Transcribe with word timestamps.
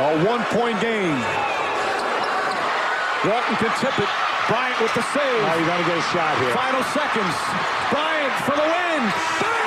A 0.00 0.10
one-point 0.32 0.78
game. 0.88 1.20
Walton 3.28 3.56
can 3.62 3.72
tip 3.82 3.96
it. 4.04 4.10
Bryant 4.48 4.78
with 4.84 4.94
the 4.98 5.04
save. 5.14 5.42
Now 5.46 5.54
you 5.60 5.66
got 5.70 5.78
to 5.82 5.86
get 5.90 5.98
a 6.04 6.06
shot 6.12 6.34
here. 6.40 6.54
Final 6.64 6.84
seconds. 6.98 7.36
Bryant 7.92 8.34
for 8.46 8.54
the 8.60 8.66
win. 8.72 9.02
Bang! 9.40 9.60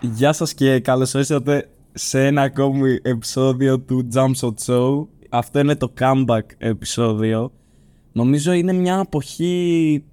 Γεια 0.00 0.32
σας 0.32 0.54
και 0.54 0.80
καλώς 0.80 1.14
ήρθατε 1.14 1.68
σε 1.92 2.26
ένα 2.26 2.42
ακόμη 2.42 2.98
επεισόδιο 3.02 3.80
του 3.80 4.08
Jump 4.14 4.32
Shot 4.40 4.54
Show. 4.66 5.06
Αυτό 5.30 5.58
είναι 5.58 5.76
το 5.76 5.92
comeback 6.00 6.46
επεισόδιο. 6.58 7.52
Νομίζω 8.12 8.52
είναι 8.52 8.72
μια 8.72 8.98
αποχή 8.98 10.04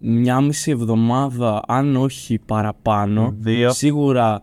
μια 0.00 0.40
μισή 0.40 0.70
εβδομάδα, 0.70 1.62
αν 1.66 1.96
όχι 1.96 2.38
παραπάνω. 2.46 3.34
Δύο. 3.38 3.70
Σίγουρα 3.70 4.42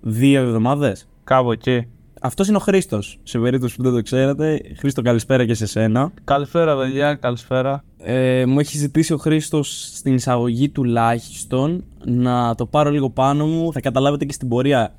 δύο 0.00 0.40
εβδομάδες. 0.40 1.08
Κάπου 1.24 1.52
εκεί. 1.52 1.86
Αυτός 2.20 2.48
είναι 2.48 2.56
ο 2.56 2.60
Χρήστος. 2.60 3.18
Σε 3.22 3.38
περίπτωση 3.38 3.76
που 3.76 3.82
δεν 3.82 3.92
το 3.92 4.02
ξέρετε. 4.02 4.60
Χρήστο, 4.78 5.02
καλησπέρα 5.02 5.46
και 5.46 5.54
σε 5.54 5.66
σένα. 5.66 6.12
Καλησπέρα, 6.24 6.76
παιδιά. 6.76 7.14
Καλησπέρα. 7.14 7.84
Ε, 7.98 8.46
μου 8.46 8.58
έχει 8.58 8.76
ζητήσει 8.78 9.12
ο 9.12 9.16
Χρήστος 9.16 9.90
στην 9.94 10.14
εισαγωγή 10.14 10.68
τουλάχιστον 10.68 11.84
να 12.04 12.54
το 12.54 12.66
πάρω 12.66 12.90
λίγο 12.90 13.10
πάνω 13.10 13.46
μου. 13.46 13.72
Θα 13.72 13.80
καταλάβετε 13.80 14.24
και 14.24 14.32
στην 14.32 14.48
πορεία 14.48 14.94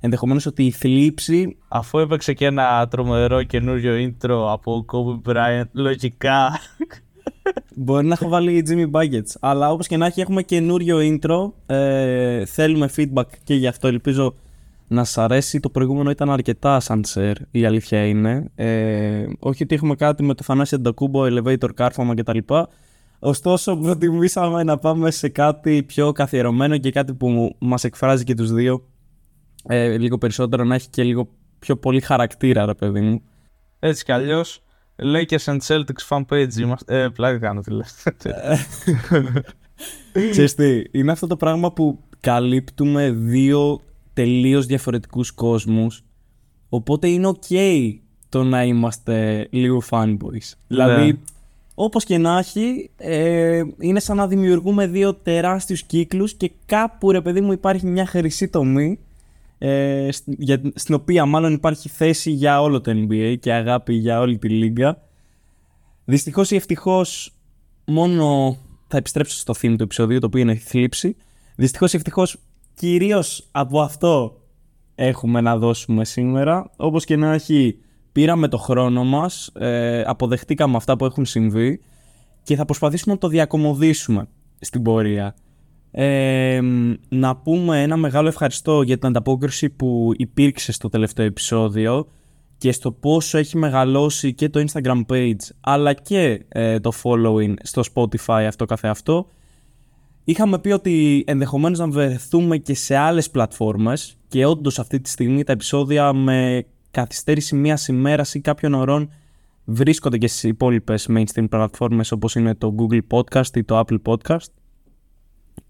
ενδεχομένως 0.00 0.46
ότι 0.46 0.64
η 0.66 0.70
θλίψη. 0.70 1.56
Αφού 1.68 1.98
έπαιξε 1.98 2.32
και 2.32 2.46
ένα 2.46 2.88
τρομερό 2.88 3.42
καινούριο 3.42 3.94
intro 3.96 4.46
από 4.50 4.84
Kobe 4.92 5.30
Bryant, 5.30 5.68
λογικά. 5.72 6.60
Μπορεί 7.76 8.06
να 8.06 8.12
έχω 8.20 8.28
βάλει 8.28 8.64
Jimmy 8.68 8.90
Buckets. 8.90 9.36
Αλλά 9.40 9.70
όπως 9.70 9.86
και 9.86 9.96
να 9.96 10.06
έχει, 10.06 10.20
έχουμε 10.20 10.42
καινούριο 10.42 10.98
intro. 11.00 11.52
Ε, 11.66 12.44
θέλουμε 12.44 12.88
feedback 12.96 13.26
και 13.44 13.54
γι' 13.54 13.66
αυτό 13.66 13.88
ελπίζω 13.88 14.34
να 14.88 15.04
σα 15.04 15.24
αρέσει. 15.24 15.60
Το 15.60 15.68
προηγούμενο 15.70 16.10
ήταν 16.10 16.30
αρκετά 16.30 16.80
σαν 16.80 17.04
share, 17.14 17.34
η 17.50 17.64
αλήθεια 17.64 18.06
είναι. 18.06 18.50
Ε, 18.54 19.26
όχι 19.38 19.62
ότι 19.62 19.74
έχουμε 19.74 19.94
κάτι 19.94 20.22
με 20.22 20.34
το 20.34 20.42
Θανάση 20.42 20.74
Αντακούμπο, 20.74 21.22
elevator, 21.24 21.68
κάρφωμα 21.74 22.14
κτλ. 22.14 22.38
Ωστόσο, 23.18 23.76
προτιμήσαμε 23.76 24.62
να 24.62 24.78
πάμε 24.78 25.10
σε 25.10 25.28
κάτι 25.28 25.82
πιο 25.82 26.12
καθιερωμένο 26.12 26.78
και 26.78 26.90
κάτι 26.90 27.14
που 27.14 27.56
μας 27.58 27.84
εκφράζει 27.84 28.24
και 28.24 28.34
τους 28.34 28.52
δύο 28.52 28.86
ε, 29.68 29.98
λίγο 29.98 30.18
περισσότερο, 30.18 30.64
να 30.64 30.74
έχει 30.74 30.88
και 30.88 31.02
λίγο 31.02 31.28
πιο 31.58 31.76
πολύ 31.76 32.00
χαρακτήρα, 32.00 32.66
ρε 32.66 32.74
παιδί 32.74 33.00
μου. 33.00 33.22
Έτσι 33.78 34.04
κι 34.04 34.12
αλλιώς. 34.12 34.62
Lakers 35.02 35.44
and 35.44 35.58
Celtics 35.66 36.06
fan 36.08 36.24
page 36.30 36.58
είμαστε. 36.58 37.02
Ε, 37.02 37.08
πλάκα 37.08 37.38
κάνω 37.38 37.60
τι 37.60 37.70
λες. 37.70 38.02
Ξέρεις 40.30 40.54
τι, 40.54 40.82
είναι 40.90 41.12
αυτό 41.12 41.26
το 41.26 41.36
πράγμα 41.36 41.72
που 41.72 41.98
καλύπτουμε 42.20 43.10
δύο 43.10 43.80
τελείως 44.12 44.66
διαφορετικούς 44.66 45.30
κόσμους 45.30 46.04
οπότε 46.68 47.08
είναι 47.08 47.32
ok 47.40 47.56
το 48.28 48.42
να 48.42 48.64
είμαστε 48.64 49.48
λίγο 49.50 49.82
fanboys. 49.90 50.52
Δηλαδή, 50.68 51.20
όπως 51.74 52.04
και 52.04 52.18
να 52.18 52.38
έχει, 52.38 52.90
ε, 52.96 53.62
είναι 53.78 54.00
σαν 54.00 54.16
να 54.16 54.26
δημιουργούμε 54.26 54.86
δύο 54.86 55.14
τεράστιους 55.14 55.82
κύκλους 55.82 56.34
και 56.34 56.50
κάπου 56.66 57.10
ρε 57.10 57.20
παιδί 57.20 57.40
μου 57.40 57.52
υπάρχει 57.52 57.86
μια 57.86 58.06
χρυσή 58.06 58.48
τομή 58.48 58.98
ε, 59.64 60.08
στην, 60.12 60.34
για, 60.38 60.60
στην 60.74 60.94
οποία 60.94 61.26
μάλλον 61.26 61.52
υπάρχει 61.52 61.88
θέση 61.88 62.30
για 62.30 62.62
όλο 62.62 62.80
το 62.80 62.92
NBA 62.94 63.36
και 63.40 63.52
αγάπη 63.52 63.94
για 63.94 64.20
όλη 64.20 64.38
τη 64.38 64.48
λίγα. 64.48 64.98
Δυστυχώς 66.04 66.50
ή 66.50 66.56
ευτυχώς 66.56 67.36
μόνο 67.84 68.56
θα 68.86 68.96
επιστρέψω 68.96 69.36
στο 69.36 69.52
theme 69.56 69.74
του 69.76 69.82
επεισοδίου 69.82 70.18
το 70.18 70.26
οποίο 70.26 70.40
είναι 70.40 70.52
η 70.52 70.56
θλίψη. 70.56 71.16
Δυστυχώς 71.56 71.92
ή 71.92 71.96
ευτυχώς 71.96 72.36
κυρίως 72.74 73.48
από 73.50 73.80
αυτό 73.80 74.40
έχουμε 74.94 75.40
να 75.40 75.58
δώσουμε 75.58 76.04
σήμερα. 76.04 76.70
Όπως 76.76 77.04
και 77.04 77.16
να 77.16 77.32
έχει 77.32 77.78
πήραμε 78.12 78.48
το 78.48 78.58
χρόνο 78.58 79.04
μας, 79.04 79.50
ε, 79.54 80.02
αποδεχτήκαμε 80.06 80.76
αυτά 80.76 80.96
που 80.96 81.04
έχουν 81.04 81.24
συμβεί 81.24 81.80
και 82.42 82.56
θα 82.56 82.64
προσπαθήσουμε 82.64 83.14
να 83.14 83.20
το 83.20 83.28
διακομωδήσουμε 83.28 84.28
στην 84.60 84.82
πορεία. 84.82 85.34
Ε, 85.94 86.60
να 87.08 87.36
πούμε 87.36 87.82
ένα 87.82 87.96
μεγάλο 87.96 88.28
ευχαριστώ 88.28 88.82
για 88.82 88.98
την 88.98 89.08
ανταπόκριση 89.08 89.70
που 89.70 90.12
υπήρξε 90.16 90.72
στο 90.72 90.88
τελευταίο 90.88 91.26
επεισόδιο 91.26 92.06
και 92.58 92.72
στο 92.72 92.92
πόσο 92.92 93.38
έχει 93.38 93.56
μεγαλώσει 93.56 94.34
και 94.34 94.48
το 94.48 94.64
Instagram 94.66 95.02
page 95.08 95.50
αλλά 95.60 95.92
και 95.92 96.44
ε, 96.48 96.80
το 96.80 96.92
following 97.02 97.54
στο 97.62 97.82
Spotify 97.94 98.44
αυτό 98.46 98.64
καθεαυτό. 98.64 99.26
Είχαμε 100.24 100.58
πει 100.58 100.70
ότι 100.70 101.24
ενδεχομένως 101.26 101.78
να 101.78 101.88
βρεθούμε 101.88 102.56
και 102.56 102.74
σε 102.74 102.96
άλλες 102.96 103.30
πλατφόρμες 103.30 104.16
και 104.28 104.46
όντως 104.46 104.78
αυτή 104.78 105.00
τη 105.00 105.08
στιγμή 105.08 105.44
τα 105.44 105.52
επεισόδια 105.52 106.12
με 106.12 106.66
καθυστέρηση 106.90 107.54
μία 107.54 107.78
ημέρας 107.88 108.34
ή 108.34 108.40
κάποιων 108.40 108.74
ωρών 108.74 109.10
βρίσκονται 109.64 110.18
και 110.18 110.26
στις 110.26 110.42
υπόλοιπες 110.42 111.08
mainstream 111.10 111.46
πλατφόρμες 111.48 112.12
όπως 112.12 112.34
είναι 112.34 112.54
το 112.54 112.74
Google 112.78 113.00
Podcast 113.08 113.56
ή 113.56 113.64
το 113.64 113.84
Apple 113.86 113.98
Podcast. 114.04 114.61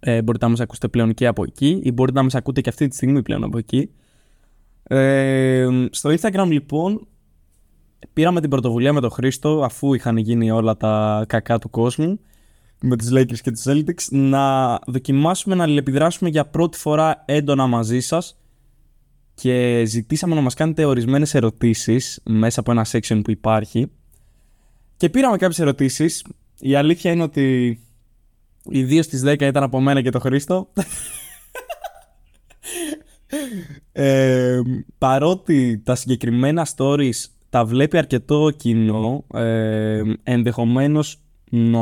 Ε, 0.01 0.23
μπορείτε 0.23 0.45
να 0.45 0.51
μας 0.51 0.61
ακούσετε 0.61 0.89
πλέον 0.89 1.15
και 1.15 1.27
από 1.27 1.43
εκεί 1.43 1.81
ή 1.83 1.93
μπορείτε 1.93 2.19
να 2.19 2.25
μας 2.25 2.35
ακούτε 2.35 2.61
και 2.61 2.69
αυτή 2.69 2.89
τη 2.89 2.95
στιγμή 2.95 3.23
πλέον 3.23 3.45
από 3.45 3.59
εκεί. 3.59 3.91
Ε, 4.83 5.69
στο 5.91 6.11
Instagram 6.11 6.47
λοιπόν 6.49 7.07
πήραμε 8.13 8.41
την 8.41 8.51
πρωτοβουλία 8.51 8.93
με 8.93 9.01
τον 9.01 9.11
Χρήστο 9.11 9.63
αφού 9.65 9.95
είχαν 9.95 10.17
γίνει 10.17 10.51
όλα 10.51 10.77
τα 10.77 11.25
κακά 11.29 11.59
του 11.59 11.71
κόσμου 11.71 12.21
με 12.81 12.97
τις 12.97 13.11
Lakers 13.13 13.39
και 13.39 13.51
τις 13.51 13.67
Celtics 13.69 14.09
να 14.11 14.75
δοκιμάσουμε 14.87 15.55
να 15.55 15.63
αλληλεπιδράσουμε 15.63 16.31
για 16.31 16.47
πρώτη 16.47 16.79
φορά 16.79 17.23
έντονα 17.27 17.67
μαζί 17.67 18.01
σας 18.01 18.37
και 19.35 19.83
ζητήσαμε 19.87 20.35
να 20.35 20.41
μας 20.41 20.55
κάνετε 20.55 20.85
ορισμένες 20.85 21.35
ερωτήσεις 21.35 22.21
μέσα 22.25 22.61
από 22.61 22.71
ένα 22.71 22.87
section 22.91 23.21
που 23.25 23.31
υπάρχει 23.31 23.91
και 24.97 25.09
πήραμε 25.09 25.37
κάποιες 25.37 25.59
ερωτήσεις 25.59 26.25
η 26.59 26.75
αλήθεια 26.75 27.13
είναι 27.13 27.23
ότι 27.23 27.79
οι 28.69 28.83
δύο 28.83 29.03
στις 29.03 29.23
10 29.27 29.41
ήταν 29.41 29.63
από 29.63 29.81
μένα 29.81 30.03
και 30.03 30.11
τον 30.11 30.21
Χρήστο 30.21 30.73
ε, 33.93 34.61
παρότι 34.99 35.83
τα 35.85 35.95
συγκεκριμένα 35.95 36.67
stories 36.77 37.25
τα 37.51 37.65
βλέπει 37.65 37.99
αρκετό 37.99 38.51
κοινό 38.57 39.25
ε, 39.35 40.03
ενδεχομένως 40.23 41.21
να 41.51 41.81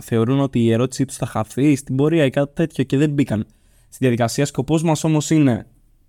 θεωρούν 0.00 0.40
ότι 0.40 0.60
η 0.60 0.72
ερώτησή 0.72 1.04
τους 1.04 1.16
θα 1.16 1.26
χαθεί 1.26 1.76
στην 1.76 1.96
πορεία 1.96 2.24
ή 2.24 2.30
κάτι 2.30 2.54
τέτοιο 2.54 2.84
και 2.84 2.96
δεν 2.96 3.10
μπήκαν 3.10 3.46
στη 3.88 3.96
διαδικασία. 3.98 4.44
Σκοπός 4.44 4.82
μας 4.82 5.04
όμως 5.04 5.30
είναι 5.30 5.66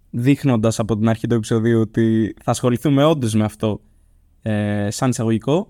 δείχνοντας 0.10 0.80
από 0.80 0.98
την 0.98 1.10
αρχή 1.10 1.28
του 1.28 1.36
επεισοδίου 1.36 1.80
ότι 1.80 2.36
θα 2.44 2.52
ασχοληθούμε 2.52 3.04
όντως 3.04 3.34
με 3.34 3.44
αυτό 3.44 3.82
ε, 4.42 4.88
σαν 4.92 5.10
εισαγωγικό 5.10 5.70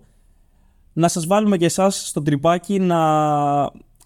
να 0.94 1.08
σας 1.08 1.28
βάλουμε 1.28 1.58
και 1.58 1.66
εσάς 1.66 2.08
στο 2.08 2.22
τρυπάκι 2.22 2.80
να 2.80 3.00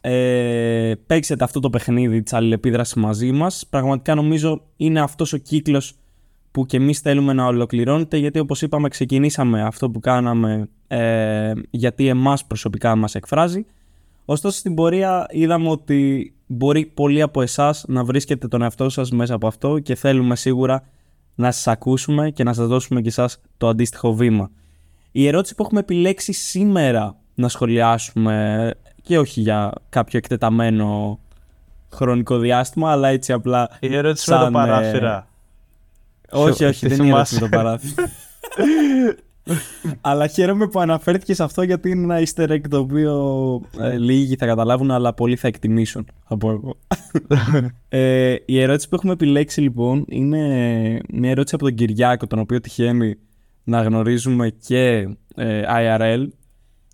ε, 0.08 0.96
παίξετε 1.08 1.44
αυτό 1.44 1.60
το 1.60 1.70
παιχνίδι 1.70 2.24
της 2.24 2.34
αλληλεπίδρασης 2.34 2.94
μαζί 2.94 3.32
μας. 3.32 3.66
Πραγματικά 3.70 4.16
νομίζω 4.16 4.62
είναι 4.78 5.00
αυτός 5.00 5.34
ο 5.34 5.38
κύκλος 5.38 5.94
που 6.52 6.66
και 6.66 6.78
εμείς 6.78 7.00
θέλουμε 7.00 7.34
να 7.34 7.46
ολοκληρώνεται 7.46 8.18
γιατί 8.18 8.40
όπως 8.40 8.62
είπαμε 8.62 8.90
ξεκινήσαμε 8.90 9.62
αυτό 9.62 9.90
που 9.90 10.00
κάναμε 10.00 10.70
ε, 10.88 11.52
γιατί 11.70 12.08
εμάς 12.08 12.46
προσωπικά 12.46 12.96
μας 12.96 13.16
εκφράζει. 13.16 13.66
Ωστόσο 14.26 14.58
στην 14.58 14.76
πορεία 14.76 15.26
είδαμε 15.30 15.70
ότι 15.70 16.34
μπορεί 16.48 16.86
πολλοί 16.86 17.22
από 17.22 17.42
εσάς 17.42 17.86
να 17.88 18.04
βρίσκετε 18.04 18.48
τον 18.48 18.62
εαυτό 18.62 18.90
σας 18.90 19.12
μέσα 19.12 19.34
από 19.34 19.48
αυτό 19.48 19.80
και 19.80 19.96
θέλουμε 19.96 20.36
σίγουρα 20.36 20.84
να 21.36 21.52
σας 21.52 21.68
ακούσουμε 21.68 22.30
και 22.30 22.44
να 22.44 22.54
σας 22.54 22.68
δώσουμε 22.68 23.02
και 23.02 23.08
εσάς 23.08 23.42
το 23.58 23.68
αντίστοιχο 23.68 24.14
βήμα. 24.14 24.52
Η 25.12 25.28
ερώτηση 25.28 25.56
που 25.56 25.64
έχουμε 25.64 25.80
επιλέξει 25.80 26.34
σήμερα 26.34 27.16
να 27.36 27.48
σχολιάσουμε 27.48 28.74
και 29.06 29.20
όχι 29.20 29.42
για 29.42 29.72
κάποιο 29.90 30.18
εκτεταμένο 30.18 31.20
χρονικό 31.92 32.38
διάστημα, 32.38 32.92
αλλά 32.92 33.08
έτσι 33.08 33.34
απλά. 33.34 33.70
Η 33.80 33.96
ερώτηση 33.96 34.32
με 34.32 34.38
το 34.38 34.52
παράθυρα. 34.52 35.28
Όχι, 36.32 36.66
όχι, 36.66 36.88
δεν 36.88 37.00
είναι 37.00 37.14
ερώτηση 37.14 37.34
με 37.34 37.40
το 37.40 37.50
παράθυρα. 37.50 38.04
αλλά 40.02 40.28
χαίρομαι 40.28 40.68
που 40.68 40.80
αναφέρθηκε 40.80 41.34
σε 41.34 41.44
αυτό 41.44 41.62
γιατί 41.62 41.90
είναι 41.90 42.14
ένα 42.14 42.28
easter 42.28 42.50
egg 42.50 42.62
το 42.70 42.78
οποίο 42.78 43.62
ε, 43.80 43.98
λίγοι 43.98 44.36
θα 44.36 44.46
καταλάβουν 44.46 44.92
αλλά 44.92 45.14
πολλοί 45.14 45.36
θα 45.36 45.48
εκτιμήσουν 45.48 46.08
από 46.24 46.52
εγώ. 46.52 46.76
ε, 47.90 48.36
η 48.46 48.62
ερώτηση 48.62 48.90
που 48.90 48.96
έχουμε 48.96 49.14
επιλέξει 49.14 49.62
λοιπόν 49.62 50.06
είναι 50.08 50.40
μια 51.10 51.30
ερώτηση 51.30 51.56
από 51.56 51.64
τον 51.64 51.76
Κυριάκο 51.76 52.28
τον 52.28 52.40
οποίο 52.40 52.60
τυχαίνει 52.60 53.18
να 53.64 53.82
γνωρίζουμε 53.82 54.50
και 54.50 55.10
ε, 55.36 55.62
IRL 55.70 56.28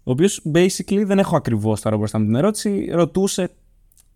ο 0.04 0.12
οποίος 0.12 0.42
basically 0.54 1.04
δεν 1.06 1.20
έχω 1.20 1.36
ακριβώς 1.36 1.82
τώρα 1.82 1.98
μπροστά 1.98 2.18
με 2.20 2.26
την 2.26 2.36
ερώτηση. 2.36 2.90
Ρωτούσε 2.92 3.52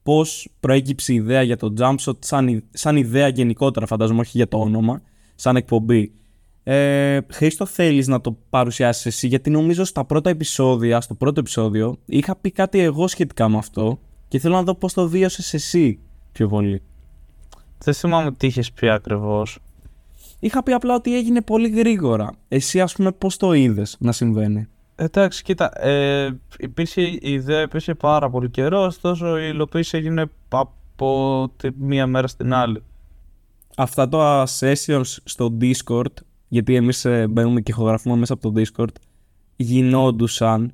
πώς 0.04 0.50
προέκυψε 0.60 1.14
η 1.14 1.16
ιδέα 1.16 1.42
για 1.42 1.58
το 1.58 1.74
jumpshot 1.80 2.18
σαν, 2.20 2.64
σαν 2.72 2.98
ιδέα 2.98 3.28
γενικότερα, 3.28 3.86
φαντάζομαι, 3.86 4.20
όχι 4.20 4.38
για 4.38 4.48
το 4.48 4.58
όνομα, 4.60 5.02
σαν 5.36 5.56
εκπομπή. 5.56 6.12
Ε, 6.64 7.20
Χρήστο, 7.32 7.66
θέλεις 7.66 8.08
να 8.08 8.22
το 8.22 8.38
παρουσιάσεις 8.50 9.06
εσύ, 9.06 9.28
γιατί 9.28 9.50
νομίζω 9.50 9.84
στα 9.84 10.06
πρώτα 10.06 10.30
επεισόδια, 10.30 11.02
στο 11.02 11.14
πρώτο 11.14 11.40
επεισόδιο, 11.40 11.98
είχα 12.06 12.36
πει 12.36 12.52
κάτι 12.52 12.80
εγώ 12.80 13.08
σχετικά 13.08 13.50
με 13.50 13.58
αυτό 13.58 14.00
και 14.28 14.38
Και 14.38 14.40
θέλω 14.40 14.56
να 14.56 14.64
δω 14.64 14.76
πώς 14.76 14.94
το 14.94 15.10
βίωσες 15.10 15.54
εσύ 15.54 16.00
πιο 16.32 16.48
πολύ. 16.48 16.82
Δεν 17.78 17.94
θυμάμαι 17.94 18.32
τι 18.32 18.48
είχες 18.48 18.72
πει 18.72 18.90
ακριβώς. 18.90 19.60
Είχα 20.40 20.64
πει 20.64 20.72
απλά 20.72 20.96
ότι 20.96 21.16
έγινε 21.16 21.42
πολύ 21.42 21.70
γρήγορα. 21.70 22.32
Εσύ, 22.48 22.82
ας 22.82 22.94
πούμε, 22.94 23.12
πώς 23.12 23.38
το 23.38 23.54
είδες 23.54 23.96
να 24.00 24.12
συμβαίνει; 24.12 24.68
Εντάξει, 24.96 25.44
κοίτα, 25.44 25.86
ε, 25.86 26.40
υπήρχε, 26.58 27.02
η 27.02 27.20
ιδέα 27.22 27.62
υπήρχε 27.62 27.96
πάρα 27.96 28.30
πολύ 28.30 28.50
καιρό, 28.50 28.84
ωστόσο 28.84 29.38
η 29.38 29.50
υλοποίηση 29.54 29.98
έγινε 29.98 30.26
από 30.50 31.52
τη 31.58 31.70
μία 31.78 32.08
μέρα 32.08 32.28
στην 32.28 32.54
άλλη. 32.54 32.84
Αυτά 33.78 34.10
τα 34.10 34.48
sessions 34.60 35.16
στο 35.24 35.58
Discord, 35.62 36.14
γιατί 36.48 36.76
εμείς 36.76 37.06
ε, 37.06 37.28
μπαίνουμε 37.28 37.62
και 37.62 37.72
ηχογραφούμε 37.72 38.16
μέσα 38.16 38.34
από 38.34 38.52
το 38.52 38.62
Discord, 38.62 38.94
γινόντουσαν 39.56 40.74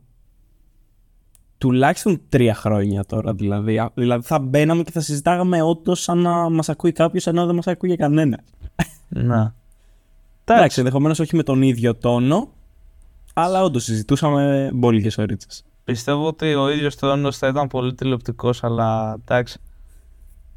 τουλάχιστον 1.58 2.22
τρία 2.30 2.56
χρόνια 2.56 3.06
τώρα 3.06 3.34
δηλαδή. 3.34 3.80
Α, 3.80 3.92
Δηλαδή 3.94 4.26
θα 4.26 4.40
μπαίναμε 4.40 4.84
και 4.84 4.92
θα 4.92 5.00
συζητάγαμε 5.00 5.62
όντως 5.62 6.02
σαν 6.02 6.18
να 6.18 6.50
μας 6.50 6.70
ακούει 6.70 6.92
κάποιος 6.92 7.28
ενώ 7.28 7.46
δεν 7.46 7.56
μας 7.56 7.68
ακούει 7.68 7.96
κανένα. 7.96 8.40
Να. 9.10 9.54
Εντάξει, 10.44 10.80
ενδεχομένως 10.80 11.20
όχι 11.20 11.36
με 11.36 11.44
τον 11.44 11.62
ίδιο 11.62 11.96
τόνο, 11.96 12.50
αλλά 13.34 13.64
όντως 13.64 13.84
συζητούσαμε 13.84 14.70
μπόλικες 14.74 15.18
ώρες. 15.18 15.64
Πιστεύω 15.84 16.28
ότι 16.28 16.54
ο 16.54 16.70
ίδιος 16.70 16.96
τόνο 16.96 17.32
θα 17.32 17.48
ήταν 17.48 17.68
πολύ 17.68 17.94
τηλεοπτικός, 17.94 18.64
αλλά 18.64 19.18
εντάξει. 19.22 19.60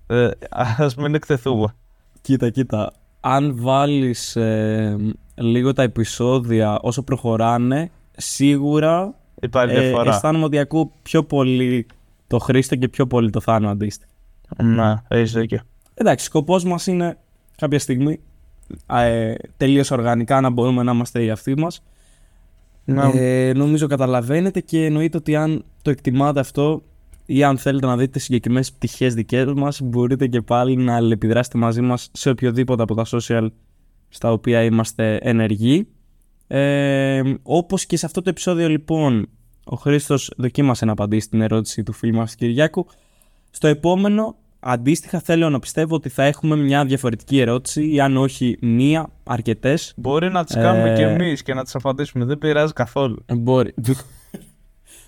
Ε, 0.07 0.29
Α 0.51 0.89
μην 0.99 1.15
εκτεθούμε. 1.15 1.75
Κοίτα, 2.21 2.51
κοίτα. 2.51 2.93
Αν 3.21 3.57
βάλεις 3.57 4.37
ε, 4.37 4.97
λίγο 5.35 5.73
τα 5.73 5.83
επεισόδια 5.83 6.79
όσο 6.81 7.03
προχωράνε, 7.03 7.91
σίγουρα 8.17 9.15
Υπάρχει 9.41 9.75
ε, 9.77 9.81
διαφορά. 9.81 10.11
αισθάνομαι 10.11 10.45
ότι 10.45 10.59
ακούω 10.59 10.91
πιο 11.03 11.25
πολύ 11.25 11.87
το 12.27 12.39
Χρήστο 12.39 12.77
και 12.77 12.89
πιο 12.89 13.07
πολύ 13.07 13.31
το 13.31 13.41
Θάνο 13.41 13.69
αντίστοιχα. 13.69 14.11
Ναι, 14.63 14.95
έχεις 15.09 15.33
δίκιο. 15.33 15.61
Εντάξει, 15.95 16.25
σκοπός 16.25 16.65
μας 16.65 16.87
είναι 16.87 17.19
κάποια 17.57 17.79
στιγμή 17.79 18.21
ε, 18.87 19.35
τελείως 19.57 19.91
οργανικά 19.91 20.41
να 20.41 20.51
μπορούμε 20.51 20.83
να 20.83 20.93
είμαστε 20.93 21.25
οι 21.25 21.31
αυτοί 21.31 21.59
μας. 21.59 21.83
Ναι. 22.85 23.11
Ε, 23.15 23.53
νομίζω 23.53 23.87
καταλαβαίνετε 23.87 24.61
και 24.61 24.85
εννοείται 24.85 25.17
ότι 25.17 25.37
αν 25.37 25.65
το 25.83 25.91
εκτιμάτε 25.91 26.41
αυτό 26.41 26.83
ή 27.27 27.45
αν 27.45 27.59
θέλετε 27.59 27.87
να 27.87 27.97
δείτε 27.97 28.19
συγκεκριμένες 28.19 28.73
πτυχές 28.73 29.15
δικές 29.15 29.53
μας 29.53 29.81
μπορείτε 29.83 30.27
και 30.27 30.41
πάλι 30.41 30.77
να 30.77 30.97
αλληλεπιδράσετε 30.97 31.59
μαζί 31.59 31.81
μας 31.81 32.11
σε 32.13 32.31
οποιοδήποτε 32.31 32.83
από 32.83 32.95
τα 32.95 33.05
social 33.11 33.49
στα 34.09 34.33
οποία 34.33 34.63
είμαστε 34.63 35.17
ενεργοί. 35.23 35.89
Ε, 36.47 37.23
όπως 37.43 37.87
και 37.87 37.97
σε 37.97 38.07
αυτό 38.07 38.23
το 38.23 38.31
επεισόδιο 38.31 38.69
λοιπόν 38.69 39.29
ο 39.65 39.77
Χρήστος 39.77 40.33
δοκίμασε 40.37 40.85
να 40.85 40.93
απαντήσει 40.93 41.29
την 41.29 41.41
ερώτηση 41.41 41.83
του 41.83 41.93
φίλου 41.93 42.17
μας 42.17 42.35
Κυριάκου. 42.35 42.87
Στο 43.51 43.67
επόμενο 43.67 44.37
αντίστοιχα 44.67 45.21
θέλω 45.21 45.51
να 45.51 45.59
πιστεύω 45.59 45.95
ότι 45.95 46.09
θα 46.09 46.23
έχουμε 46.23 46.57
μια 46.57 46.85
διαφορετική 46.85 47.41
ερώτηση 47.41 47.93
ή 47.93 48.01
αν 48.01 48.17
όχι 48.17 48.59
μία, 48.61 49.11
αρκετές 49.25 49.93
Μπορεί 49.97 50.31
να 50.31 50.45
τις 50.45 50.55
κάνουμε 50.55 50.91
Ε, 50.91 50.95
κι 50.95 51.03
εμείς 51.03 51.43
και 51.43 51.55
να 51.55 51.63
τις 51.65 51.75
απαντήσουμε. 51.75 52.25
Δεν 52.25 52.39
πειράζει 52.39 52.73
καθόλου. 52.73 53.23
Ε, 53.27 53.35
Μπορεί. 53.35 53.75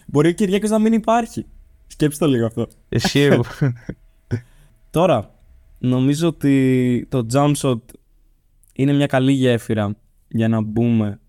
Μπορεί 0.06 0.28
ο 0.28 0.32
Κυριάκος 0.32 0.70
να 0.70 0.78
μην 0.78 0.92
υπάρχει. 0.92 1.46
Σκέψτε 1.86 2.24
το 2.24 2.30
λίγο 2.30 2.46
αυτό. 2.46 2.68
Ισχύει. 2.88 3.28
Τώρα, 4.90 5.34
νομίζω 5.78 6.28
ότι 6.28 7.06
το 7.10 7.26
jump 7.32 7.52
shot 7.56 7.80
είναι 8.72 8.92
μια 8.92 9.06
καλή 9.06 9.32
γέφυρα 9.32 9.96
για 10.28 10.48
να 10.48 10.60
μπούμε 10.60 11.20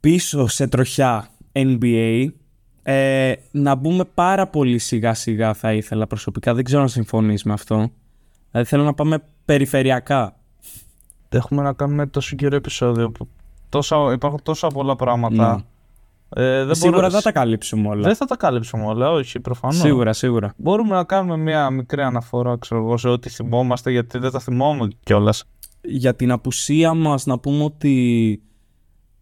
πίσω 0.00 0.46
σε 0.46 0.66
τροχιά 0.66 1.30
NBA. 1.52 2.28
Ε, 2.82 3.32
να 3.50 3.74
μπούμε 3.74 4.04
πάρα 4.14 4.46
πολύ 4.46 4.78
σιγά 4.78 5.14
σιγά 5.14 5.54
θα 5.54 5.72
ήθελα 5.72 6.06
προσωπικά. 6.06 6.54
Δεν 6.54 6.64
ξέρω 6.64 6.82
αν 6.82 6.88
συμφωνείς 6.88 7.44
με 7.44 7.52
αυτό. 7.52 7.90
Δηλαδή 8.50 8.68
θέλω 8.68 8.84
να 8.84 8.94
πάμε 8.94 9.22
περιφερειακά. 9.44 10.34
Έχουμε 11.28 11.62
να 11.62 11.72
κάνουμε 11.72 12.06
τόσο 12.06 12.36
καιρό 12.36 12.56
επεισόδιο 12.56 13.10
που 13.10 13.28
τόσα, 13.68 14.12
υπάρχουν 14.12 14.40
τόσα 14.42 14.66
πολλά 14.66 14.96
πράγματα. 14.96 15.64
Ε, 16.34 16.64
δεν 16.64 16.74
Σίγουρα 16.74 16.96
μπορώ- 16.96 17.10
δεν 17.12 17.20
θα 17.20 17.32
τα 17.32 17.38
καλύψουμε 17.40 17.88
όλα. 17.88 18.02
Δεν 18.02 18.14
θα 18.16 18.24
τα 18.24 18.36
κάλυψουμε 18.36 18.84
όλα, 18.84 19.10
όχι, 19.10 19.40
προφανώς. 19.40 19.76
Σίγουρα, 19.76 20.12
σίγουρα. 20.12 20.52
Μπορούμε 20.56 20.94
να 20.94 21.04
κάνουμε 21.04 21.36
μια 21.36 21.70
μικρή 21.70 22.02
αναφορά 22.02 22.56
ξέρω 22.58 22.80
εγώ, 22.80 22.96
σε 22.96 23.08
ό,τι 23.08 23.28
θυμόμαστε, 23.28 23.90
γιατί 23.90 24.18
δεν 24.18 24.30
τα 24.30 24.40
θυμόμαι 24.40 24.88
κιόλας. 25.02 25.44
για 25.82 26.14
την 26.14 26.30
απουσία 26.30 26.94
μας 26.94 27.26
να 27.26 27.38
πούμε 27.38 27.64
ότι 27.64 28.40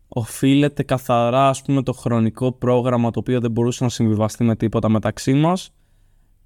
οφείλεται 0.09 0.83
καθαρά 0.83 1.49
ας 1.49 1.63
πούμε 1.63 1.83
το 1.83 1.93
χρονικό 1.93 2.53
πρόγραμμα 2.53 3.11
το 3.11 3.19
οποίο 3.19 3.41
δεν 3.41 3.51
μπορούσε 3.51 3.85
να 3.85 3.91
συμβιβαστεί 3.91 4.45
με 4.45 4.57
τίποτα 4.57 4.89
μεταξύ 4.89 5.33
μας 5.35 5.71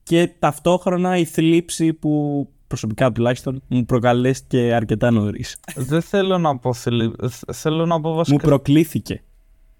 και 0.03 0.31
ταυτόχρονα 0.39 1.17
η 1.17 1.25
θλίψη 1.25 1.93
που 1.93 2.49
προσωπικά 2.67 3.13
τουλάχιστον 3.13 3.63
μου 3.69 3.85
προκαλέστηκε 3.85 4.75
αρκετά 4.75 5.11
νωρίς. 5.11 5.57
δεν 5.77 6.03
θέλω 6.03 6.39
να 6.39 6.59
πω. 6.59 6.73
θελη- 6.73 7.13
θ- 7.29 7.53
Θέλω 7.53 7.87
να 7.87 8.01
πω 8.01 8.09
μου 8.09 8.17
βασικά. 8.17 8.43
προκλήθηκε. 8.47 9.23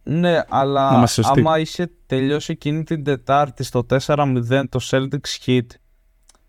Ναι, 0.05 0.33
Να 0.33 0.47
αλλά 0.49 0.95
είμαστε 0.95 1.23
σωστοί. 1.23 1.41
άμα 1.41 1.59
είχε 1.59 1.91
τελειώσει 2.07 2.53
εκείνη 2.53 2.83
την 2.85 3.05
Τετάρτη 3.05 3.63
στο 3.65 3.85
4-0 3.85 4.69
το 4.69 4.79
Celtics 4.83 5.47
Heat, 5.47 5.67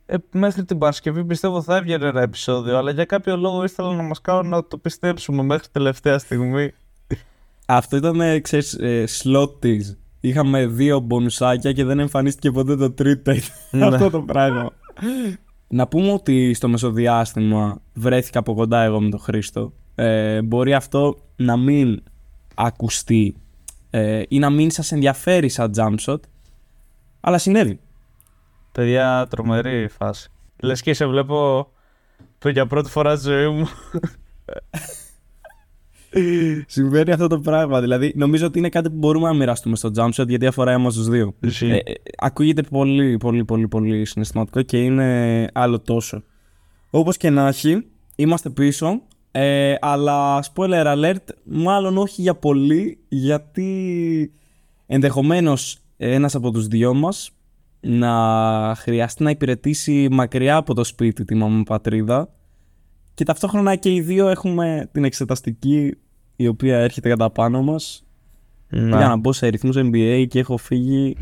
ε, 0.05 0.15
μέχρι 0.31 0.65
την 0.65 0.77
Παρασκευή 0.77 1.25
πιστεύω 1.25 1.61
θα 1.61 1.75
έβγαινε 1.75 2.07
ένα 2.07 2.21
επεισόδιο, 2.21 2.77
αλλά 2.77 2.91
για 2.91 3.05
κάποιο 3.05 3.37
λόγο 3.37 3.63
ήθελα 3.63 3.93
να 3.93 4.03
μας 4.03 4.21
κάνουν 4.21 4.47
να 4.49 4.67
το 4.67 4.77
πιστέψουμε 4.77 5.43
μέχρι 5.43 5.67
τελευταία 5.71 6.17
στιγμή. 6.19 6.71
Αυτό 7.65 7.97
ήταν, 7.97 8.21
ε, 8.21 8.39
ξέρεις, 8.39 8.73
ε, 8.73 9.03
slot 9.07 9.49
tease. 9.63 9.95
Είχαμε 10.19 10.67
δύο 10.67 10.99
μπονουσάκια 10.99 11.71
και 11.71 11.83
δεν 11.83 11.99
εμφανίστηκε 11.99 12.51
ποτέ 12.51 12.75
το 12.75 12.91
τρίτο. 12.91 13.33
Ναι. 13.71 13.85
Αυτό 13.95 14.09
το 14.09 14.21
πράγμα. 14.21 14.71
Να 15.67 15.87
πούμε 15.87 16.11
ότι 16.11 16.53
στο 16.53 16.67
μεσοδιάστημα 16.67 17.81
βρέθηκα 17.93 18.39
από 18.39 18.53
κοντά 18.53 18.81
εγώ 18.81 19.01
με 19.01 19.09
τον 19.09 19.19
Χρήστο. 19.19 19.73
Ε, 19.95 20.41
μπορεί 20.41 20.73
αυτό 20.73 21.17
να 21.35 21.57
μην 21.57 22.03
ακουστεί 22.55 23.35
ε, 23.89 24.23
ή 24.27 24.39
να 24.39 24.49
μην 24.49 24.71
σας 24.71 24.91
ενδιαφέρει 24.91 25.49
σαν 25.49 25.71
jump 25.75 25.95
shot, 26.05 26.19
αλλά 27.19 27.37
συνέβη. 27.37 27.79
Παιδιά, 28.71 29.27
τρομερή 29.29 29.87
φάση. 29.87 30.29
Λες 30.59 30.81
και 30.81 30.93
σε 30.93 31.05
βλέπω 31.05 31.67
το 32.37 32.49
για 32.49 32.67
πρώτη 32.67 32.89
φορά 32.89 33.15
στη 33.15 33.29
ζωή 33.29 33.47
μου. 33.47 33.67
Συμβαίνει 36.67 37.11
αυτό 37.11 37.27
το 37.27 37.39
πράγμα. 37.39 37.81
Δηλαδή, 37.81 38.13
νομίζω 38.15 38.45
ότι 38.45 38.59
είναι 38.59 38.69
κάτι 38.69 38.89
που 38.89 38.97
μπορούμε 38.97 39.27
να 39.27 39.33
μοιραστούμε 39.33 39.75
στο 39.75 39.91
jump 39.95 40.09
shot 40.09 40.27
γιατί 40.27 40.45
αφορά 40.45 40.71
εμάς 40.71 40.93
τους 40.95 41.07
δύο. 41.07 41.35
Ισχύει. 41.39 41.69
Ε, 41.69 41.75
ε, 41.75 41.93
ακούγεται 42.17 42.61
πολύ, 42.61 43.17
πολύ, 43.17 43.45
πολύ, 43.45 43.67
πολύ 43.67 44.05
συναισθηματικό 44.05 44.61
και 44.61 44.83
είναι 44.83 45.47
άλλο 45.53 45.79
τόσο. 45.79 46.23
Όπως 46.89 47.17
και 47.17 47.29
να 47.29 47.47
έχει, 47.47 47.85
είμαστε 48.15 48.49
πίσω. 48.49 49.01
Ε, 49.31 49.75
αλλά 49.81 50.43
spoiler 50.53 50.85
alert, 50.85 51.33
μάλλον 51.43 51.97
όχι 51.97 52.21
για 52.21 52.35
πολύ, 52.35 52.97
γιατί 53.07 54.31
ενδεχομένως 54.87 55.77
ένας 55.97 56.35
από 56.35 56.51
τους 56.51 56.67
δυο 56.67 56.93
μας 56.93 57.31
να 57.79 58.13
χρειαστεί 58.77 59.23
να 59.23 59.29
υπηρετήσει 59.29 60.07
μακριά 60.11 60.55
από 60.55 60.73
το 60.73 60.83
σπίτι 60.83 61.25
τη 61.25 61.35
μαμά 61.35 61.63
πατρίδα 61.63 62.29
και 63.13 63.23
ταυτόχρονα 63.23 63.75
και 63.75 63.93
οι 63.93 64.01
δύο 64.01 64.27
έχουμε 64.27 64.89
την 64.91 65.03
εξεταστική 65.03 65.97
η 66.35 66.47
οποία 66.47 66.77
έρχεται 66.77 67.09
κατά 67.09 67.29
πάνω 67.29 67.61
μας 67.61 68.03
Να. 68.69 68.97
για 68.97 69.07
να 69.07 69.15
μπω 69.15 69.33
σε 69.33 69.47
ρυθμούς 69.47 69.75
NBA 69.77 70.25
και 70.29 70.39
έχω 70.39 70.57
φύγει. 70.57 71.17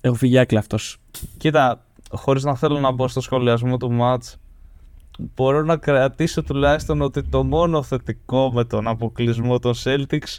Έχω 0.00 0.14
φύγει 0.14 0.38
άκλαυτος. 0.38 0.98
Κοίτα, 1.36 1.84
χωρίς 2.10 2.44
να 2.44 2.54
θέλω 2.54 2.80
να 2.80 2.90
μπω 2.90 3.08
στο 3.08 3.20
σχολιασμό 3.20 3.76
του 3.76 3.92
μάτς, 3.92 4.36
μπορώ 5.18 5.62
να 5.62 5.76
κρατήσω 5.76 6.42
τουλάχιστον 6.42 7.02
ότι 7.02 7.22
το 7.22 7.44
μόνο 7.44 7.82
θετικό 7.82 8.50
με 8.52 8.64
τον 8.64 8.88
αποκλεισμό 8.88 9.58
των 9.58 9.74
Celtics 9.84 10.38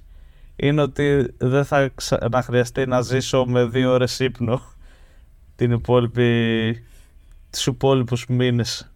είναι 0.56 0.82
ότι 0.82 1.34
δεν 1.38 1.66
θα 1.66 1.90
ξα... 1.96 2.28
να 2.32 2.42
χρειαστεί 2.42 2.86
να 2.86 3.02
ζήσω 3.02 3.46
με 3.46 3.66
δύο 3.66 3.92
ώρες 3.92 4.20
ύπνο 4.20 4.62
την 5.56 5.72
υπόλοιπη... 5.72 6.84
τους 7.50 7.66
υπόλοιπους 7.66 8.26
μήνες. 8.28 8.92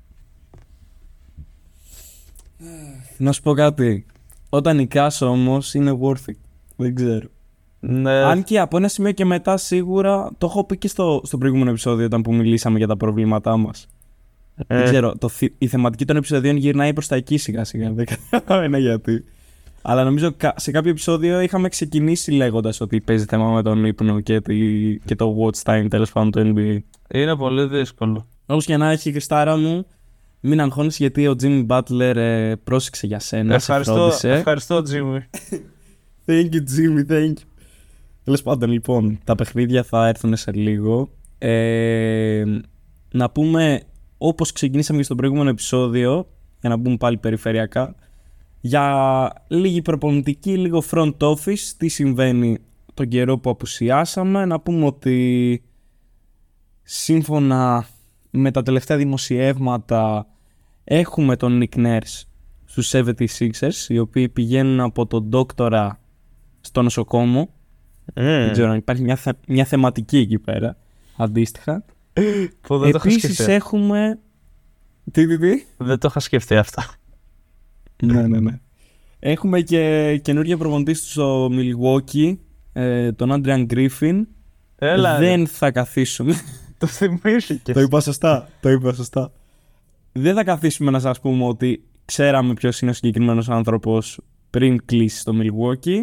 Να 3.17 3.31
σου 3.31 3.41
πω 3.41 3.53
κάτι. 3.53 4.05
Όταν 4.49 4.75
νικάς 4.75 5.21
όμως 5.21 5.73
είναι 5.73 5.97
worth 6.01 6.29
it. 6.29 6.35
Δεν 6.75 6.95
ξέρω. 6.95 7.27
Ναι, 7.79 8.11
Αν 8.11 8.43
και 8.43 8.59
από 8.59 8.77
ένα 8.77 8.87
σημείο 8.87 9.11
και 9.11 9.25
μετά 9.25 9.57
σίγουρα 9.57 10.31
το 10.37 10.45
έχω 10.47 10.63
πει 10.65 10.77
και 10.77 10.87
στο, 10.87 11.21
στο 11.23 11.37
προηγούμενο 11.37 11.69
επεισόδιο 11.69 12.05
όταν 12.05 12.21
που 12.21 12.33
μιλήσαμε 12.33 12.77
για 12.77 12.87
τα 12.87 12.97
προβλήματά 12.97 13.57
μας. 13.57 13.87
ε, 14.67 14.75
Δεν 14.75 14.83
ξέρω. 14.83 15.15
Το, 15.17 15.29
θη- 15.29 15.53
η 15.57 15.67
θεματική 15.67 16.05
των 16.05 16.15
επεισοδίων 16.15 16.55
γυρνάει 16.55 16.93
προς 16.93 17.07
τα 17.07 17.15
εκεί 17.15 17.37
σιγά 17.37 17.63
σιγά. 17.63 17.91
Δεν 17.91 18.05
καταλαβαίνω 18.29 18.77
γιατί. 18.77 19.23
Αλλά 19.81 20.03
νομίζω 20.03 20.31
κα- 20.37 20.53
σε 20.57 20.71
κάποιο 20.71 20.89
επεισόδιο 20.91 21.41
είχαμε 21.41 21.69
ξεκινήσει 21.69 22.31
λέγοντας 22.31 22.81
ότι 22.81 23.01
παίζει 23.01 23.25
θέμα 23.25 23.51
με 23.51 23.61
τον 23.61 23.85
ύπνο 23.85 24.19
και, 24.19 24.41
τη- 24.41 24.97
και 25.05 25.15
το 25.15 25.35
watch 25.39 25.71
time 25.71 25.85
τέλος 25.89 26.11
πάντων 26.11 26.31
του 26.31 26.53
NBA. 26.55 26.77
είναι 27.19 27.35
πολύ 27.35 27.65
δύσκολο. 27.67 28.25
Όπως 28.45 28.65
και 28.65 28.77
να 28.77 28.91
έχει, 28.91 29.11
Χριστάρα 29.11 29.57
μου, 29.57 29.85
μην 30.45 30.61
αγχώνεσαι 30.61 30.97
γιατί 30.99 31.27
ο 31.27 31.35
Jimmy 31.41 31.67
Butler 31.67 32.15
ε, 32.15 32.55
πρόσεξε 32.63 33.07
για 33.07 33.19
σένα. 33.19 33.59
σε 33.59 33.71
ευχαριστώ, 33.71 33.93
φρόντισε. 33.93 34.31
ευχαριστώ 34.31 34.83
Jimmy. 34.89 35.17
Thank 36.25 36.49
you, 36.53 36.59
Jimmy, 36.59 37.11
thank 37.11 37.33
you. 37.33 37.43
Τέλος 38.23 38.41
πάντων, 38.41 38.71
λοιπόν, 38.71 39.19
τα 39.23 39.35
παιχνίδια 39.35 39.83
θα 39.83 40.07
έρθουν 40.07 40.35
σε 40.35 40.51
λίγο. 40.51 41.09
Ε, 41.37 42.43
να 43.11 43.29
πούμε, 43.29 43.81
όπως 44.17 44.51
ξεκινήσαμε 44.51 44.97
και 44.97 45.03
στο 45.03 45.15
προηγούμενο 45.15 45.49
επεισόδιο, 45.49 46.27
για 46.59 46.69
να 46.69 46.77
μπούμε 46.77 46.97
πάλι 46.97 47.17
περιφερειακά, 47.17 47.95
για 48.61 49.45
λίγη 49.47 49.81
προπονητική, 49.81 50.57
λίγο 50.57 50.83
front 50.91 51.17
office, 51.17 51.73
τι 51.77 51.87
συμβαίνει 51.87 52.57
τον 52.93 53.07
καιρό 53.07 53.37
που 53.37 53.49
απουσιάσαμε. 53.49 54.45
Να 54.45 54.59
πούμε 54.59 54.85
ότι 54.85 55.63
σύμφωνα 56.83 57.85
με 58.29 58.51
τα 58.51 58.63
τελευταία 58.63 58.97
δημοσιεύματα 58.97 60.27
έχουμε 60.83 61.35
τον 61.35 61.63
Nick 61.63 61.75
Nurse 61.77 62.21
στους 62.65 62.91
76ers, 62.95 63.87
οι 63.87 63.99
οποίοι 63.99 64.29
πηγαίνουν 64.29 64.79
από 64.79 65.05
τον 65.07 65.29
δόκτορα 65.29 65.99
στο 66.61 66.81
νοσοκόμο. 66.81 67.49
Δεν 68.13 68.51
ξέρω 68.51 68.69
αν 68.69 68.77
υπάρχει 68.77 69.01
μια, 69.03 69.15
θε- 69.15 69.37
μια 69.47 69.65
θεματική 69.65 70.17
εκεί 70.17 70.39
πέρα, 70.39 70.77
αντίστοιχα. 71.17 71.85
Που 72.61 72.77
δεν 72.77 72.91
το 72.91 72.97
είχα 72.97 73.09
Επίσης 73.09 73.33
σκεφτεί. 73.33 73.51
έχουμε... 73.51 74.19
Τι, 75.11 75.27
τι, 75.27 75.37
τι; 75.37 75.63
Δεν 75.77 75.99
το 75.99 76.07
είχα 76.09 76.19
σκεφτεί 76.19 76.55
αυτά. 76.55 76.85
ναι, 78.03 78.27
ναι, 78.27 78.39
ναι. 78.39 78.59
Έχουμε 79.19 79.61
και 79.61 80.17
καινούργια 80.23 80.57
προπονητή 80.57 80.93
στο 80.93 81.49
Milwaukee, 81.51 82.37
ε, 82.73 83.11
τον 83.11 83.29
Adrian 83.31 83.65
Griffin. 83.73 84.21
Έλα, 84.75 85.19
ρε. 85.19 85.25
Δεν 85.27 85.47
θα 85.47 85.71
καθίσουμε. 85.71 86.33
το 86.77 86.87
θυμήθηκες. 86.87 87.75
το 87.75 87.81
είπα 87.81 87.99
σωστά. 87.99 88.49
Το 88.61 88.69
είπα 88.69 88.93
σωστά. 88.93 89.31
Δεν 90.15 90.35
θα 90.35 90.43
καθίσουμε 90.43 90.91
να 90.91 90.99
σας 90.99 91.19
πούμε 91.19 91.45
ότι 91.45 91.83
ξέραμε 92.05 92.53
ποιος 92.53 92.81
είναι 92.81 92.91
ο 92.91 92.93
συγκεκριμένος 92.93 93.49
άνθρωπος 93.49 94.19
πριν 94.49 94.85
κλείσει 94.85 95.19
στο 95.19 95.33
Milwaukee. 95.35 95.97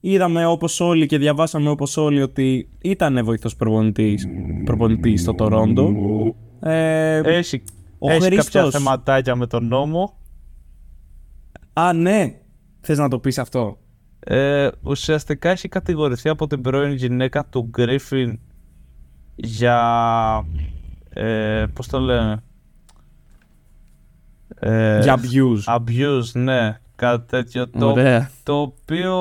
Είδαμε 0.00 0.46
όπως 0.46 0.80
όλοι 0.80 1.06
και 1.06 1.18
διαβάσαμε 1.18 1.68
όπως 1.68 1.96
όλοι 1.96 2.22
ότι 2.22 2.68
ήταν 2.82 3.24
βοηθός 3.24 3.56
προπονητής, 3.56 4.26
προπονητής 4.64 5.20
στο 5.20 5.34
Τορόντο. 5.34 5.92
Ε, 6.60 7.16
Έχει, 7.18 7.62
ο 7.98 8.10
έχει 8.10 8.20
κάποια 8.20 8.30
Χρήστος... 8.30 8.70
θεματάκια 8.70 9.36
με 9.36 9.46
τον 9.46 9.66
νόμο. 9.66 10.18
Α, 11.72 11.92
ναι. 11.92 12.40
Θες 12.80 12.98
να 12.98 13.08
το 13.08 13.18
πεις 13.18 13.38
αυτό; 13.38 13.78
Ε, 14.18 14.68
ουσιαστικά 14.82 15.50
έχει 15.50 15.68
κατηγορηθεί 15.68 16.28
από 16.28 16.46
την 16.46 16.60
πρώην 16.60 16.92
γυναίκα 16.92 17.46
του 17.46 17.68
Γκρίφιν 17.70 18.38
για. 19.34 19.80
Ε, 21.08 21.64
πώς 21.72 21.86
το 21.86 21.98
λένε. 21.98 22.42
Ε, 24.58 25.00
Για 25.02 25.18
abuse. 25.20 25.76
abuse, 25.76 26.32
ναι, 26.32 26.80
κάτι 26.96 27.26
τέτοιο. 27.26 27.68
Το, 27.68 27.90
Ωραία. 27.90 28.30
το 28.42 28.60
οποίο 28.60 29.14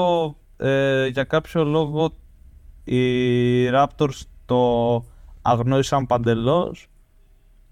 ε, 0.57 1.07
για 1.07 1.23
κάποιο 1.23 1.63
λόγο 1.63 2.11
οι 2.83 3.01
Raptors 3.69 4.19
το 4.45 5.05
αγνόησαν 5.41 6.05
παντελώς 6.05 6.87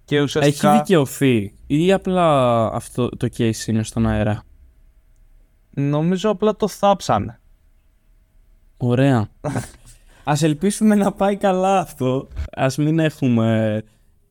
και 0.05 0.15
Έχει 0.15 0.23
ουσιαστικά 0.23 0.77
δικαιωθεί 0.77 1.53
ή 1.67 1.93
απλά 1.93 2.65
αυτό 2.67 3.09
το 3.09 3.27
case 3.37 3.67
είναι 3.67 3.83
στον 3.83 4.07
αέρα; 4.07 4.43
νομίζω 5.69 6.29
απλά 6.29 6.55
το 6.55 6.67
θάψανε. 6.67 7.39
Ωραία. 8.77 9.29
Ας 10.23 10.41
ελπίσουμε 10.43 10.95
να 10.95 11.11
πάει 11.11 11.35
καλά 11.35 11.79
αυτό. 11.79 12.27
Ας 12.51 12.77
μην 12.77 12.99
έχουμε 12.99 13.81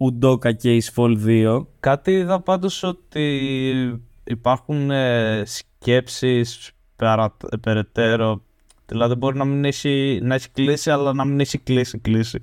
Ουντόκα 0.02 0.56
Case 0.62 0.94
Fall 0.94 1.16
2. 1.26 1.66
Κάτι 1.80 2.12
είδα 2.12 2.40
πάντως 2.40 2.82
ότι 2.82 4.00
υπάρχουν 4.24 4.90
ε, 4.90 5.42
σκέψεις 5.46 6.72
παρα, 6.96 7.36
περαιτέρω. 7.60 8.42
Δηλαδή 8.86 9.14
μπορεί 9.14 9.36
να 9.36 9.44
μην 9.44 9.64
έχει, 9.64 10.20
να 10.22 10.34
έχει 10.34 10.50
κλείσει 10.50 10.90
αλλά 10.90 11.12
να 11.12 11.24
μην 11.24 11.40
έχει 11.40 11.58
κλείσει 11.58 11.98
κλείσει. 11.98 12.42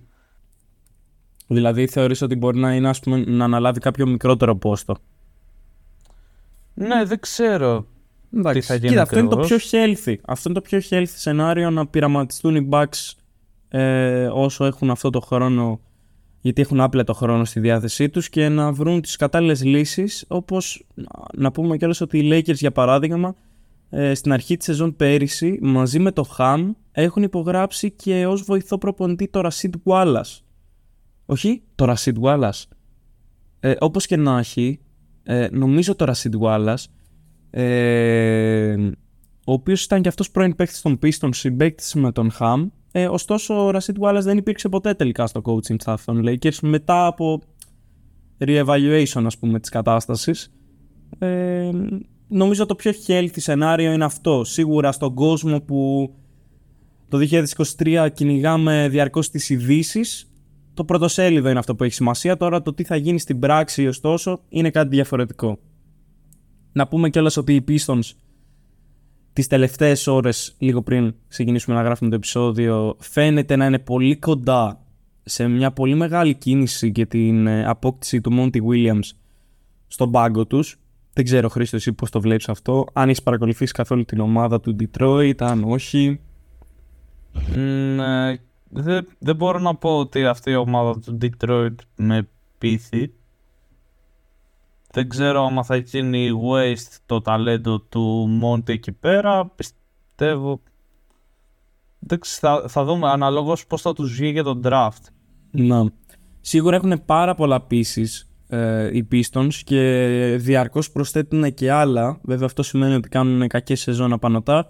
Δηλαδή 1.48 1.88
θεωρείς 1.88 2.22
ότι 2.22 2.36
μπορεί 2.36 2.60
να 2.60 2.74
είναι 2.76 2.90
ας 2.90 3.00
πούμε 3.00 3.18
να 3.18 3.44
αναλάβει 3.46 3.80
κάποιο 3.80 4.08
μικρότερο 4.08 4.56
πόστο; 4.56 4.96
Ναι, 6.74 7.04
δεν 7.06 7.20
ξέρω. 7.20 7.86
Εντάξει. 8.34 8.60
Τι 8.60 8.66
θα 8.66 8.76
γίνει 8.76 8.90
Κοίτα, 8.90 9.02
αυτό 9.02 9.20
είναι 9.20 9.28
το 9.28 9.38
πιο 9.38 9.56
ακριβώς. 9.56 10.04
healthy. 10.06 10.16
Αυτό 10.26 10.50
είναι 10.50 10.60
το 10.62 10.66
πιο 10.70 10.80
healthy 10.90 11.14
σενάριο 11.16 11.70
να 11.70 11.88
πειραματιστούν 11.88 12.56
οι 12.56 12.70
Bucks 12.72 13.14
ε, 13.70 14.28
όσο 14.28 14.66
έχουν 14.66 14.90
αυτό 14.90 15.10
το 15.10 15.20
χρόνο 15.20 15.80
γιατί 16.42 16.62
έχουν 16.62 16.80
άπλετο 16.82 17.14
χρόνο 17.14 17.46
στη 17.46 17.60
διάθεσή 17.60 18.10
τους 18.10 18.30
και 18.30 18.50
να 18.50 18.72
βρουν 18.72 19.02
τις 19.02 19.16
κατάλληλες 19.16 19.64
λύσεις 19.64 20.26
όπως 20.28 20.86
να- 20.94 21.06
να 21.34 21.52
πούμε 21.52 21.78
κιόλας 21.78 22.02
ότι 22.02 22.18
οι 22.18 22.30
Lakers 22.32 22.56
για 22.56 22.72
παράδειγμα 22.72 23.36
ε, 23.90 24.14
στην 24.14 24.32
αρχή 24.32 24.58
της 24.58 24.66
σεζόν 24.66 24.96
πέρυσι 24.96 25.60
μαζί 25.62 26.00
με 26.00 26.12
το 26.12 26.26
Ham 26.38 26.70
έχουν 26.92 27.24
υπογράψει 27.24 27.92
και 27.92 28.26
ως 28.26 28.42
βοηθό 28.44 28.78
προπονητή 28.78 29.28
το 29.28 29.42
Rashid 29.44 29.70
Wallace. 29.84 30.40
Όχι, 31.26 31.62
το 31.76 31.94
Rashid 31.94 32.14
Wallace. 32.22 32.64
Ε, 33.60 33.74
όπως 33.80 34.06
και 34.06 34.16
να 34.18 34.40
έχει, 34.40 34.80
ε, 35.24 35.48
νομίζω 35.52 35.96
το 35.96 36.06
Rashid 36.14 36.40
Wallace 36.42 36.84
ε, 37.50 38.74
ο 39.46 39.52
οποίος 39.54 39.84
ήταν 39.84 40.02
και 40.02 40.08
αυτός 40.08 40.32
πρώην 40.32 40.56
παίκτης 40.56 40.82
των 40.82 41.00
Pistons, 41.02 41.30
συμπαίκτης 41.34 41.94
με 41.94 42.12
τον 42.12 42.32
Χαμ. 42.32 42.68
Ε, 42.92 43.08
ωστόσο, 43.08 43.66
ο 43.66 43.70
Ρασίτ 43.70 43.96
Wallace 44.00 44.22
δεν 44.22 44.38
υπήρξε 44.38 44.70
ποτέ 44.70 44.94
τελικά 44.94 45.28
στο 45.28 45.42
coaching 45.44 45.76
staff 45.86 45.98
των 46.06 46.24
Lakers 46.26 46.58
μετά 46.62 47.06
από 47.06 47.42
re-evaluation, 48.40 49.24
ας 49.26 49.38
πούμε, 49.38 49.60
της 49.60 49.70
κατάστασης. 49.70 50.54
Ε, 51.20 51.72
νομίζω 52.28 52.66
το 52.66 52.76
πιο 52.76 52.92
healthy 53.08 53.30
σενάριο 53.36 53.92
είναι 53.92 54.06
αυτό. 54.06 54.44
Σίγουρα 54.44 54.92
στον 54.92 55.14
κόσμο 55.14 55.62
που 55.62 56.12
το 57.08 57.18
2023 57.78 58.08
κυνηγάμε 58.14 58.88
διαρκώς 58.90 59.30
τις 59.30 59.50
ειδήσει. 59.50 60.02
το 60.74 60.86
πρωτοσέλιδο 60.86 61.50
είναι 61.50 61.60
αυτό 61.60 61.76
που 61.76 61.84
έχει 61.84 61.94
σημασία. 61.94 62.38
Τώρα 62.38 62.62
το 62.62 62.74
τι 62.74 62.84
θα 62.84 62.96
γίνει 62.96 63.20
στην 63.20 63.40
πράξη, 63.40 63.88
ωστόσο, 63.88 64.42
είναι 64.50 64.70
κάτι 64.70 64.90
διαφορετικό. 64.90 65.60
Να 66.72 66.88
πούμε 66.88 67.10
κιόλας 67.10 67.38
ότι 67.38 67.56
οι 67.56 67.64
Pistons 67.68 68.12
τις 69.40 69.48
τελευταίες 69.48 70.08
ώρες, 70.08 70.56
λίγο 70.58 70.82
πριν 70.82 71.16
ξεκινήσουμε 71.28 71.76
να 71.76 71.82
γράφουμε 71.82 72.10
το 72.10 72.16
επεισόδιο, 72.16 72.96
φαίνεται 73.00 73.56
να 73.56 73.66
είναι 73.66 73.80
πολύ 73.80 74.18
κοντά 74.18 74.82
σε 75.24 75.48
μια 75.48 75.72
πολύ 75.72 75.96
μεγάλη 75.96 76.34
κίνηση 76.34 76.92
και 76.92 77.06
την 77.06 77.48
ε, 77.48 77.66
απόκτηση 77.66 78.22
του 78.22 78.32
Monty 78.34 78.58
Williams 78.58 79.10
στον 79.88 80.12
πάγκο 80.12 80.46
τους. 80.46 80.80
Δεν 81.14 81.26
ξέρω 81.26 81.50
Χρήστο 81.50 81.76
εσύ 81.76 81.94
πώς 81.94 82.10
το 82.10 82.22
βλέπεις 82.22 82.50
αυτό, 82.50 82.86
αν 82.94 83.08
έχεις 83.08 83.24
παρακολουθήσει 83.24 83.74
καθόλου 83.74 84.06
την 84.06 84.20
ομάδα 84.20 84.60
του 84.60 84.76
Detroit, 84.80 85.36
αν 85.38 85.64
όχι. 85.64 86.20
Μ, 87.56 88.00
ε, 88.00 88.40
δεν, 88.70 89.08
δεν 89.20 89.36
μπορώ 89.36 89.60
να 89.60 89.76
πω 89.76 90.00
ότι 90.00 90.26
αυτή 90.26 90.52
η 90.52 90.56
ομάδα 90.56 91.00
του 91.00 91.18
Detroit 91.22 91.76
με 91.96 92.28
πείθει. 92.58 93.14
Δεν 94.92 95.10
ξέρω 95.10 95.46
άμα 95.46 95.64
θα 95.64 95.76
γίνει 95.76 96.30
waste 96.52 96.98
το 97.06 97.22
ταλέντο 97.22 97.80
του 97.80 98.40
Monty 98.44 98.70
εκεί 98.70 98.92
πέρα. 98.92 99.46
Πιστεύω. 99.46 100.62
Δεν 102.00 102.20
ξε- 102.20 102.40
θα, 102.40 102.66
θα 102.68 102.84
δούμε 102.84 103.10
αναλόγως 103.10 103.66
πώς 103.68 103.82
θα 103.82 103.94
τους 103.94 104.16
βγει 104.16 104.30
για 104.30 104.44
τον 104.44 104.62
draft. 104.66 105.04
Να. 105.52 105.86
Σίγουρα 106.42 106.76
έχουν 106.76 107.06
πάρα 107.06 107.36
πολλά 107.36 107.68
pieces 107.72 108.24
ε, 108.48 108.98
οι 108.98 109.08
Pistons 109.12 109.54
και 109.64 110.36
διαρκώς 110.40 110.92
προσθέτουν 110.92 111.54
και 111.54 111.72
άλλα. 111.72 112.20
Βέβαια 112.24 112.46
αυτό 112.46 112.64
σημαίνει 112.64 112.94
ότι 112.94 113.10
κάνουν 113.10 113.48
κακές 113.48 113.80
σεζόν 113.80 114.14
απανωτά. 114.14 114.68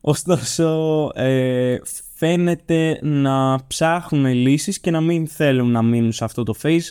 Ωστόσο 0.00 1.10
ε, 1.14 1.76
φαίνεται 2.14 2.98
να 3.02 3.66
ψάχνουν 3.66 4.26
λύσεις 4.26 4.80
και 4.80 4.90
να 4.90 5.00
μην 5.00 5.26
θέλουν 5.26 5.70
να 5.70 5.82
μείνουν 5.82 6.12
σε 6.12 6.24
αυτό 6.24 6.42
το 6.42 6.54
phase. 6.62 6.88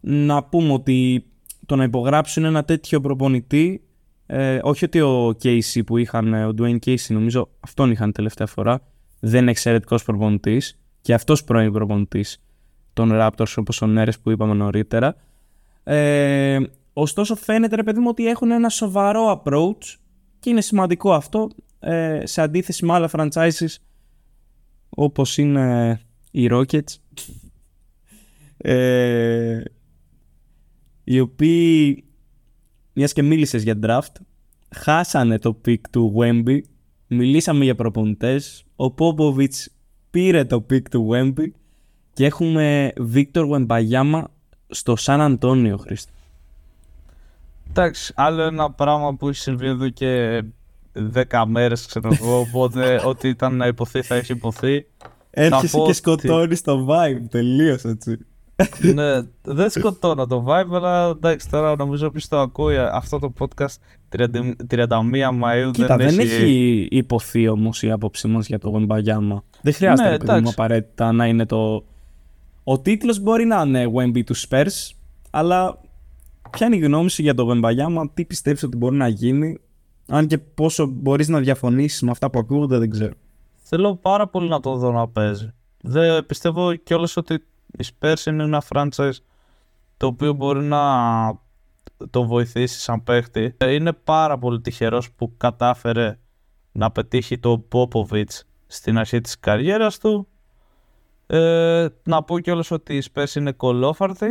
Να 0.00 0.44
πούμε 0.44 0.72
ότι 0.72 1.29
το 1.70 1.76
να 1.76 1.84
υπογράψουν 1.84 2.44
ένα 2.44 2.64
τέτοιο 2.64 3.00
προπονητή 3.00 3.82
ε, 4.26 4.58
όχι 4.62 4.84
ότι 4.84 5.00
ο 5.00 5.28
Casey 5.42 5.84
που 5.86 5.96
είχαν, 5.96 6.34
ο 6.34 6.54
Dwayne 6.58 6.78
Casey 6.86 7.06
νομίζω 7.08 7.48
αυτόν 7.60 7.90
είχαν 7.90 8.12
τελευταία 8.12 8.46
φορά 8.46 8.82
δεν 9.20 9.40
είναι 9.40 9.50
εξαιρετικός 9.50 10.04
προπονητής 10.04 10.80
και 11.00 11.14
αυτός 11.14 11.44
πρώην 11.44 11.72
προπονητής 11.72 12.42
των 12.92 13.10
Raptors 13.12 13.54
όπως 13.56 13.82
ο 13.82 13.86
Νέρες 13.86 14.18
που 14.18 14.30
είπαμε 14.30 14.54
νωρίτερα. 14.54 15.16
Ε, 15.84 16.58
ωστόσο 16.92 17.34
φαίνεται 17.36 17.76
ρε 17.76 17.82
παιδί 17.82 18.00
μου 18.00 18.08
ότι 18.08 18.26
έχουν 18.26 18.50
ένα 18.50 18.68
σοβαρό 18.68 19.42
approach 19.44 19.96
και 20.38 20.50
είναι 20.50 20.60
σημαντικό 20.60 21.12
αυτό 21.12 21.50
ε, 21.80 22.26
σε 22.26 22.42
αντίθεση 22.42 22.84
με 22.84 22.92
άλλα 22.92 23.10
franchises 23.12 23.74
όπως 24.88 25.38
είναι 25.38 26.00
οι 26.30 26.48
Rockets 26.52 26.94
ε, 28.56 29.60
οι 31.10 31.20
οποίοι 31.20 32.04
μιας 32.92 33.12
και 33.12 33.22
μίλησες 33.22 33.62
για 33.62 33.78
draft 33.82 34.20
χάσανε 34.70 35.38
το 35.38 35.60
pick 35.66 35.80
του 35.90 36.14
Wemby 36.18 36.60
μιλήσαμε 37.06 37.64
για 37.64 37.74
προπονητές 37.74 38.64
ο 38.76 38.94
Popovich 38.98 39.66
πήρε 40.10 40.44
το 40.44 40.66
pick 40.70 40.82
του 40.90 41.08
Wemby 41.12 41.46
και 42.12 42.26
έχουμε 42.26 42.92
Victor 43.14 43.50
Wembanyama 43.50 44.22
στο 44.68 44.96
Σαν 44.96 45.20
Αντώνιο, 45.20 45.76
Χρήστο. 45.76 46.12
Εντάξει, 47.70 48.12
άλλο 48.16 48.42
ένα 48.42 48.70
πράγμα 48.70 49.14
που 49.14 49.28
έχει 49.28 49.38
συμβεί 49.38 49.66
εδώ 49.66 49.88
και 49.88 50.42
10 51.30 51.44
μέρες, 51.46 51.86
ξέρω 51.86 52.10
εγώ. 52.20 52.38
Οπότε 52.38 53.00
ό,τι 53.10 53.28
ήταν 53.28 53.56
να 53.56 53.66
υποθεί 53.66 54.02
θα 54.02 54.14
έχει 54.14 54.32
υποθεί. 54.32 54.86
Έρχεσαι 55.30 55.76
πω 55.76 55.82
και 55.82 55.88
ότι- 55.88 55.96
σκοτώνεις 55.96 56.62
το 56.62 56.86
vibe. 56.90 57.22
Τελείως 57.28 57.84
έτσι. 57.84 58.18
Ναι, 58.94 59.22
δεν 59.42 59.70
σκοτώνω 59.70 60.26
το 60.26 60.44
vibe, 60.48 60.74
αλλά 60.74 61.06
εντάξει, 61.08 61.50
τώρα 61.50 61.76
νομίζω 61.76 62.10
ποιος 62.10 62.28
το 62.28 62.38
ακούει 62.38 62.76
αυτό 62.78 63.18
το 63.18 63.32
podcast 63.38 63.76
30 64.16 64.26
31 64.70 64.86
Μαΐου 64.88 65.70
Κοίτα, 65.72 65.96
δεν, 65.96 66.08
δεν 66.08 66.18
έχει 66.18 66.88
υποθεί 66.90 67.48
όμως 67.48 67.82
η 67.82 67.90
άποψή 67.90 68.28
μας 68.28 68.46
για 68.46 68.58
το 68.58 68.72
Wembayama. 68.76 69.42
Δεν 69.62 69.72
χρειάζεται 69.72 70.08
Ναι, 70.08 70.10
ρε 70.10 70.16
παιδί 70.16 70.30
μου, 70.30 70.36
εντάξει. 70.36 70.54
απαραίτητα 70.56 71.12
να 71.12 71.26
είναι 71.26 71.46
το. 71.46 71.84
Ο 72.64 72.78
τίτλος 72.78 73.20
μπορεί 73.20 73.44
να 73.44 73.62
είναι 73.66 73.86
Wemby 73.94 74.24
του 74.24 74.36
Spurs, 74.36 74.90
αλλά 75.30 75.78
ποια 76.50 76.66
είναι 76.66 76.76
η 76.76 76.78
γνώμη 76.78 77.10
σου 77.10 77.22
για 77.22 77.34
το 77.34 77.48
Wembayama, 77.50 78.04
τι 78.14 78.24
πιστεύεις 78.24 78.62
ότι 78.62 78.76
μπορεί 78.76 78.96
να 78.96 79.08
γίνει, 79.08 79.58
αν 80.06 80.26
και 80.26 80.38
πόσο 80.38 80.86
μπορείς 80.86 81.28
να 81.28 81.40
διαφωνήσεις 81.40 82.02
με 82.02 82.10
αυτά 82.10 82.30
που 82.30 82.38
ακούγονται, 82.38 82.78
δεν 82.78 82.90
ξέρω. 82.90 83.12
Θέλω 83.62 83.94
πάρα 83.94 84.28
πολύ 84.28 84.48
να 84.48 84.60
το 84.60 84.76
δω 84.76 84.92
να 84.92 85.08
παίζει. 85.08 85.52
Δεν 85.82 86.26
πιστεύω 86.26 86.74
κιόλας 86.74 87.16
ότι 87.16 87.44
η 87.78 87.84
Spurs 87.84 88.26
είναι 88.26 88.42
ένα 88.42 88.62
franchise 88.68 89.16
το 89.96 90.06
οποίο 90.06 90.32
μπορεί 90.32 90.62
να 90.62 90.82
τον 92.10 92.26
βοηθήσει 92.26 92.80
σαν 92.80 93.02
παίχτη. 93.02 93.54
Ε, 93.58 93.72
Είναι 93.72 93.92
πάρα 93.92 94.38
πολύ 94.38 94.60
τυχερός 94.60 95.12
που 95.12 95.36
κατάφερε 95.36 96.18
να 96.72 96.90
πετύχει 96.90 97.38
τον 97.38 97.64
Popovich 97.72 98.40
στην 98.66 98.98
αρχή 98.98 99.20
της 99.20 99.38
καριέρας 99.38 99.98
του. 99.98 100.28
Ε, 101.26 101.86
να 102.02 102.22
πω 102.22 102.38
κιόλας 102.38 102.70
ότι 102.70 102.96
η 102.96 103.02
Spurs 103.12 103.34
είναι 103.34 103.52
κολόφαρτη. 103.52 104.26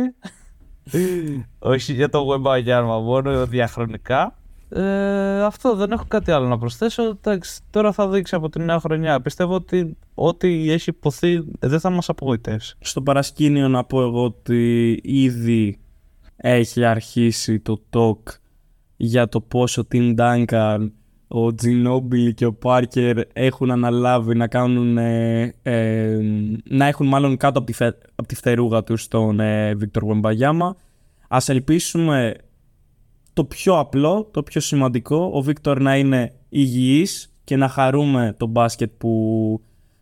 Όχι 1.58 1.92
για 1.92 2.08
το 2.08 2.26
Wembayama, 2.30 3.00
μόνο 3.02 3.46
διαχρονικά. 3.46 4.39
Ε, 4.72 5.42
αυτό 5.42 5.74
δεν 5.74 5.90
έχω 5.92 6.04
κάτι 6.08 6.30
άλλο 6.30 6.46
να 6.48 6.58
προσθέσω. 6.58 7.02
Εντάξει, 7.02 7.60
τώρα 7.70 7.92
θα 7.92 8.08
δείξει 8.08 8.34
από 8.34 8.48
τη 8.48 8.60
νέα 8.60 8.80
χρονιά. 8.80 9.20
Πιστεύω 9.20 9.54
ότι 9.54 9.96
ό,τι 10.14 10.70
έχει 10.70 10.90
υποθεί 10.90 11.44
δεν 11.58 11.80
θα 11.80 11.90
μας 11.90 12.08
απογοητεύσει. 12.08 12.76
Στο 12.80 13.02
παρασκήνιο 13.02 13.68
να 13.68 13.84
πω 13.84 14.02
εγώ 14.02 14.24
ότι 14.24 15.00
ήδη 15.02 15.78
έχει 16.36 16.84
αρχίσει 16.84 17.60
το 17.60 17.82
talk 17.90 18.34
για 18.96 19.28
το 19.28 19.40
πόσο 19.40 19.82
ο 19.82 19.86
Tim 19.92 20.14
Duncan, 20.18 20.90
ο 21.28 21.46
Ginobili 21.46 22.34
και 22.34 22.46
ο 22.46 22.58
Parker 22.62 23.20
έχουν 23.32 23.70
αναλάβει 23.70 24.34
να 24.34 24.46
κάνουν 24.46 24.98
ε, 24.98 25.54
ε, 25.62 26.18
να 26.64 26.86
έχουν 26.86 27.06
μάλλον 27.06 27.36
κάτω 27.36 27.58
από 27.58 27.66
τη, 27.66 27.72
φε- 27.72 28.02
από 28.14 28.28
τη 28.28 28.34
φτερούγα 28.34 28.82
τους 28.82 29.08
τον 29.08 29.40
ε, 29.40 29.76
Victor 29.80 30.00
Wembanyama. 30.02 30.70
Ας 31.28 31.48
ελπίσουμε 31.48 32.34
το 33.40 33.46
πιο 33.46 33.78
απλό, 33.78 34.28
το 34.30 34.42
πιο 34.42 34.60
σημαντικό, 34.60 35.30
ο 35.34 35.40
Βίκτορ 35.42 35.80
να 35.80 35.96
είναι 35.96 36.32
υγιής 36.48 37.32
και 37.44 37.56
να 37.56 37.68
χαρούμε 37.68 38.34
το 38.38 38.46
μπάσκετ 38.46 38.90
που 38.98 39.60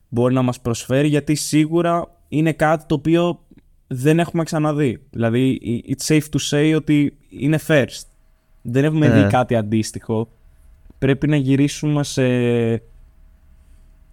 μπορεί 0.09 0.35
να 0.35 0.43
μας 0.43 0.61
προσφέρει 0.61 1.09
γιατί 1.09 1.35
σίγουρα 1.35 2.17
είναι 2.29 2.53
κάτι 2.53 2.85
το 2.87 2.95
οποίο 2.95 3.45
δεν 3.87 4.19
έχουμε 4.19 4.43
ξαναδεί. 4.45 5.03
Δηλαδή, 5.11 5.61
it's 5.89 6.15
safe 6.15 6.23
to 6.33 6.39
say 6.51 6.73
ότι 6.77 7.17
είναι 7.29 7.59
first. 7.67 8.03
Δεν 8.63 8.85
έχουμε 8.85 9.09
Ναι. 9.09 9.23
δει 9.23 9.29
κάτι 9.31 9.55
αντίστοιχο. 9.55 10.29
Πρέπει 10.99 11.29
να 11.29 11.37
γυρίσουμε 11.37 12.05
σε, 12.05 12.27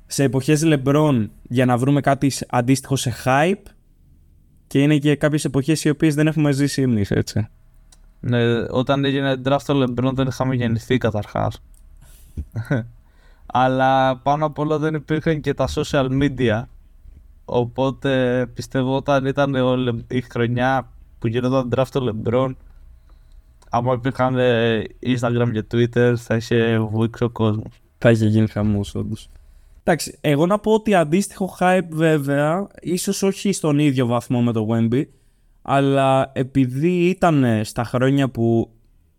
σε 0.05 0.24
εποχές 0.24 0.62
LeBron 0.65 1.27
για 1.50 1.65
να 1.65 1.77
βρούμε 1.77 2.01
κάτι 2.01 2.29
σ- 2.29 2.44
αντίστοιχο 2.50 2.96
σε 2.96 3.13
hype 3.25 3.70
και 4.67 4.82
είναι 4.82 4.98
και 4.98 5.15
κάποιες 5.15 5.46
εποχές 5.46 5.84
οι 5.84 5.89
οποίες 5.89 6.15
δεν 6.15 6.27
έχουμε 6.27 6.51
ζήσει 6.51 6.82
εμείς, 6.82 7.12
έτσι. 7.12 7.48
Ναι, 8.27 8.62
όταν 8.70 9.05
έγινε 9.05 9.41
draft 9.46 9.62
το 9.65 9.84
LeBron 9.84 10.12
δεν 10.13 10.27
είχαμε 10.27 10.55
γεννηθεί 10.55 10.98
καταρχάς. 10.98 11.62
Αλλά 13.46 14.17
πάνω 14.17 14.46
απ' 14.46 14.60
όλα 14.60 14.77
δεν 14.77 14.94
υπήρχαν 14.94 15.41
και 15.41 15.53
τα 15.53 15.67
social 15.75 16.08
media. 16.22 16.63
Οπότε 17.46 18.46
πιστεύω 18.53 18.96
όταν 18.96 19.25
ήταν 19.25 19.55
ο 19.55 19.74
Le- 19.74 20.03
η 20.08 20.22
χρονιά 20.22 20.89
που 21.20 21.27
γινόταν 21.27 21.70
draft 21.75 21.88
το 21.91 22.15
LeBron 22.24 22.51
άμα 23.70 23.94
υπήρχαν 23.94 24.38
ε, 24.38 24.83
Instagram 25.01 25.50
και 25.51 25.64
Twitter 25.72 26.14
θα 26.18 26.35
είχε 26.35 26.79
βουήξει 26.79 27.24
ο 27.24 27.29
κόσμος. 27.29 27.81
Θα 27.98 28.11
είχε 28.11 28.25
γίνει 28.25 28.48
χαμός 28.48 28.96
όντως. 28.96 29.29
Εντάξει, 29.83 30.18
εγώ 30.22 30.46
να 30.46 30.59
πω 30.59 30.74
ότι 30.74 30.96
αντίστοιχο 30.96 31.55
hype 31.59 31.88
βέβαια, 31.90 32.68
ίσως 32.81 33.24
όχι 33.24 33.51
στον 33.51 33.79
ίδιο 33.79 34.05
βαθμό 34.05 34.42
με 34.42 34.51
το 34.51 34.68
Wemby, 34.72 35.03
αλλά 35.68 36.32
επειδή 36.34 37.08
ήταν 37.10 37.46
στα 37.64 37.84
χρόνια 37.84 38.30
που 38.30 38.70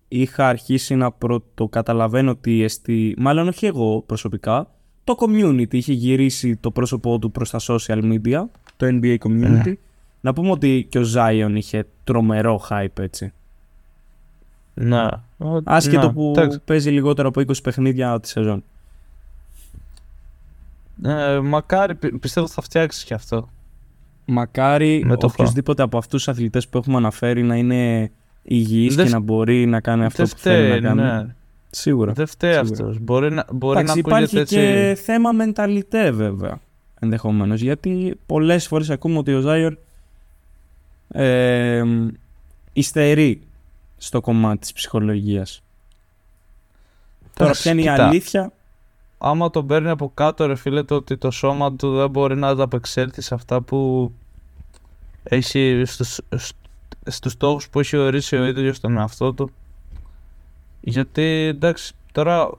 είχα 0.08 0.48
αρχίσει 0.48 0.94
να 0.94 1.12
πρωτοκαταλαβαίνω 1.12 2.30
ότι 2.30 2.62
εστί... 2.62 3.14
μάλλον 3.18 3.48
όχι 3.48 3.66
εγώ 3.66 4.02
προσωπικά, 4.06 4.70
το 5.04 5.14
community 5.18 5.74
είχε 5.74 5.92
γυρίσει 5.92 6.56
το 6.56 6.70
πρόσωπό 6.70 7.18
του 7.18 7.30
προς 7.30 7.50
τα 7.50 7.58
social 7.62 8.02
media, 8.02 8.44
το 8.76 8.86
NBA 8.86 9.16
community. 9.18 9.72
Να 10.20 10.32
πούμε 10.32 10.50
ότι 10.50 10.86
και 10.88 10.98
ο 10.98 11.04
Zion 11.14 11.50
είχε 11.54 11.86
τρομερό 12.04 12.60
hype 12.70 12.98
έτσι. 12.98 13.32
Ναι. 14.74 15.06
Άσχετο 15.64 16.06
Ναι, 16.06 16.12
που 16.12 16.32
εντάξει. 16.36 16.60
παίζει 16.64 16.90
λιγότερο 16.90 17.28
από 17.28 17.40
20 17.40 17.62
παιχνίδια 17.62 18.20
τη 18.20 18.28
σεζόν. 18.28 18.64
Ε, 21.04 21.38
μακάρι, 21.40 21.94
πι- 21.94 22.18
πιστεύω 22.18 22.46
θα 22.46 22.62
φτιάξει 22.62 23.06
και 23.06 23.14
αυτό. 23.14 23.48
Μακάρι 24.28 25.02
Με 25.06 25.16
το 25.16 25.26
οποιοδήποτε 25.26 25.82
από 25.82 25.98
αυτούς 25.98 26.24
τους 26.24 26.28
αθλητές 26.34 26.68
που 26.68 26.78
έχουμε 26.78 26.96
αναφέρει 26.96 27.42
να 27.42 27.56
είναι 27.56 28.10
υγιής 28.42 28.94
Δεν 28.94 29.04
και 29.04 29.10
φ- 29.10 29.16
να 29.18 29.24
μπορεί 29.24 29.66
να 29.66 29.80
κάνει 29.80 30.04
αυτό 30.04 30.22
Δεν 30.24 30.32
που 30.34 30.38
θέλει 30.40 30.66
φταίει, 30.66 30.80
να 30.80 30.88
κάνει. 30.88 31.00
ναι. 31.24 31.34
Σίγουρα. 31.70 32.12
Δεν 32.12 32.26
φταίει 32.26 32.52
Σίγουρα. 32.52 32.70
αυτός. 32.72 32.98
Μπορεί 33.00 33.32
να, 33.32 33.44
μπορεί 33.52 33.78
Εντάξει, 33.78 34.00
να 34.02 34.08
ακούγεται 34.16 34.22
υπάρχει 34.24 34.38
έτσι. 34.38 34.54
και 34.56 34.98
θέμα 35.02 35.32
μενταλιτέ 35.32 36.10
βέβαια 36.10 36.60
ενδεχομένως 37.00 37.60
γιατί 37.60 38.16
πολλές 38.26 38.66
φορές 38.66 38.90
ακούμε 38.90 39.18
ότι 39.18 39.34
ο 39.34 39.40
Ζάιορ 39.40 39.76
ε, 41.08 41.82
υστερεί 42.72 43.40
στο 43.96 44.20
κομμάτι 44.20 44.58
της 44.58 44.72
ψυχολογίας. 44.72 45.62
Τώρα 47.34 47.50
Εντάξει, 47.50 47.62
ποια 47.62 47.72
είναι 47.72 47.80
η 47.80 47.84
κοίτα, 47.84 48.06
αλήθεια; 48.08 48.52
Άμα 49.18 49.50
τον 49.50 49.66
παίρνει 49.66 49.88
από 49.88 50.10
κάτω 50.14 50.46
ρε 50.46 50.54
φίλε 50.54 50.82
το 50.82 50.94
ότι 50.94 51.16
το 51.16 51.30
σώμα 51.30 51.72
του 51.72 51.96
δεν 51.96 52.10
μπορεί 52.10 52.36
να 52.36 52.48
ανταπεξέλθει 52.48 53.20
σε 53.20 53.34
αυτά 53.34 53.60
που 53.60 54.12
έχει 55.22 55.82
στους, 55.86 56.20
σ- 56.36 56.54
στους 57.06 57.32
στόχους 57.32 57.68
που 57.68 57.80
έχει 57.80 57.96
ορίσει 57.96 58.36
ο 58.36 58.44
ίδιος 58.44 58.76
στον 58.76 58.96
εαυτό 58.96 59.32
του 59.32 59.50
γιατί 60.80 61.22
εντάξει 61.22 61.94
τώρα 62.12 62.50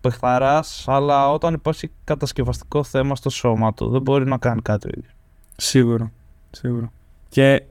παιχταράς 0.00 0.84
αλλά 0.88 1.30
όταν 1.30 1.54
υπάρχει 1.54 1.90
κατασκευαστικό 2.04 2.84
θέμα 2.84 3.16
στο 3.16 3.30
σώμα 3.30 3.74
του 3.74 3.88
δεν 3.88 4.02
μπορεί 4.02 4.24
να 4.24 4.38
κάνει 4.38 4.62
κάτι 4.62 4.86
ο 4.86 4.90
ίδιος. 4.96 5.14
Σίγουρα. 5.56 6.12
Σίγουρα. 6.50 6.92
Και 7.28 7.62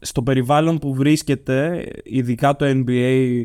στο 0.00 0.22
περιβάλλον 0.22 0.78
που 0.78 0.94
βρίσκεται, 0.94 1.88
ειδικά 2.04 2.56
το 2.56 2.66
NBA 2.68 3.42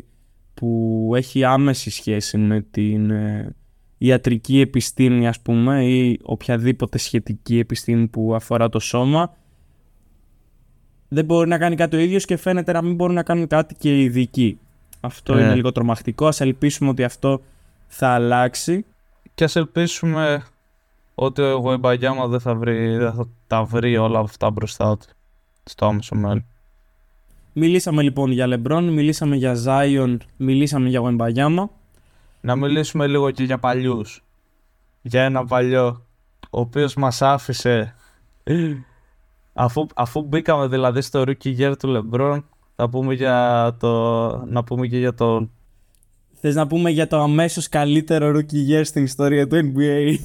που 0.56 1.10
έχει 1.14 1.44
άμεση 1.44 1.90
σχέση 1.90 2.38
με 2.38 2.60
την 2.70 3.10
ε, 3.10 3.54
ιατρική 3.98 4.60
επιστήμη 4.60 5.28
ας 5.28 5.40
πούμε 5.40 5.84
ή 5.84 6.18
οποιαδήποτε 6.22 6.98
σχετική 6.98 7.58
επιστήμη 7.58 8.06
που 8.06 8.34
αφορά 8.34 8.68
το 8.68 8.78
σώμα 8.78 9.34
δεν 11.08 11.24
μπορεί 11.24 11.48
να 11.48 11.58
κάνει 11.58 11.76
κάτι 11.76 11.96
ο 11.96 11.98
ίδιος 11.98 12.24
και 12.24 12.36
φαίνεται 12.36 12.72
να 12.72 12.82
μην 12.82 12.94
μπορούν 12.94 13.14
να 13.14 13.22
κάνουν 13.22 13.46
κάτι 13.46 13.74
και 13.74 13.96
οι 13.98 14.04
ειδικοί. 14.04 14.58
Αυτό 15.00 15.34
Ναι. 15.34 15.40
είναι 15.40 15.54
λίγο 15.54 15.72
τρομακτικό. 15.72 16.26
Ας 16.26 16.40
ελπίσουμε 16.40 16.90
ότι 16.90 17.04
αυτό 17.04 17.40
θα 17.86 18.08
αλλάξει. 18.08 18.84
Και 19.34 19.44
ας 19.44 19.56
ελπίσουμε 19.56 20.44
ότι 21.14 21.42
ο 21.42 21.56
Γουεμπαγιάμα 21.56 22.26
δεν 22.26 22.40
θα, 22.40 22.54
βρει, 22.54 22.96
δεν 22.96 23.12
θα 23.12 23.28
τα 23.46 23.64
βρει 23.64 23.96
όλα 23.96 24.18
αυτά 24.18 24.50
μπροστά 24.50 24.96
του 24.96 25.06
στο 25.64 25.86
άμεσο 25.86 26.14
μέλλον. 26.14 26.44
Μιλήσαμε 27.58 28.02
λοιπόν 28.02 28.30
για 28.30 28.46
Λεμπρόν, 28.46 28.88
μιλήσαμε 28.88 29.36
για 29.36 29.56
Zion, 29.66 30.16
μιλήσαμε 30.36 30.88
για 30.88 31.00
Wembanyama. 31.04 31.68
Να 32.40 32.56
μιλήσουμε 32.56 33.06
λίγο 33.06 33.30
και 33.30 33.44
για 33.44 33.58
παλιούς. 33.58 34.24
Για 35.02 35.22
ένα 35.22 35.44
παλιό, 35.44 36.06
ο 36.50 36.60
οποίος 36.60 36.94
μας 36.94 37.22
άφησε, 37.22 37.94
αφού, 39.52 39.86
αφού 39.94 40.22
μπήκαμε 40.22 40.66
δηλαδή 40.66 41.00
στο 41.00 41.22
rookie 41.26 41.58
year 41.58 41.74
του 41.78 42.08
LeBron, 42.12 42.42
θα 42.76 42.88
πούμε 42.88 43.14
για 43.14 43.76
το, 43.80 44.26
να 44.46 44.64
πούμε 44.64 44.86
και 44.86 44.98
για 44.98 45.14
τον 45.14 45.50
Θες 46.40 46.54
να 46.54 46.66
πούμε 46.66 46.90
για 46.90 47.06
το 47.06 47.20
αμέσως 47.20 47.68
καλύτερο 47.68 48.38
rookie 48.38 48.70
year 48.70 48.80
στην 48.84 49.04
ιστορία 49.04 49.46
του 49.46 49.56
NBA. 49.56 50.16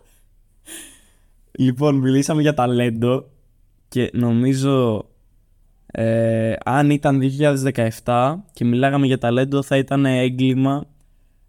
λοιπόν, 1.64 1.94
μιλήσαμε 1.94 2.42
για 2.42 2.54
ταλέντο 2.54 3.28
και 3.88 4.10
νομίζω 4.12 5.06
ε, 5.94 6.54
αν 6.64 6.90
ήταν 6.90 7.20
2017 8.04 8.34
και 8.52 8.64
μιλάγαμε 8.64 9.06
για 9.06 9.18
ταλέντο 9.18 9.62
θα 9.62 9.76
ήταν 9.76 10.06
έγκλημα 10.06 10.84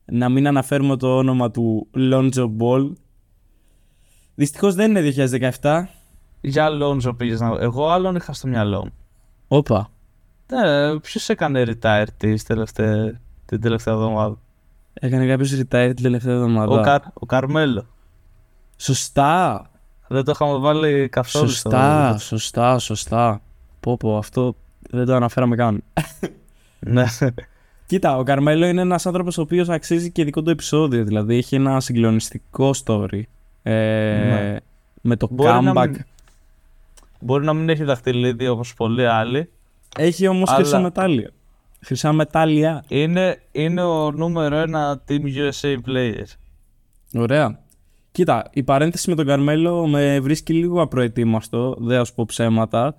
να 0.06 0.29
μην 0.29 0.47
αναφέρουμε 0.47 0.97
το 0.97 1.17
όνομα 1.17 1.51
του 1.51 1.88
Lonzo 1.97 2.49
Ball. 2.60 2.91
Δυστυχώς 4.36 4.75
δεν 4.75 4.95
είναι 4.95 5.29
2017. 5.62 5.84
Για 6.41 6.69
Lonzo 6.82 7.17
πήγες 7.17 7.39
να... 7.39 7.58
Εγώ 7.60 7.89
άλλον 7.89 8.15
είχα 8.15 8.34
στο 8.34 8.47
μυαλό 8.47 8.79
μου. 8.84 8.93
Όπα. 9.47 9.89
Ναι, 10.51 10.99
ποιος 10.99 11.29
έκανε 11.29 11.63
retire 11.67 12.06
της 12.17 12.43
τελευταία, 12.43 13.19
την 13.45 13.62
τελευταία 13.62 13.93
εβδομάδα; 13.93 14.38
Έκανε 14.93 15.27
κάποιος 15.27 15.51
retire 15.51 15.91
την 15.95 16.03
τελευταία 16.03 16.34
εβδομάδα. 16.34 16.79
Ο, 16.79 16.84
Καρ, 16.84 17.01
ο 17.13 17.25
Καρμέλο. 17.25 17.86
Σωστά. 18.77 19.65
Δεν 20.08 20.23
το 20.23 20.32
είχαμε 20.32 20.58
βάλει 20.58 21.10
καθόλου 21.10 21.49
Σωστά, 21.49 22.17
σωστά, 22.17 22.79
σωστά. 22.79 23.41
Πω 23.83 23.97
πω, 23.97 24.17
αυτό 24.17 24.55
δεν 24.89 25.05
το 25.05 25.15
αναφέραμε 25.15 25.55
καν. 25.55 25.83
ναι. 26.79 27.03
Κοίτα, 27.85 28.17
ο 28.17 28.23
Καρμέλο 28.23 28.65
είναι 28.65 28.81
ένας 28.81 29.05
άνθρωπος 29.05 29.37
ο 29.37 29.41
οποίος 29.41 29.69
αξίζει 29.69 30.11
και 30.11 30.23
δικό 30.23 30.41
του 30.41 30.49
επεισόδιο. 30.49 31.03
Δηλαδή 31.03 31.35
έχει 31.37 31.55
ένα 31.55 31.79
συγκλονιστικό 31.79 32.71
story. 32.85 33.21
Ε, 33.63 33.73
Ναι. 33.73 34.57
Με 35.01 35.15
το 35.15 35.27
Μπορεί 35.31 35.63
να 35.63 35.71
comeback. 35.73 35.89
μην- 35.89 36.05
Μπορεί 37.19 37.45
να 37.45 37.53
μην 37.53 37.69
έχει 37.69 37.83
δαχτυλίδι 37.83 38.47
όπως 38.47 38.73
πολλοί 38.73 39.05
άλλοι. 39.07 39.49
Έχει 39.97 40.27
όμως 40.27 40.49
Αλλά- 40.49 40.57
χρυσά 40.57 40.79
μετάλλια. 40.79 41.29
Χρυσά 41.85 42.13
μετάλλια. 42.13 42.83
Είναι, 42.87 43.41
είναι 43.51 43.81
ο 43.83 44.11
νούμερο 44.11 44.55
ένα 44.55 45.01
Team 45.07 45.21
USA 45.21 45.75
player. 45.87 46.25
Ωραία. 47.15 47.59
Κοίτα, 48.11 48.49
η 48.53 48.63
παρένθεση 48.63 49.09
με 49.09 49.15
τον 49.15 49.25
Καρμέλο 49.25 49.87
με 49.87 50.19
βρίσκει 50.19 50.53
λίγο 50.53 50.81
απροετοίμαστο. 50.81 51.75
Δεν 51.79 51.97
θα 51.97 52.03
σου 52.03 52.13
πω 52.13 52.25
ψέματα. 52.27 52.97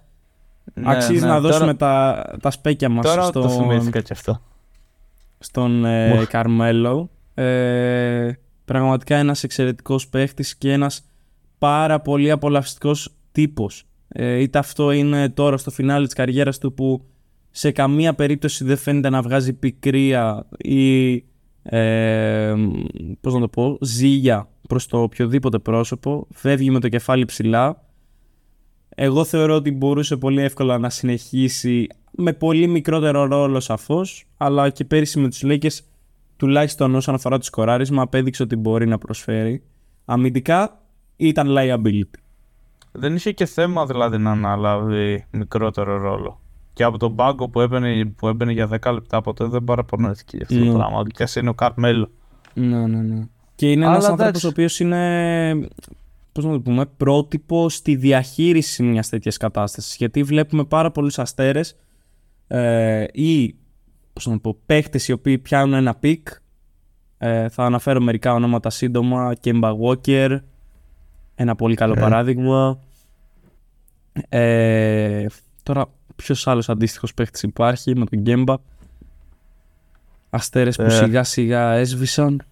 Ναι, 0.74 0.90
Αξίζει 0.90 1.20
ναι, 1.20 1.27
να 1.27 1.40
τώρα- 1.40 1.48
δώσουμε 1.53 1.74
τα, 1.74 2.24
τα 2.42 2.50
σπέκια 2.50 2.88
μας 2.88 3.05
Τώρα 3.07 3.22
στον, 3.22 3.42
το 3.42 3.48
θυμήθηκα 3.48 4.00
και 4.00 4.12
αυτό. 4.12 4.40
στον 5.38 5.85
ε, 5.85 6.14
Μου. 6.14 6.24
Καρμέλο. 6.29 7.11
Ε, 7.35 8.31
πραγματικά 8.64 9.16
ένας 9.16 9.42
εξαιρετικός 9.44 10.09
παίχτης 10.09 10.57
και 10.57 10.72
ένας 10.72 11.03
πάρα 11.59 12.00
πολύ 12.00 12.31
απολαυστικός 12.31 13.14
τύπος. 13.33 13.85
Ε, 14.09 14.40
είτε 14.40 14.59
αυτό 14.59 14.90
είναι 14.90 15.29
τώρα 15.29 15.57
στο 15.57 15.70
φινάλι 15.70 16.05
της 16.05 16.14
καριέρας 16.14 16.59
του 16.59 16.74
που 16.74 17.05
σε 17.50 17.70
καμία 17.70 18.14
περίπτωση 18.14 18.64
δεν 18.64 18.77
φαίνεται 18.77 19.09
να 19.11 19.22
βγάζει 19.22 19.53
πικρία 19.53 20.46
ή 20.57 21.14
ε, 21.62 22.55
πώς 23.20 23.35
να 23.35 23.40
το 23.40 23.48
πω, 23.48 23.79
ζήλια 23.81 24.48
προς 24.68 24.87
το 24.87 25.03
οποιοδήποτε 25.03 25.59
πρόσωπο. 25.59 26.27
Φεύγει 26.35 26.70
με 26.70 26.81
το 26.81 26.88
κεφάλι 26.88 27.24
ψηλά. 27.24 27.83
Εγώ 28.94 29.24
θεωρώ 29.24 29.54
ότι 29.54 29.70
μπορούσε 29.72 30.16
πολύ 30.16 30.40
εύκολα 30.42 30.78
να 30.78 30.90
συνεχίσει 30.90 31.87
με 32.11 32.33
πολύ 32.33 32.66
μικρότερο 32.66 33.24
ρόλο 33.26 33.61
σαφώς, 33.61 34.24
αλλά 34.37 34.70
και 34.70 34.85
πέρυσι 34.85 35.20
με 35.20 35.28
τους 35.28 35.42
Lakers 35.44 35.78
τουλάχιστον 36.37 36.94
όσον 36.94 37.14
αφορά 37.14 37.38
το 37.38 37.44
σκοράρισμα 37.44 38.02
απέδειξε 38.02 38.42
ότι 38.42 38.57
μπορεί 38.57 38.87
να 38.87 38.98
προσφέρει. 38.98 39.62
Αμυντικά 40.04 40.80
ήταν 41.16 41.48
liability. 41.50 42.18
Δεν 42.92 43.14
είχε 43.14 43.33
και 43.33 43.46
θέμα 43.46 43.87
δηλαδή 43.87 44.18
να 44.18 44.30
αναλάβει 44.30 45.26
μικρότερο 45.30 45.98
ρόλο. 45.98 46.40
Και 46.72 46.85
από 46.85 46.98
τον 46.98 47.14
πάγκο 47.14 47.48
που 47.48 47.61
έμπαινε, 47.61 48.04
που 48.16 48.28
έμπαινε 48.28 48.52
για 48.52 48.68
10 48.83 48.92
λεπτά 48.92 49.20
ποτέ 49.20 49.44
δεν 49.44 49.64
παραπονέθηκε 49.64 50.37
για 50.37 50.46
αυτό 50.50 50.64
Ναι. 50.64 50.70
το 50.70 50.76
πράγμα. 50.76 51.02
Και 51.14 51.22
ας 51.22 51.37
είναι 51.37 51.48
ο 51.48 51.54
Καρμέλο. 51.54 52.11
Ναι, 52.54 52.87
ναι, 52.87 52.98
ναι. 53.02 53.26
Και 53.54 53.70
είναι 53.70 53.85
Αλλά 53.85 53.94
ένας 53.94 54.04
άνθρωπος 54.09 54.26
εντάξει. 54.28 54.46
ο 54.46 54.48
οποίος 54.48 54.80
είναι, 54.80 55.68
πώς 56.34 56.44
να 56.44 56.52
το 56.52 56.60
πούμε, 56.60 56.86
πρότυπο 56.86 57.68
στη 57.68 57.96
διαχείριση 57.96 58.82
μιας 58.82 59.08
τέτοιας 59.08 59.36
κατάστασης. 59.36 59.96
Γιατί 59.96 60.22
βλέπουμε 60.22 60.64
πάρα 60.64 60.90
πολλούς 60.90 61.18
αστέρες 61.18 61.76
ε, 62.46 63.04
ή, 63.12 63.54
πώς 64.12 64.26
να 64.26 64.32
το 64.32 64.38
πω, 64.38 64.58
παίχτες 64.66 65.08
οι 65.08 65.12
οποίοι 65.12 65.38
πιάνουν 65.38 65.74
ένα 65.74 65.94
peak. 65.94 66.28
Ε, 67.18 67.48
θα 67.48 67.64
αναφέρω 67.64 68.00
μερικά 68.00 68.32
ονόματα 68.34 68.70
σύντομα. 68.70 69.32
Kemba 69.44 69.74
Walker, 69.80 70.38
ένα 71.34 71.54
πολύ 71.54 71.74
καλό 71.74 71.94
Ε. 71.96 72.00
παράδειγμα. 72.00 72.78
Ε, 74.28 75.26
τώρα, 75.62 75.86
ποιος 76.16 76.46
άλλος 76.46 76.68
αντίστοιχος 76.68 77.14
παίχτης 77.14 77.42
υπάρχει 77.42 77.96
με 77.96 78.04
τον 78.04 78.22
Kemba. 78.26 78.54
Αστέρες 80.30 80.76
που 80.76 80.82
Ε. 80.82 80.90
σιγά 80.90 81.24
σιγά 81.24 81.72
έσβησαν. 81.72 82.42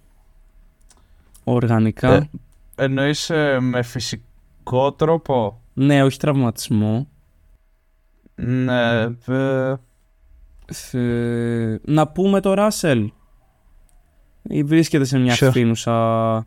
Οργανικά. 1.44 2.12
Ε. 2.12 2.30
Εννοείς 2.76 3.30
ε, 3.30 3.60
με 3.60 3.82
φυσικό 3.82 4.92
τρόπο; 4.92 5.60
Ναι, 5.72 6.02
όχι 6.04 6.18
τραυματισμό. 6.18 7.08
Ναι, 8.34 9.00
ε, 9.26 9.74
Ε, 10.92 11.78
να 11.84 12.08
πούμε 12.08 12.40
το 12.40 12.54
Ράσελ. 12.54 13.12
Βρίσκεται 14.64 15.04
σε 15.04 15.18
μια 15.18 15.34
Ποιο; 15.34 15.50
φθίνουσα 15.50 16.46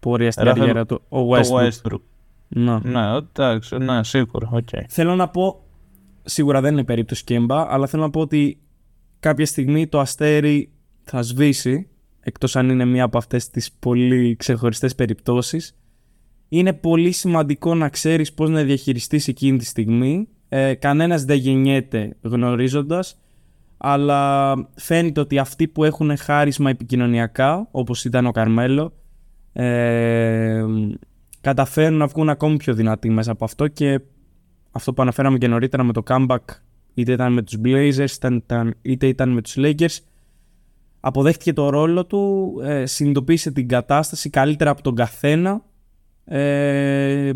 πορεία 0.00 0.30
στην 0.30 0.44
Ράσελ, 0.44 0.60
καριέρα 0.60 0.86
του. 0.86 1.02
Ο 1.08 1.18
το 1.18 1.30
Westbrook. 1.30 1.68
Westbrook. 1.68 2.00
Να. 2.48 2.80
Ναι, 2.84 3.16
εντάξει, 3.16 3.76
ναι, 3.76 4.04
σίγουρα, 4.04 4.48
οκ. 4.52 4.68
Θέλω 4.88 5.14
να 5.14 5.28
πω, 5.28 5.64
σίγουρα 6.22 6.60
δεν 6.60 6.72
είναι 6.72 6.84
περίπτωση 6.84 7.24
Kemba, 7.24 7.72
αλλά 7.72 7.86
θέλω 7.86 8.02
να 8.02 8.10
πω 8.10 8.20
ότι 8.20 8.60
κάποια 9.20 9.46
στιγμή 9.46 9.86
το 9.86 10.00
αστέρι 10.00 10.70
θα 11.02 11.22
σβήσει, 11.22 11.88
εκτός 12.26 12.56
αν 12.56 12.68
είναι 12.68 12.84
μία 12.84 13.04
από 13.04 13.18
αυτές 13.18 13.50
τις 13.50 13.72
πολύ 13.72 14.36
ξεχωριστές 14.36 14.94
περιπτώσεις. 14.94 15.76
Είναι 16.48 16.72
πολύ 16.72 17.12
σημαντικό 17.12 17.74
να 17.74 17.88
ξέρεις 17.88 18.32
πώς 18.32 18.50
να 18.50 18.62
διαχειριστείς 18.62 19.28
εκείνη 19.28 19.58
τη 19.58 19.64
στιγμή. 19.64 20.28
Ε, 20.48 20.74
κανένας 20.74 21.24
δεν 21.24 21.36
γεννιέται 21.36 22.16
γνωρίζοντας, 22.20 23.18
αλλά 23.76 24.54
φαίνεται 24.74 25.20
ότι 25.20 25.38
αυτοί 25.38 25.68
που 25.68 25.84
έχουν 25.84 26.16
χάρισμα 26.16 26.70
επικοινωνιακά, 26.70 27.68
όπως 27.70 28.04
ήταν 28.04 28.26
ο 28.26 28.30
Καρμέλο, 28.30 28.92
ε, 29.52 30.64
καταφέρουν 31.40 31.98
να 31.98 32.06
βγουν 32.06 32.28
ακόμη 32.28 32.56
πιο 32.56 32.74
δυνατοί 32.74 33.10
μέσα 33.10 33.32
από 33.32 33.44
αυτό 33.44 33.68
και 33.68 34.00
αυτό 34.70 34.92
που 34.92 35.02
αναφέραμε 35.02 35.38
και 35.38 35.48
νωρίτερα 35.48 35.82
με 35.82 35.92
το 35.92 36.02
comeback 36.06 36.44
είτε 36.94 37.12
ήταν 37.12 37.32
με 37.32 37.42
τους 37.42 37.58
Blazers 37.64 38.10
είτε 38.16 38.34
ήταν, 38.34 38.74
είτε 38.82 39.06
ήταν 39.06 39.28
με 39.28 39.42
τους 39.42 39.54
Lakers 39.58 39.98
αποδέχτηκε 41.06 41.52
το 41.52 41.68
ρόλο 41.68 42.06
του, 42.06 42.52
ε, 42.62 42.86
συνειδητοποίησε 42.86 43.50
την 43.50 43.68
κατάσταση 43.68 44.30
καλύτερα 44.30 44.70
από 44.70 44.82
τον 44.82 44.94
καθένα 44.94 45.62
ε, 46.24 47.30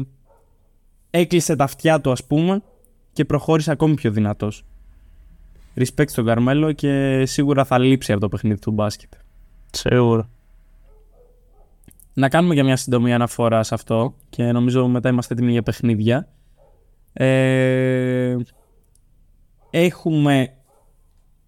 έκλεισε 1.10 1.56
τα 1.56 1.64
αυτιά 1.64 2.00
του 2.00 2.10
ας 2.10 2.24
πούμε 2.24 2.62
και 3.12 3.24
προχώρησε 3.24 3.70
ακόμη 3.70 3.94
πιο 3.94 4.10
δυνατός 4.10 4.64
Respect 5.76 6.08
στον 6.08 6.24
Καρμέλο 6.24 6.72
και 6.72 7.22
σίγουρα 7.26 7.64
θα 7.64 7.78
λείψει 7.78 8.12
από 8.12 8.20
το 8.20 8.28
παιχνίδι 8.28 8.60
του 8.60 8.70
μπάσκετ 8.70 9.12
Σίγουρα. 9.70 10.28
να 12.14 12.28
κάνουμε 12.28 12.54
για 12.54 12.64
μια 12.64 12.76
συντομή 12.76 13.14
αναφορά 13.14 13.62
σε 13.62 13.74
αυτό 13.74 14.14
και 14.28 14.52
νομίζω 14.52 14.88
μετά 14.88 15.08
είμαστε 15.08 15.34
έτοιμοι 15.34 15.52
για 15.52 15.62
παιχνίδια. 15.62 16.28
Ε, 17.12 18.36
έχουμε 19.70 20.54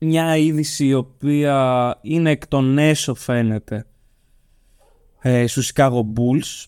μια 0.04 0.36
είδηση 0.36 0.86
η 0.86 0.94
οποία 0.94 1.98
είναι 2.02 2.30
εκ 2.30 2.46
των 2.46 2.78
έσω 2.78 3.14
φαίνεται 3.14 3.86
ε, 5.20 5.46
στους 5.46 5.72
Chicago 5.74 6.00
Bulls. 6.00 6.66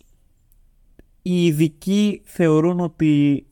Οι 1.22 1.46
ειδικοί 1.46 2.22
θεωρούν 2.24 2.80
ότι 2.80 3.46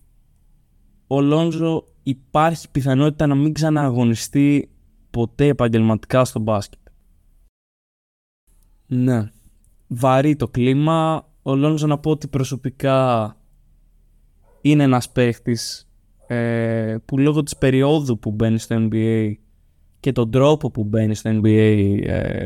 ο 1.06 1.20
Λόνζο 1.20 1.84
υπάρχει 2.02 2.70
πιθανότητα 2.70 3.26
να 3.26 3.34
μην 3.34 3.52
ξανααγωνιστεί 3.52 4.70
ποτέ 5.10 5.46
επαγγελματικά 5.46 6.24
στο 6.24 6.40
μπάσκετ. 6.40 6.80
Ναι 8.86 9.30
βαρύ 9.92 10.36
το 10.36 10.48
κλίμα. 10.48 11.26
Ο 11.42 11.54
Λόνζο 11.54 11.86
να 11.86 11.98
πω 11.98 12.10
ότι 12.10 12.28
προσωπικά 12.28 13.36
είναι 14.60 14.82
ένας 14.82 15.10
παίχτης 15.10 15.90
ε, 16.26 16.96
που 17.04 17.18
λόγω 17.18 17.42
της 17.42 17.56
περίοδου 17.56 18.18
που 18.18 18.30
μπαίνει 18.30 18.58
στο 18.58 18.88
NBA 18.90 19.34
και 20.02 20.12
τον 20.12 20.30
τρόπο 20.30 20.70
που 20.70 20.84
μπαίνει 20.84 21.14
στο 21.14 21.30
NBA 21.42 21.98
ε, 22.02 22.44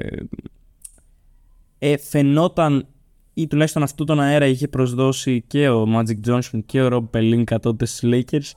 ε, 1.79 1.97
φαινόταν 1.97 2.87
ή 3.35 3.47
τουλάχιστον 3.47 3.83
αυτού 3.83 4.05
τον 4.05 4.21
αέρα 4.21 4.47
είχε 4.47 4.69
προσδώσει 4.69 5.45
και 5.47 5.69
ο 5.69 5.87
Magic 5.97 6.29
Johnson 6.31 6.61
και 6.67 6.83
ο 6.83 6.89
Rob 6.93 7.17
Pelinka 7.17 7.57
τότε 7.61 7.87
στους 7.87 8.11
Lakers 8.13 8.51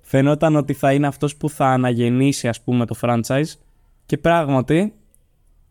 φαινόταν 0.00 0.56
ότι 0.56 0.72
θα 0.72 0.92
είναι 0.92 1.06
αυτός 1.06 1.36
που 1.36 1.48
θα 1.50 1.66
αναγεννήσει 1.66 2.48
ας 2.48 2.60
πούμε 2.60 2.86
το 2.86 2.94
franchise 3.00 3.52
και 4.06 4.18
πράγματι 4.18 4.92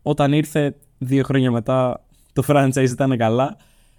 όταν 0.02 0.32
ήρθε 0.32 0.76
δύο 0.98 1.22
χρόνια 1.22 1.50
μετά 1.50 2.04
το 2.32 2.42
franchise 2.46 2.90
ήταν 2.90 3.16
καλά. 3.16 3.56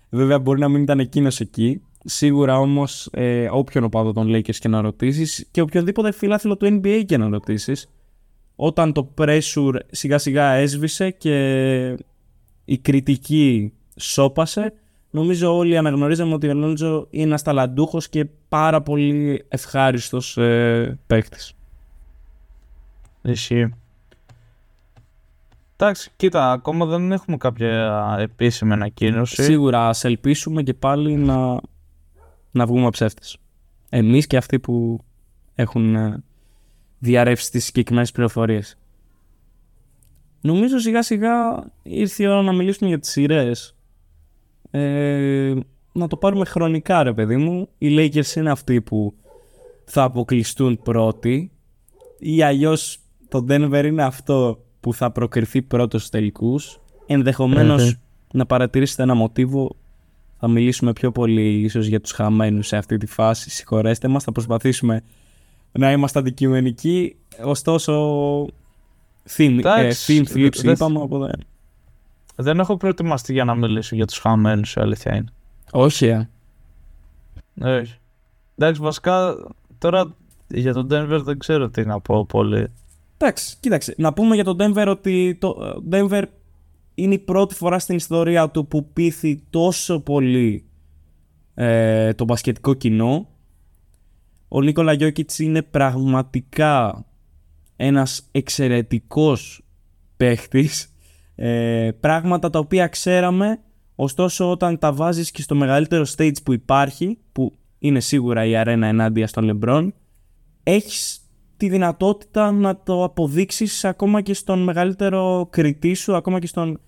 Βέβαια 0.09 0.39
μπορεί 0.39 0.59
να 0.59 0.69
μην 0.69 0.81
ήταν 0.81 0.99
εκείνος 0.99 1.39
εκεί. 1.39 1.81
Σίγουρα 2.03 2.59
όμως 2.59 3.09
ε, 3.11 3.49
όποιον 3.51 3.83
οπαδό 3.83 4.13
των 4.13 4.35
Lakers 4.35 4.55
και 4.55 4.67
να 4.67 4.81
ρωτήσεις 4.81 5.47
και 5.51 5.61
οποιοδήποτε 5.61 6.11
φιλάθλο 6.11 6.57
του 6.57 6.65
NBA 6.65 7.03
και 7.05 7.17
να 7.17 7.29
ρωτήσεις 7.29 7.89
όταν 8.61 8.93
το 8.93 9.09
pressure 9.17 9.75
σιγά 9.91 10.17
σιγά 10.17 10.51
έσβησε 10.51 11.11
και 11.11 11.97
η 12.65 12.77
κριτική 12.77 13.73
σώπασε 13.95 14.73
νομίζω 15.09 15.57
όλοι 15.57 15.77
αναγνωρίζαμε 15.77 16.33
ότι 16.33 16.47
ο 16.47 16.51
Αλόντζο 16.51 17.07
είναι 17.09 17.23
ένας 17.23 17.41
ταλαντούχος 17.41 18.09
και 18.09 18.25
πάρα 18.49 18.81
πολύ 18.81 19.45
ευχάριστος 19.47 20.37
ε, 20.37 20.99
παίκτης. 21.07 21.53
Ισχύει. 23.21 23.73
Εντάξει, 25.75 26.11
κοίτα, 26.15 26.51
ακόμα 26.51 26.85
δεν 26.85 27.11
έχουμε 27.11 27.37
κάποια 27.37 28.15
επίσημη 28.19 28.73
ανακοίνωση. 28.73 29.43
Σίγουρα 29.43 29.87
ας 29.87 30.03
ελπίσουμε 30.03 30.63
και 30.63 30.73
πάλι 30.73 31.15
να, 31.15 31.59
να 32.51 32.65
βγούμε 32.65 32.89
ψεύτες. 32.89 33.37
Εμείς 33.89 34.27
και 34.27 34.37
αυτοί 34.37 34.59
που 34.59 34.99
έχουν 35.55 35.95
ε, 35.95 36.23
διαρρεύσει 36.99 37.51
τις 37.51 37.65
συγκεκριμένες 37.65 38.11
πληροφορίες. 38.11 38.77
νομίζω 40.41 40.77
σιγά 40.79 41.01
σιγά 41.01 41.63
ήρθε 41.83 42.23
η 42.23 42.27
ώρα 42.27 42.41
να 42.41 42.53
μιλήσουμε 42.53 42.89
για 42.89 42.99
τις 42.99 43.09
σειρές. 43.09 43.75
Ε, 44.71 45.53
να 45.91 46.07
το 46.07 46.17
πάρουμε 46.17 46.45
χρονικά 46.45 47.03
ρε 47.03 47.13
παιδί 47.13 47.37
μου. 47.37 47.69
Οι 47.77 47.95
Lakers 47.97 48.35
είναι 48.35 48.51
αυτοί 48.51 48.81
που 48.81 49.13
θα 49.85 50.03
αποκλειστούν 50.03 50.79
πρώτοι 50.83 51.51
ή 52.19 52.41
αλλιώς 52.41 52.99
το 53.27 53.45
Denver 53.49 53.83
είναι 53.85 54.03
αυτό 54.03 54.63
που 54.79 54.93
θα 54.93 55.11
προκριθεί 55.11 55.61
πρώτος 55.61 56.01
στους 56.01 56.11
τελικούς. 56.11 56.79
Ενδεχομένως 57.05 57.97
να 58.33 58.45
παρατηρήσετε 58.45 59.03
ένα 59.03 59.13
μοτίβο 59.13 59.75
θα 60.39 60.47
μιλήσουμε 60.47 60.93
πιο 60.93 61.11
πολύ 61.11 61.61
ίσως 61.61 61.85
για 61.85 62.01
τους 62.01 62.11
χαμένους 62.11 62.67
σε 62.67 62.77
αυτή 62.77 62.97
τη 62.97 63.05
φάση. 63.05 63.49
Συγχωρέστε 63.49 64.07
μας, 64.07 64.23
θα 64.23 64.31
προσπαθήσουμε 64.31 65.03
να 65.71 65.91
είμαστε 65.91 66.19
αντικειμενικοί. 66.19 67.15
Ωστόσο, 67.43 67.93
theme, 69.37 69.61
ε, 69.63 69.91
theme 70.07 70.25
flips 70.33 70.63
είπαμε, 70.63 70.99
οπότε... 70.99 71.31
Δεν 72.35 72.59
έχω 72.59 72.77
προετοιμαστεί 72.77 73.33
για 73.33 73.43
να 73.43 73.55
μιλήσω 73.55 73.95
για 73.95 74.05
τους 74.05 74.17
χαμένους, 74.17 74.75
η 74.75 74.79
αλήθεια 74.79 75.15
είναι. 75.15 75.31
Όχι, 75.71 76.05
ε. 76.05 76.29
Όχι. 77.61 77.95
Εντάξει, 78.57 78.81
βασικά 78.81 79.35
τώρα 79.77 80.15
για 80.47 80.73
τον 80.73 80.87
Denver 80.91 81.21
δεν 81.23 81.39
ξέρω 81.39 81.69
τι 81.69 81.85
να 81.85 81.99
πω 81.99 82.25
πολύ. 82.25 82.67
Εντάξει, 83.17 83.57
κοίταξε. 83.59 83.93
Να 83.97 84.13
πούμε 84.13 84.35
για 84.35 84.43
τον 84.43 84.57
Denver 84.59 84.87
ότι 84.87 85.37
το 85.39 85.81
Denver 85.91 86.23
είναι 86.95 87.13
η 87.13 87.19
πρώτη 87.19 87.55
φορά 87.55 87.79
στην 87.79 87.95
ιστορία 87.95 88.49
του 88.49 88.67
που 88.67 88.89
πείθει 88.93 89.43
τόσο 89.49 89.99
πολύ 89.99 90.65
ε, 91.53 92.13
το 92.13 92.23
μπασκετικό 92.23 92.73
κοινό. 92.73 93.27
Ο 94.51 94.61
Νίκολα 94.61 94.93
Γιώκητς 94.93 95.39
είναι 95.39 95.61
πραγματικά 95.61 97.05
ένας 97.75 98.27
εξαιρετικός 98.31 99.65
παίχτης. 100.17 100.93
Ε, 101.35 101.89
πράγματα 101.99 102.49
τα 102.49 102.59
οποία 102.59 102.87
ξέραμε, 102.87 103.59
ωστόσο 103.95 104.51
όταν 104.51 104.79
τα 104.79 104.93
βάζεις 104.93 105.31
και 105.31 105.41
στο 105.41 105.55
μεγαλύτερο 105.55 106.05
stage 106.17 106.43
που 106.43 106.53
υπάρχει, 106.53 107.17
που 107.31 107.53
είναι 107.79 107.99
σίγουρα 107.99 108.45
η 108.45 108.55
αρένα 108.55 108.87
ενάντια 108.87 109.27
στον 109.27 109.43
Λεμπρόν, 109.43 109.93
έχεις 110.63 111.21
τη 111.57 111.69
δυνατότητα 111.69 112.51
να 112.51 112.83
το 112.83 113.03
αποδείξεις 113.03 113.85
ακόμα 113.85 114.21
και 114.21 114.33
στον 114.33 114.63
μεγαλύτερο 114.63 115.47
κριτή 115.49 115.93
σου, 115.93 116.15
ακόμα 116.15 116.39
και 116.39 116.47
στον 116.47 116.79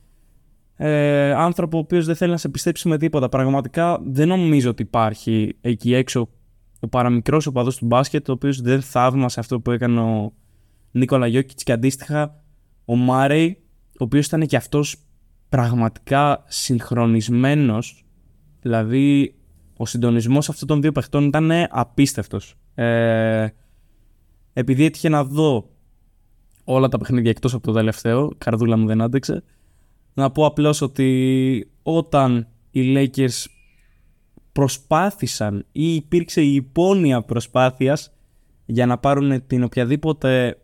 ε, 0.76 1.32
άνθρωπο 1.34 1.78
ο 1.78 1.80
οποίος 1.80 2.06
δεν 2.06 2.16
θέλει 2.16 2.32
να 2.32 2.38
σε 2.38 2.50
πιστέψει 2.50 2.88
με 2.88 2.98
τίποτα. 2.98 3.30
Πραγματικά 3.30 4.02
δεν 4.04 4.28
νομίζω 4.28 4.70
ότι 4.70 4.82
υπάρχει 4.82 5.56
εκεί 5.62 5.94
έξω 5.94 6.30
ο 6.84 6.88
παραμικρός 6.88 7.46
οπαδός 7.46 7.78
του 7.78 7.86
μπάσκετ, 7.86 8.30
ο 8.30 8.32
οποίος 8.32 8.62
δεν 8.62 8.82
θαύμασε 8.82 9.40
αυτό 9.40 9.60
που 9.60 9.72
έκανε 9.72 10.00
ο 10.00 10.34
Νίκολα 10.92 11.28
Γιώκητς 11.28 11.64
και 11.64 11.72
αντίστοιχα 11.72 12.44
ο 12.86 12.96
Μάρεϊ, 12.96 13.58
ο 13.88 14.04
οποίος 14.04 14.26
ήταν 14.26 14.46
και 14.46 14.56
αυτός 14.56 14.96
πραγματικά 15.50 16.44
συγχρονισμένος, 16.48 18.06
δηλαδή 18.62 19.36
ο 19.78 19.86
συντονισμός 19.86 20.50
αυτών 20.50 20.68
των 20.68 20.82
δύο 20.82 20.92
παιχτών 20.92 21.26
ήταν 21.26 21.52
απίστευτος. 21.70 22.56
Ε, 22.76 23.48
επειδή 24.54 24.86
έτυχε 24.86 25.10
να 25.10 25.24
δω 25.24 25.70
όλα 26.64 26.88
τα 26.88 26.98
παιχνίδια 26.98 27.30
εκτός 27.30 27.54
από 27.54 27.64
το 27.64 27.72
τελευταίο, 27.72 28.32
καρδούλα 28.38 28.78
μου 28.78 28.88
δεν 28.88 29.02
άντεξε, 29.02 29.44
να 30.14 30.32
πω 30.32 30.46
απλώς 30.46 30.82
ότι 30.82 31.72
όταν 31.84 32.48
οι 32.72 32.94
Lakers 32.96 33.46
προσπάθησαν 34.52 35.66
ή 35.72 35.96
υπήρξε 35.96 36.42
η 36.42 36.54
υπόνοια 36.56 37.22
προσπάθειας 37.22 38.14
για 38.66 38.86
να 38.86 38.98
πάρουν 38.98 39.48
την 39.48 39.64
οποιαδήποτε, 39.64 40.58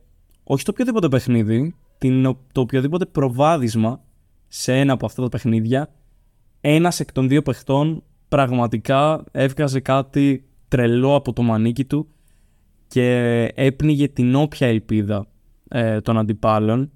όχι 0.43 0.63
το 0.63 0.71
οποιοδήποτε 0.71 1.09
παιχνίδι, 1.09 1.75
την, 1.97 2.23
το 2.51 2.61
οποιοδήποτε 2.61 3.05
προβάδισμα 3.05 4.01
σε 4.47 4.79
ένα 4.79 4.93
από 4.93 5.05
αυτά 5.05 5.21
τα 5.21 5.29
παιχνίδια, 5.29 5.93
ένας 6.61 6.99
εκ 6.99 7.11
των 7.11 7.27
δύο 7.27 7.41
παιχτών 7.41 8.03
πραγματικά 8.27 9.23
έβγαζε 9.31 9.79
κάτι 9.79 10.45
τρελό 10.67 11.15
από 11.15 11.33
το 11.33 11.41
μανίκι 11.41 11.85
του 11.85 12.07
και 12.87 13.43
έπνιγε 13.55 14.07
την 14.07 14.35
όποια 14.35 14.67
ελπίδα 14.67 15.27
ε, 15.67 16.01
των 16.01 16.17
αντιπάλων. 16.17 16.91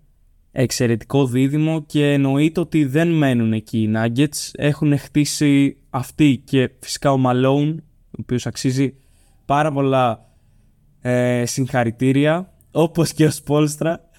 Εξαιρετικό 0.52 1.26
δίδυμο 1.26 1.84
και 1.86 2.12
εννοείται 2.12 2.60
ότι 2.60 2.86
δεν 2.86 3.12
μένουν 3.12 3.54
εκεί 3.54 3.82
οι 3.82 3.92
Nuggets. 3.96 4.52
Έχουν 4.54 4.98
χτίσει 4.98 5.78
αυτοί 5.90 6.42
και 6.46 6.72
φυσικά 6.80 7.12
ο 7.12 7.18
Malone, 7.26 7.76
ο 7.78 8.18
οποίος 8.20 8.46
αξίζει 8.46 8.94
πάρα 9.46 9.72
πολλά 9.72 10.30
ε, 11.02 11.46
συγχαρητήρια, 11.46 12.54
όπως 12.72 13.14
και 13.14 13.26
ο 13.26 13.32
Σπόλστρα, 13.32 14.10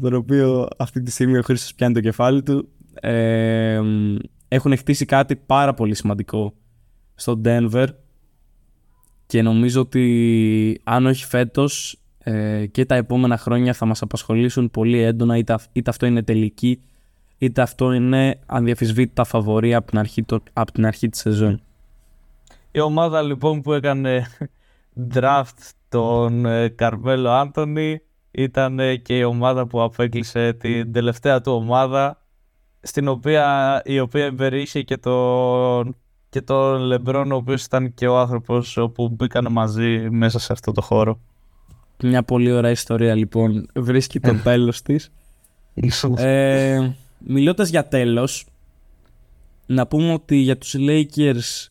τον 0.00 0.14
οποίο 0.14 0.68
αυτή 0.76 1.02
τη 1.02 1.10
στιγμή 1.10 1.38
ο 1.38 1.42
Χρήστος 1.42 1.74
πιάνει 1.74 1.94
το 1.94 2.00
κεφάλι 2.00 2.42
του. 2.42 2.68
Ε, 3.00 3.80
έχουν 4.48 4.76
χτίσει 4.76 5.04
κάτι 5.04 5.36
πάρα 5.36 5.74
πολύ 5.74 5.94
σημαντικό 5.94 6.54
στο 7.14 7.40
Denver 7.44 7.86
και 9.26 9.42
νομίζω 9.42 9.80
ότι 9.80 10.80
αν 10.84 11.06
όχι 11.06 11.24
φέτος 11.24 11.97
ε, 12.28 12.66
και 12.66 12.84
τα 12.84 12.94
επόμενα 12.94 13.38
χρόνια 13.38 13.72
θα 13.72 13.86
μας 13.86 14.02
απασχολήσουν 14.02 14.70
πολύ 14.70 14.98
έντονα 15.00 15.36
είτε, 15.36 15.58
είτε 15.72 15.90
αυτό 15.90 16.06
είναι 16.06 16.22
τελική 16.22 16.80
είτε 17.38 17.62
αυτό 17.62 17.92
είναι 17.92 18.38
ανδιαφυσβήτητα 18.46 19.24
φαβορή 19.24 19.74
από 19.74 19.86
την 19.86 19.98
αρχή, 19.98 20.22
το, 20.22 20.42
από 20.52 20.72
την 20.72 20.86
αρχή 20.86 21.08
της 21.08 21.20
σεζόν. 21.20 21.60
Η 22.70 22.80
ομάδα 22.80 23.22
λοιπόν 23.22 23.60
που 23.60 23.72
έκανε 23.72 24.26
draft 25.14 25.70
τον 25.88 26.46
Καρβέλο 26.74 27.30
Άντωνη 27.30 28.00
ήταν 28.30 28.78
και 29.02 29.18
η 29.18 29.22
ομάδα 29.22 29.66
που 29.66 29.82
απέκλεισε 29.82 30.52
την 30.52 30.92
τελευταία 30.92 31.40
του 31.40 31.52
ομάδα 31.52 32.22
στην 32.80 33.08
οποία 33.08 33.80
η 33.84 34.00
οποία 34.00 34.24
εμπεριείχε 34.24 34.82
και 34.82 34.96
τον 34.96 35.96
και 36.28 36.42
τον 36.42 36.80
Λεμπρόν 36.80 37.32
ο 37.32 37.36
οποίος 37.36 37.64
ήταν 37.64 37.94
και 37.94 38.06
ο 38.06 38.18
άνθρωπος 38.18 38.78
που 38.94 39.08
μπήκαν 39.08 39.46
μαζί 39.50 40.08
μέσα 40.10 40.38
σε 40.38 40.52
αυτό 40.52 40.72
το 40.72 40.80
χώρο. 40.80 41.20
Μια 42.02 42.22
πολύ 42.22 42.52
ωραία 42.52 42.70
ιστορία 42.70 43.14
λοιπόν 43.14 43.68
βρίσκει 43.74 44.20
το 44.20 44.34
τέλος 44.42 44.82
της. 44.82 45.10
ε, 46.16 46.92
μιλώντας 47.18 47.68
για 47.68 47.88
τέλος, 47.88 48.46
να 49.66 49.86
πούμε 49.86 50.12
ότι 50.12 50.36
για 50.36 50.58
τους 50.58 50.74
Lakers 50.78 51.68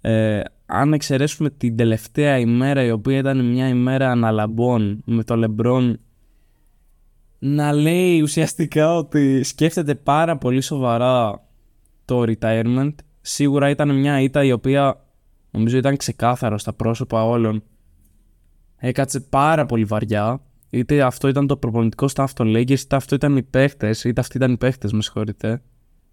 ε, 0.00 0.40
αν 0.66 0.92
εξαιρέσουμε 0.92 1.50
την 1.50 1.76
τελευταία 1.76 2.38
ημέρα 2.38 2.84
η 2.84 2.90
οποία 2.90 3.18
ήταν 3.18 3.50
μια 3.50 3.68
ημέρα 3.68 4.10
αναλαμπών 4.10 5.02
με 5.04 5.24
το 5.24 5.34
LeBron 5.44 5.94
να 7.38 7.72
λέει 7.72 8.20
ουσιαστικά 8.20 8.96
ότι 8.96 9.42
σκέφτεται 9.42 9.94
πάρα 9.94 10.36
πολύ 10.38 10.60
σοβαρά 10.60 11.42
το 12.04 12.24
retirement 12.26 12.94
σίγουρα 13.20 13.70
ήταν 13.70 13.98
μια 13.98 14.20
ήττα 14.20 14.44
η 14.44 14.52
οποία 14.52 15.04
νομίζω 15.50 15.76
ήταν 15.76 15.96
ξεκάθαρο 15.96 16.58
στα 16.58 16.72
πρόσωπα 16.72 17.24
όλων. 17.24 17.62
Έκατσε 18.80 19.20
πάρα 19.20 19.66
πολύ 19.66 19.84
βαριά. 19.84 20.40
Είτε 20.70 21.02
αυτό 21.02 21.28
ήταν 21.28 21.46
το 21.46 21.56
προπονητικό 21.56 22.06
staff 22.14 22.26
των 22.34 22.52
Lakers, 22.56 22.80
είτε 22.80 22.96
αυτό 22.96 23.14
ήταν 23.14 23.36
οι 23.36 23.42
παίχτες, 23.42 24.04
είτε 24.04 24.20
αυτοί 24.20 24.36
ήταν 24.36 24.52
οι 24.52 24.56
παίχτες, 24.56 24.92
με 24.92 25.02
συγχωρείτε. 25.02 25.62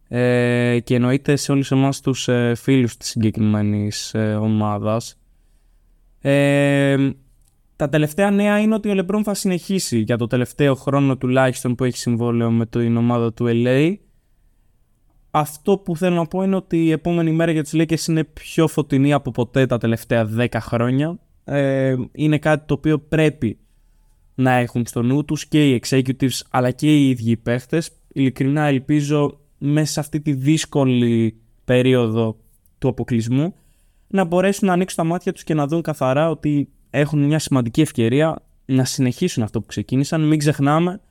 Ε, 0.07 0.79
και 0.83 0.95
εννοείται 0.95 1.35
σε 1.35 1.51
όλους 1.51 1.71
εμάς 1.71 2.01
τους 2.01 2.27
ε, 2.27 2.55
φίλους 2.55 2.97
της 2.97 3.09
συγκεκριμένης 3.09 4.13
ε, 4.13 4.35
ομάδας. 4.35 5.19
Ε, 6.21 7.09
τα 7.75 7.89
τελευταία 7.89 8.31
νέα 8.31 8.59
είναι 8.59 8.73
ότι 8.73 8.89
ο 8.89 8.93
Λεμπρόν 8.93 9.23
θα 9.23 9.33
συνεχίσει 9.33 9.99
για 9.99 10.17
το 10.17 10.27
τελευταίο 10.27 10.75
χρόνο 10.75 11.17
τουλάχιστον 11.17 11.75
που 11.75 11.83
έχει 11.83 11.97
συμβόλαιο 11.97 12.51
με 12.51 12.65
την 12.65 12.97
ομάδα 12.97 13.33
του 13.33 13.45
LA 13.47 13.95
αυτό 15.31 15.77
που 15.77 15.97
θέλω 15.97 16.15
να 16.15 16.25
πω 16.25 16.41
είναι 16.41 16.55
ότι 16.55 16.85
η 16.85 16.91
επόμενη 16.91 17.31
μέρα 17.31 17.51
για 17.51 17.63
τους 17.63 17.73
Lakers 17.75 18.07
είναι 18.07 18.23
πιο 18.23 18.67
φωτεινή 18.67 19.13
από 19.13 19.31
ποτέ 19.31 19.65
τα 19.65 19.77
τελευταία 19.77 20.29
10 20.37 20.47
χρόνια. 20.59 21.19
Ε, 21.49 21.95
είναι 22.11 22.37
κάτι 22.37 22.65
το 22.65 22.73
οποίο 22.73 22.99
πρέπει 22.99 23.57
να 24.35 24.51
έχουν 24.51 24.85
στο 24.85 25.01
νου 25.01 25.25
τους 25.25 25.47
και 25.47 25.69
οι 25.69 25.81
executives 25.85 26.39
αλλά 26.49 26.71
και 26.71 26.95
οι 26.95 27.09
ίδιοι 27.09 27.31
οι 27.31 27.37
παίχτες. 27.37 27.91
Ειλικρινά 28.13 28.63
ελπίζω 28.65 29.39
μέσα 29.57 29.91
σε 29.91 29.99
αυτή 29.99 30.21
τη 30.21 30.33
δύσκολη 30.33 31.41
περίοδο 31.65 32.37
του 32.77 32.87
αποκλεισμού 32.87 33.53
να 34.07 34.23
μπορέσουν 34.23 34.67
να 34.67 34.73
ανοίξουν 34.73 35.03
τα 35.03 35.09
μάτια 35.09 35.33
τους 35.33 35.43
και 35.43 35.53
να 35.53 35.67
δουν 35.67 35.81
καθαρά 35.81 36.29
ότι 36.29 36.69
έχουν 36.89 37.23
μια 37.23 37.39
σημαντική 37.39 37.81
ευκαιρία 37.81 38.41
να 38.65 38.85
συνεχίσουν 38.85 39.43
αυτό 39.43 39.59
που 39.59 39.65
ξεκίνησαν. 39.67 40.27
Μην 40.27 40.39
ξεχνάμε 40.39 41.01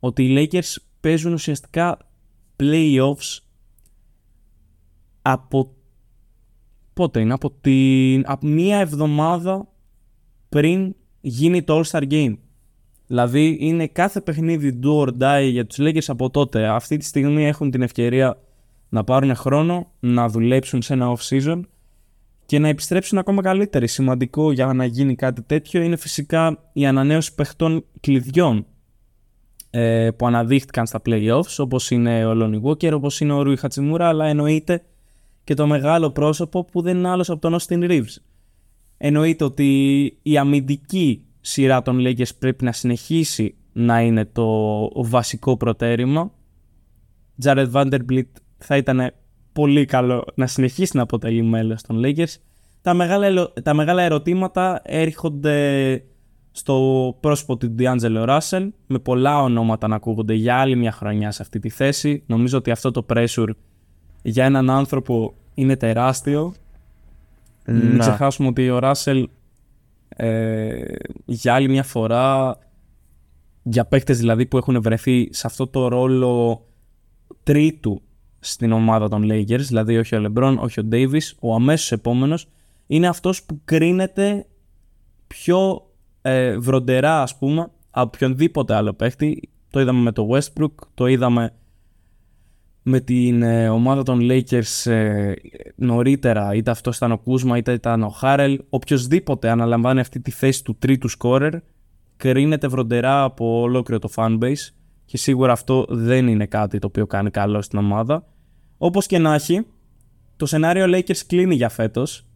ότι 0.00 0.24
οι 0.24 0.48
Lakers 0.52 0.76
παίζουν 1.00 1.32
ουσιαστικά 1.32 1.98
playoffs 2.60 3.38
από 5.22 5.74
πότε 6.92 7.20
είναι, 7.20 7.32
από, 7.32 7.50
την, 7.50 8.22
από 8.26 8.46
μία 8.46 8.78
εβδομάδα 8.78 9.71
πριν 10.52 10.94
γίνει 11.20 11.62
το 11.62 11.80
All-Star 11.80 12.02
Game. 12.10 12.36
Δηλαδή 13.06 13.56
είναι 13.60 13.86
κάθε 13.86 14.20
παιχνίδι 14.20 14.78
do 14.82 15.06
or 15.06 15.08
die 15.08 15.48
για 15.50 15.66
τους 15.66 15.78
Lakers 15.80 16.06
από 16.06 16.30
τότε. 16.30 16.66
Αυτή 16.66 16.96
τη 16.96 17.04
στιγμή 17.04 17.46
έχουν 17.46 17.70
την 17.70 17.82
ευκαιρία 17.82 18.38
να 18.88 19.04
πάρουν 19.04 19.34
χρόνο, 19.34 19.92
να 20.00 20.28
δουλέψουν 20.28 20.82
σε 20.82 20.92
ένα 20.92 21.16
off-season 21.16 21.60
και 22.46 22.58
να 22.58 22.68
επιστρέψουν 22.68 23.18
ακόμα 23.18 23.42
καλύτεροι. 23.42 23.86
Σημαντικό 23.86 24.52
για 24.52 24.72
να 24.72 24.84
γίνει 24.84 25.14
κάτι 25.14 25.42
τέτοιο 25.42 25.82
είναι 25.82 25.96
φυσικά 25.96 26.70
η 26.72 26.86
ανανέωση 26.86 27.34
παιχτών 27.34 27.84
κλειδιών. 28.00 28.66
ε, 29.74 30.10
που 30.16 30.26
αναδείχτηκαν 30.26 30.86
στα 30.86 31.02
playoffs 31.06 31.54
όπως 31.58 31.90
είναι 31.90 32.26
ο 32.26 32.32
Lonnie 32.34 32.62
Walker, 32.62 32.92
όπως 32.92 33.20
είναι 33.20 33.32
ο 33.32 33.42
Ρουι 33.42 33.56
Χατσιμούρα 33.56 34.08
αλλά 34.08 34.26
εννοείται 34.26 34.82
και 35.44 35.54
το 35.54 35.66
μεγάλο 35.66 36.10
πρόσωπο 36.10 36.64
που 36.64 36.82
δεν 36.82 36.96
είναι 36.96 37.08
άλλος 37.08 37.30
από 37.30 37.40
τον 37.40 37.58
Austin 37.58 37.90
Reeves. 37.90 38.16
Εννοείται 39.04 39.44
ότι 39.44 40.04
η 40.22 40.38
αμυντική 40.38 41.24
σειρά 41.40 41.82
των 41.82 41.98
Lakers 42.00 42.36
πρέπει 42.38 42.64
να 42.64 42.72
συνεχίσει 42.72 43.54
να 43.72 44.00
είναι 44.00 44.24
το 44.24 44.88
βασικό 44.94 45.56
προτέρημα. 45.56 46.32
Jared 47.44 47.70
Vanderbilt 47.72 48.30
θα 48.58 48.76
ήταν 48.76 49.12
πολύ 49.52 49.84
καλό 49.84 50.24
να 50.34 50.46
συνεχίσει 50.46 50.96
να 50.96 51.02
αποτελεί 51.02 51.42
μέλος 51.42 51.82
των 51.82 52.00
Lakers. 52.04 52.34
Τα 52.82 52.94
μεγάλα, 52.94 53.52
τα 53.62 53.74
μεγάλα 53.74 54.02
ερωτήματα 54.02 54.80
έρχονται 54.84 56.04
στο 56.50 57.16
πρόσωπο 57.20 57.56
του 57.56 57.74
D'Angelo 57.78 58.28
Russell 58.28 58.68
με 58.86 58.98
πολλά 58.98 59.42
ονόματα 59.42 59.88
να 59.88 59.96
ακούγονται 59.96 60.34
για 60.34 60.56
άλλη 60.56 60.76
μια 60.76 60.92
χρονιά 60.92 61.30
σε 61.30 61.42
αυτή 61.42 61.58
τη 61.58 61.68
θέση. 61.68 62.22
Νομίζω 62.26 62.58
ότι 62.58 62.70
αυτό 62.70 62.90
το 62.90 63.06
pressure 63.14 63.50
για 64.22 64.44
έναν 64.44 64.70
άνθρωπο 64.70 65.34
είναι 65.54 65.76
τεράστιο. 65.76 66.54
Να. 67.64 67.72
Μην 67.72 67.98
ξεχάσουμε 67.98 68.48
ότι 68.48 68.70
ο 68.70 68.78
Russell 68.82 69.24
ε, 70.08 70.84
για 71.24 71.54
άλλη 71.54 71.68
μια 71.68 71.82
φορά 71.82 72.58
για 73.62 73.84
παίκτες 73.84 74.18
δηλαδή 74.18 74.46
που 74.46 74.56
έχουν 74.56 74.82
βρεθεί 74.82 75.28
σε 75.30 75.46
αυτό 75.46 75.66
το 75.66 75.88
ρόλο 75.88 76.64
τρίτου 77.42 78.02
στην 78.38 78.72
ομάδα 78.72 79.08
των 79.08 79.22
Lakers, 79.24 79.60
δηλαδή 79.60 79.98
όχι 79.98 80.16
ο 80.16 80.24
LeBron, 80.26 80.56
όχι 80.58 80.80
ο 80.80 80.88
Davis, 80.92 81.32
ο 81.40 81.54
αμέσως 81.54 81.92
επόμενος 81.92 82.48
είναι 82.86 83.08
αυτός 83.08 83.42
που 83.42 83.60
κρίνεται 83.64 84.46
πιο 85.26 85.90
ε, 86.22 86.58
βροντερά 86.58 87.22
ας 87.22 87.38
πούμε 87.38 87.70
από 87.90 88.10
οποιονδήποτε 88.14 88.74
άλλο 88.74 88.92
παίχτη. 88.92 89.50
Το 89.70 89.80
είδαμε 89.80 90.00
με 90.00 90.12
το 90.12 90.28
Westbrook, 90.30 90.74
το 90.94 91.06
είδαμε 91.06 91.52
με 92.82 93.00
την 93.00 93.42
ε, 93.42 93.68
ομάδα 93.68 94.02
των 94.02 94.18
Lakers 94.22 94.90
ε, 94.90 95.32
νωρίτερα, 95.74 96.54
είτε 96.54 96.70
αυτό 96.70 96.90
ήταν 96.94 97.12
ο 97.12 97.18
Κούσμα 97.18 97.56
είτε 97.56 97.72
ήταν 97.72 98.02
ο 98.02 98.08
Χάρελ. 98.08 98.60
Οποιοδήποτε 98.68 99.50
αναλαμβάνει 99.50 100.00
αυτή 100.00 100.20
τη 100.20 100.30
θέση 100.30 100.64
του 100.64 100.76
τρίτου 100.78 101.08
σκόρερ 101.08 101.54
κρίνεται 102.16 102.68
βροντερά 102.68 103.22
από 103.22 103.60
ολόκληρο 103.60 104.00
το 104.00 104.08
fanbase 104.14 104.72
και 105.04 105.16
σίγουρα 105.16 105.52
αυτό 105.52 105.86
δεν 105.88 106.28
είναι 106.28 106.46
κάτι 106.46 106.78
το 106.78 106.86
οποίο 106.86 107.06
κάνει 107.06 107.30
καλό 107.30 107.62
στην 107.62 107.78
ομάδα. 107.78 108.24
Όπως 108.78 109.06
και 109.06 109.18
να 109.18 109.34
έχει, 109.34 109.66
το 110.36 110.46
σενάριο 110.46 110.84
Lakers 110.88 111.16
κλείνει 111.26 111.54
για 111.54 111.68
φέτος 111.68 112.26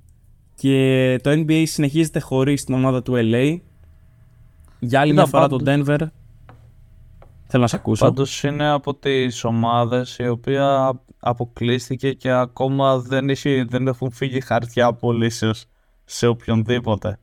και 0.54 1.18
το 1.22 1.30
NBA 1.30 1.62
συνεχίζεται 1.66 2.20
χωρίς 2.20 2.64
την 2.64 2.74
ομάδα 2.74 3.02
του 3.02 3.12
LA. 3.16 3.58
Για 4.78 5.00
άλλη 5.00 5.12
μια 5.12 5.26
φορά 5.26 5.48
το 5.48 5.58
Denver. 5.66 5.98
Θέλω 7.46 7.62
να 7.62 7.68
σε 7.68 7.76
ακούσω. 7.76 8.04
Πάντως 8.04 8.42
είναι 8.42 8.68
από 8.68 8.94
τις 8.94 9.44
ομάδες 9.44 10.18
η 10.18 10.28
οποία 10.28 10.92
αποκλείστηκε 11.18 12.12
και 12.12 12.30
ακόμα 12.30 12.98
δεν, 12.98 13.30
έχει, 13.30 13.62
δεν 13.62 13.86
έχουν 13.86 14.10
φύγει 14.10 14.40
χαρτιά 14.40 14.86
απολύσεως 14.86 15.64
σε 16.04 16.26
οποιονδήποτε. 16.26 17.18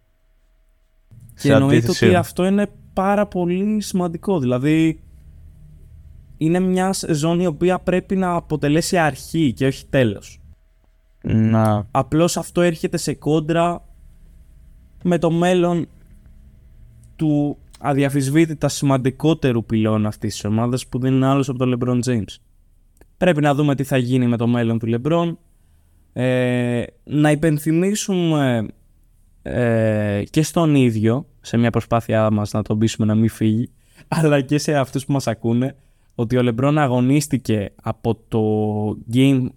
Και 1.41 1.51
εννοείται 1.51 1.89
ότι 1.89 2.15
αυτό 2.15 2.45
είναι 2.45 2.71
πάρα 2.93 3.27
πολύ 3.27 3.81
σημαντικό. 3.81 4.39
Δηλαδή 4.39 5.03
είναι 6.37 6.59
μια 6.59 6.95
ζώνη 7.09 7.43
η 7.43 7.45
οποία 7.45 7.79
πρέπει 7.79 8.15
να 8.15 8.33
αποτελέσει 8.33 8.97
αρχή 8.97 9.53
και 9.53 9.65
όχι 9.65 9.85
τέλος. 9.85 10.41
Να. 11.21 11.87
Απλώς 11.91 12.37
αυτό 12.37 12.61
έρχεται 12.61 12.97
σε 12.97 13.13
κόντρα 13.13 13.85
με 15.03 15.17
το 15.17 15.31
μέλλον 15.31 15.87
του 17.15 17.57
αδιαφυσβήτητα 17.85 18.67
σημαντικότερου 18.67 19.65
πυλώνα 19.65 20.07
αυτής 20.07 20.33
της 20.33 20.45
ομάδας 20.45 20.87
που 20.87 20.99
δεν 20.99 21.13
είναι 21.13 21.25
άλλος 21.25 21.49
από 21.49 21.57
τον 21.57 21.77
LeBron 21.77 21.99
James. 22.03 22.35
Πρέπει 23.17 23.41
να 23.41 23.53
δούμε 23.53 23.75
τι 23.75 23.83
θα 23.83 23.97
γίνει 23.97 24.27
με 24.27 24.37
το 24.37 24.47
μέλλον 24.47 24.79
του 24.79 24.87
LeBron. 24.89 25.35
Ε, 26.13 26.83
να 27.03 27.31
υπενθυμίσουμε 27.31 28.67
ε, 29.41 30.23
και 30.29 30.43
στον 30.43 30.75
ίδιο, 30.75 31.27
σε 31.41 31.57
μια 31.57 31.69
προσπάθειά 31.69 32.31
μας 32.31 32.51
να 32.51 32.61
τον 32.61 32.77
πείσουμε 32.77 33.07
να 33.07 33.15
μην 33.15 33.29
φύγει, 33.29 33.69
αλλά 34.07 34.41
και 34.41 34.57
σε 34.57 34.75
αυτούς 34.75 35.05
που 35.05 35.11
μας 35.11 35.27
ακούνε, 35.27 35.75
ότι 36.15 36.37
ο 36.37 36.41
LeBron 36.45 36.73
αγωνίστηκε 36.77 37.71
από 37.81 38.15
το 38.27 38.43
Game 39.13 39.47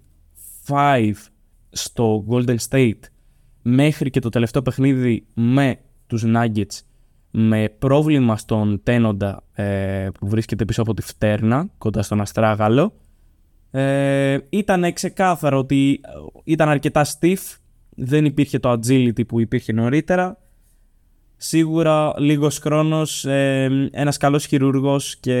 5 0.67 1.11
στο 1.69 2.25
Golden 2.29 2.57
State 2.69 2.99
μέχρι 3.61 4.09
και 4.09 4.19
το 4.19 4.29
τελευταίο 4.29 4.61
παιχνίδι 4.61 5.25
με 5.33 5.79
τους 6.07 6.23
Nuggets 6.25 6.81
με 7.31 7.69
πρόβλημα 7.79 8.37
στον 8.37 8.79
τένοντα 8.83 9.43
ε, 9.53 10.07
που 10.19 10.27
βρίσκεται 10.27 10.65
πίσω 10.65 10.81
από 10.81 10.93
τη 10.93 11.01
φτέρνα 11.01 11.69
κοντά 11.77 12.01
στον 12.01 12.21
Αστράγαλο 12.21 12.93
ε, 13.71 14.37
ήταν 14.49 14.93
ξεκάθαρο 14.93 15.57
ότι 15.57 16.01
ήταν 16.43 16.69
αρκετά 16.69 17.05
stiff 17.05 17.57
δεν 17.99 18.25
υπήρχε 18.25 18.59
το 18.59 18.71
agility 18.71 19.27
που 19.27 19.39
υπήρχε 19.39 19.73
νωρίτερα. 19.73 20.37
Σίγουρα 21.37 22.13
λίγος 22.17 22.57
χρόνος 22.57 23.25
ε, 23.25 23.89
ένας 23.91 24.17
καλός 24.17 24.45
χειρούργος 24.45 25.15
και 25.15 25.39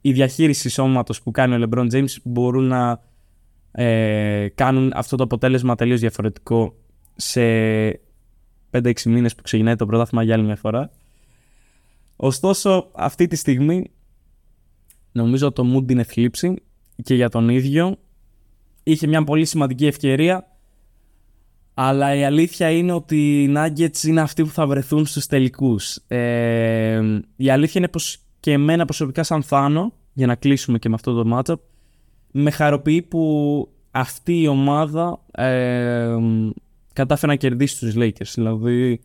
η 0.00 0.12
διαχείριση 0.12 0.68
σώματος 0.68 1.22
που 1.22 1.30
κάνει 1.30 1.54
ο 1.54 1.68
LeBron 1.68 1.92
James 1.92 2.14
μπορούν 2.24 2.64
να 2.64 3.02
ε, 3.72 4.48
κάνουν 4.54 4.92
αυτό 4.94 5.16
το 5.16 5.22
αποτέλεσμα 5.22 5.74
τελείως 5.74 6.00
διαφορετικό 6.00 6.74
σε 7.16 7.42
5-6 8.76 9.02
μήνες 9.04 9.34
που 9.34 9.42
ξεκινάει 9.42 9.76
το 9.76 9.86
πρωτάθλημα 9.86 10.24
για 10.24 10.34
άλλη 10.34 10.44
μια 10.44 10.56
φορά. 10.56 10.90
Ωστόσο, 12.16 12.90
αυτή 12.94 13.26
τη 13.26 13.36
στιγμή 13.36 13.90
νομίζω 15.12 15.52
το 15.52 15.76
mood 15.76 15.90
είναι 15.90 16.02
θλίψη 16.02 16.62
και 17.02 17.14
για 17.14 17.28
τον 17.28 17.48
ίδιο. 17.48 17.96
Είχε 18.82 19.06
μια 19.06 19.24
πολύ 19.24 19.44
σημαντική 19.44 19.86
ευκαιρία 19.86 20.56
αλλά 21.78 22.14
η 22.14 22.24
αλήθεια 22.24 22.70
είναι 22.70 22.92
ότι 22.92 23.42
οι 23.42 23.54
Nuggets 23.56 24.02
είναι 24.02 24.20
αυτοί 24.20 24.42
που 24.42 24.50
θα 24.50 24.66
βρεθούν 24.66 25.06
στους 25.06 25.26
τελικούς. 25.26 25.98
Ε, 26.06 27.20
η 27.36 27.50
αλήθεια 27.50 27.80
είναι 27.80 27.88
πως 27.88 28.18
και 28.40 28.52
εμένα 28.52 28.84
προσωπικά 28.84 29.22
σαν 29.22 29.42
Θάνο, 29.42 29.92
για 30.12 30.26
να 30.26 30.34
κλείσουμε 30.34 30.78
και 30.78 30.88
με 30.88 30.94
αυτό 30.94 31.22
το 31.22 31.30
matchup, 31.36 31.58
με 32.30 32.50
χαροποιεί 32.50 33.02
που 33.02 33.68
αυτή 33.90 34.40
η 34.40 34.46
ομάδα 34.46 35.20
ε, 35.30 36.16
κατάφερε 36.96 37.32
να 37.32 37.38
κερδίσει 37.38 37.78
τους 37.78 37.94
Lakers. 37.96 38.32
Δηλαδή 38.34 39.00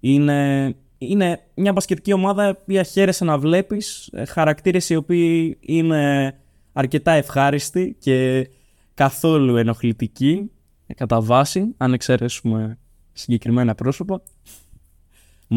είναι, 0.00 0.74
είναι 0.98 1.40
μια 1.54 1.72
μπασκετική 1.72 2.12
ομάδα 2.12 2.56
που 2.56 2.82
χαίρεσαι 2.84 3.24
να 3.24 3.38
βλέπεις, 3.38 4.10
ε, 4.12 4.24
χαρακτήρες 4.24 4.90
οι 4.90 4.96
οποίοι 4.96 5.58
είναι 5.60 6.34
αρκετά 6.72 7.12
ευχάριστοι 7.12 7.96
και 8.00 8.48
καθόλου 8.94 9.56
ενοχλητικοί 9.56 10.50
ε, 10.86 10.94
κατά 10.94 11.20
βάση, 11.20 11.74
αν 11.76 11.92
εξαιρέσουμε 11.92 12.78
συγκεκριμένα 13.12 13.74
πρόσωπα. 13.74 14.22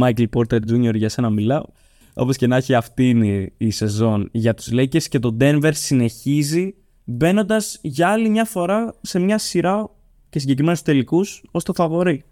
Michael 0.02 0.28
Porter 0.36 0.60
Jr. 0.70 0.96
για 0.96 1.10
σένα 1.10 1.30
μιλάω. 1.30 1.66
Όπως 2.14 2.38
και 2.38 2.48
να 2.48 2.56
έχει, 2.56 2.74
αυτή 2.74 3.10
είναι 3.10 3.52
η 3.58 3.72
σεζόν 3.72 4.30
για 4.32 4.54
τους 4.54 4.70
Lakers 4.72 5.04
και 5.04 5.20
το 5.20 5.38
Denver 5.40 5.72
συνεχίζει 5.74 6.76
μπαίνοντας 7.04 7.80
για 7.82 8.10
άλλη 8.10 8.30
μια 8.30 8.46
φορά 8.46 8.96
σε 9.02 9.20
μια 9.20 9.38
σειρά 9.38 9.90
και 10.30 10.40
συγκεκριμένα 10.40 10.78
τελικούς 10.78 11.44
ως 11.52 11.64
το 11.64 11.74
φαβορή. 11.74 12.24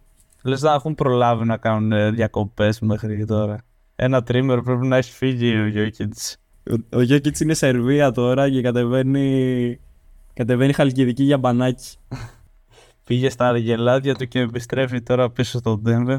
Λες 0.43 0.61
να 0.61 0.73
έχουν 0.73 0.95
προλάβει 0.95 1.45
να 1.45 1.57
κάνουν 1.57 1.91
ε, 1.91 2.11
διακοπές 2.11 2.79
μέχρι 2.79 3.25
τώρα. 3.25 3.57
Ένα 3.95 4.23
τρίμερο 4.23 4.61
πρέπει 4.61 4.87
να 4.87 4.97
έχει 4.97 5.11
φύγει 5.11 5.55
ο 5.55 5.67
Γιώκητς. 5.67 6.37
Ο, 6.71 6.97
ο 6.97 7.01
Γιώκητς 7.01 7.39
είναι 7.39 7.53
Σερβία 7.53 8.11
τώρα 8.11 8.49
και 8.49 8.61
κατεβαίνει, 8.61 9.79
κατεβαίνει 10.33 10.73
χαλκιδική 10.73 11.23
για 11.23 11.37
μπανάκι. 11.37 11.95
Πήγε 13.05 13.29
στα 13.29 13.47
αργελάδια 13.47 14.15
του 14.15 14.27
και 14.27 14.39
επιστρέφει 14.39 15.01
τώρα 15.01 15.29
πίσω 15.29 15.57
στο 15.57 15.81
Denver. 15.85 16.17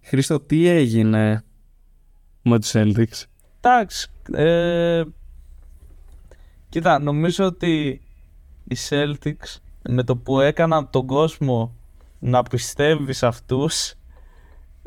Χρήστο, 0.00 0.40
τι 0.40 0.66
έγινε 0.66 1.44
με 2.42 2.58
τους 2.60 2.70
Celtics; 2.74 3.24
Εντάξει. 3.60 4.10
Ε, 4.32 5.02
κοίτα, 6.68 6.98
νομίζω 6.98 7.44
ότι 7.44 8.00
οι 8.64 8.76
Celtics 8.88 9.56
με 9.88 10.02
το 10.02 10.16
που 10.16 10.40
έκαναν 10.40 10.90
τον 10.90 11.06
κόσμο 11.06 11.74
να 12.18 12.42
πιστεύει 12.42 13.12
σε 13.12 13.26
αυτούς 13.26 13.94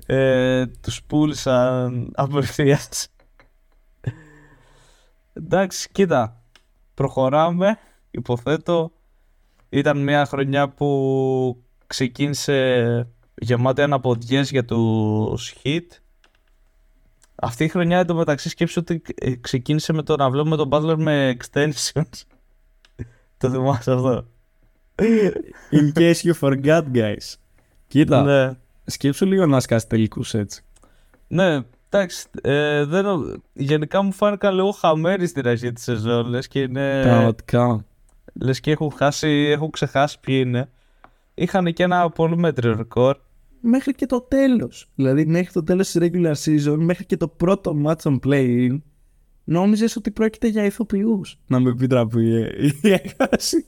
ε, 0.06 0.66
τους 0.66 1.04
πούλησαν 1.04 2.12
απευθείας. 2.16 3.08
Εντάξει, 5.34 5.89
κοίτα, 5.91 6.41
προχωράμε. 6.93 7.78
Υποθέτω 8.12 8.91
ήταν 9.70 10.04
μια 10.04 10.26
χρονιά 10.26 10.70
που 10.70 11.64
ξεκίνησε 11.88 13.08
γεμάτη 13.36 13.82
αναποδιές 13.82 14.50
για 14.50 14.66
τους 14.66 15.54
hit 15.64 15.88
αυτή 17.36 17.64
η 17.64 17.68
χρονιά 17.68 18.00
εντωμεταξύ 18.00 18.50
σκέψου 18.50 18.80
ότι 18.82 19.02
ε, 19.16 19.36
ξεκίνησε 19.36 19.93
με 19.93 20.04
το 20.04 20.16
να 20.16 20.30
βλέπουμε 20.30 20.56
τον 20.56 20.70
Butler 20.72 20.96
με 20.98 21.38
extensions. 21.38 22.22
το 23.38 23.50
θυμάσαι 23.50 23.91
αυτό; 23.91 24.28
In 25.72 25.91
case 25.93 26.24
you 26.24 26.34
forgot, 26.39 26.84
guys. 26.93 27.36
Κοίτα. 27.88 28.24
Ναι. 28.24 28.58
Σκέψου 28.86 29.26
λίγο 29.26 29.46
να 29.46 29.60
σκάσει 29.60 29.88
τελικούς 29.88 30.34
έτσι. 30.34 30.64
Ναι, 31.28 31.64
Εντάξει, 31.96 32.28
ε, 32.41 32.84
δεν, 32.86 33.06
γενικά 33.54 34.02
μου 34.02 34.12
φάνηκαν 34.12 34.56
λίγο 34.56 34.72
χαμένοι 34.72 35.26
στην 35.26 35.48
αρχή 35.48 35.72
της 35.72 35.84
σεζόν. 35.84 36.28
Λες 36.28 36.48
και 36.48 36.62
είναι. 36.62 37.02
Πραγματικά. 37.02 37.86
Λες 38.34 38.60
και 38.60 38.72
έχουν, 38.72 38.91
χάσει, 38.91 39.28
έχουν 39.28 39.70
ξεχάσει 39.70 40.20
ποιοι 40.20 40.41
είναι. 40.46 40.70
Είχαν 41.34 41.74
και 41.74 41.84
ένα 41.84 42.10
πολύ 42.10 42.38
μέτριο 42.38 42.76
ρεκόρ. 42.76 43.18
Μέχρι 43.60 43.93
και 43.93 44.06
το 44.06 44.22
τέλος. 44.22 44.89
Δηλαδή, 44.96 45.26
μέχρι 45.26 45.54
το 45.54 45.64
τέλος 45.64 45.91
της 45.91 46.02
regular 46.02 46.34
season, 46.34 46.76
μέχρι 46.78 47.06
και 47.06 47.18
το 47.18 47.28
πρώτο 47.28 47.76
match 47.86 48.02
on 48.02 48.20
play-in, 48.26 48.82
νόμιζες 49.43 49.96
ότι 49.96 50.12
πρόκειται 50.12 50.48
για 50.48 50.66
ηθοποιούς. 50.66 51.39
Να 51.48 51.60
με 51.60 51.70
επιτραπεί 51.70 52.26
η 52.82 52.91
έκφραση. 52.91 53.66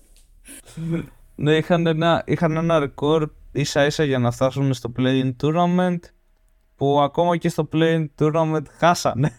Ναι, 1.40 1.56
είχαν 1.56 1.88
ένα, 1.88 2.24
είχαν 2.26 2.58
ένα 2.58 2.80
ρεκόρ 2.80 3.30
ίσα 3.52 3.86
ίσα 3.86 4.04
για 4.04 4.20
να 4.20 4.32
φτάσουν 4.32 4.74
στο 4.74 4.92
play-in 4.98 5.32
tournament 5.42 6.00
που 6.76 7.00
ακόμα 7.02 7.38
και 7.38 7.50
στο 7.50 7.70
play-in 7.74 8.06
tournament 8.20 8.66
χάσανε. 8.78 9.32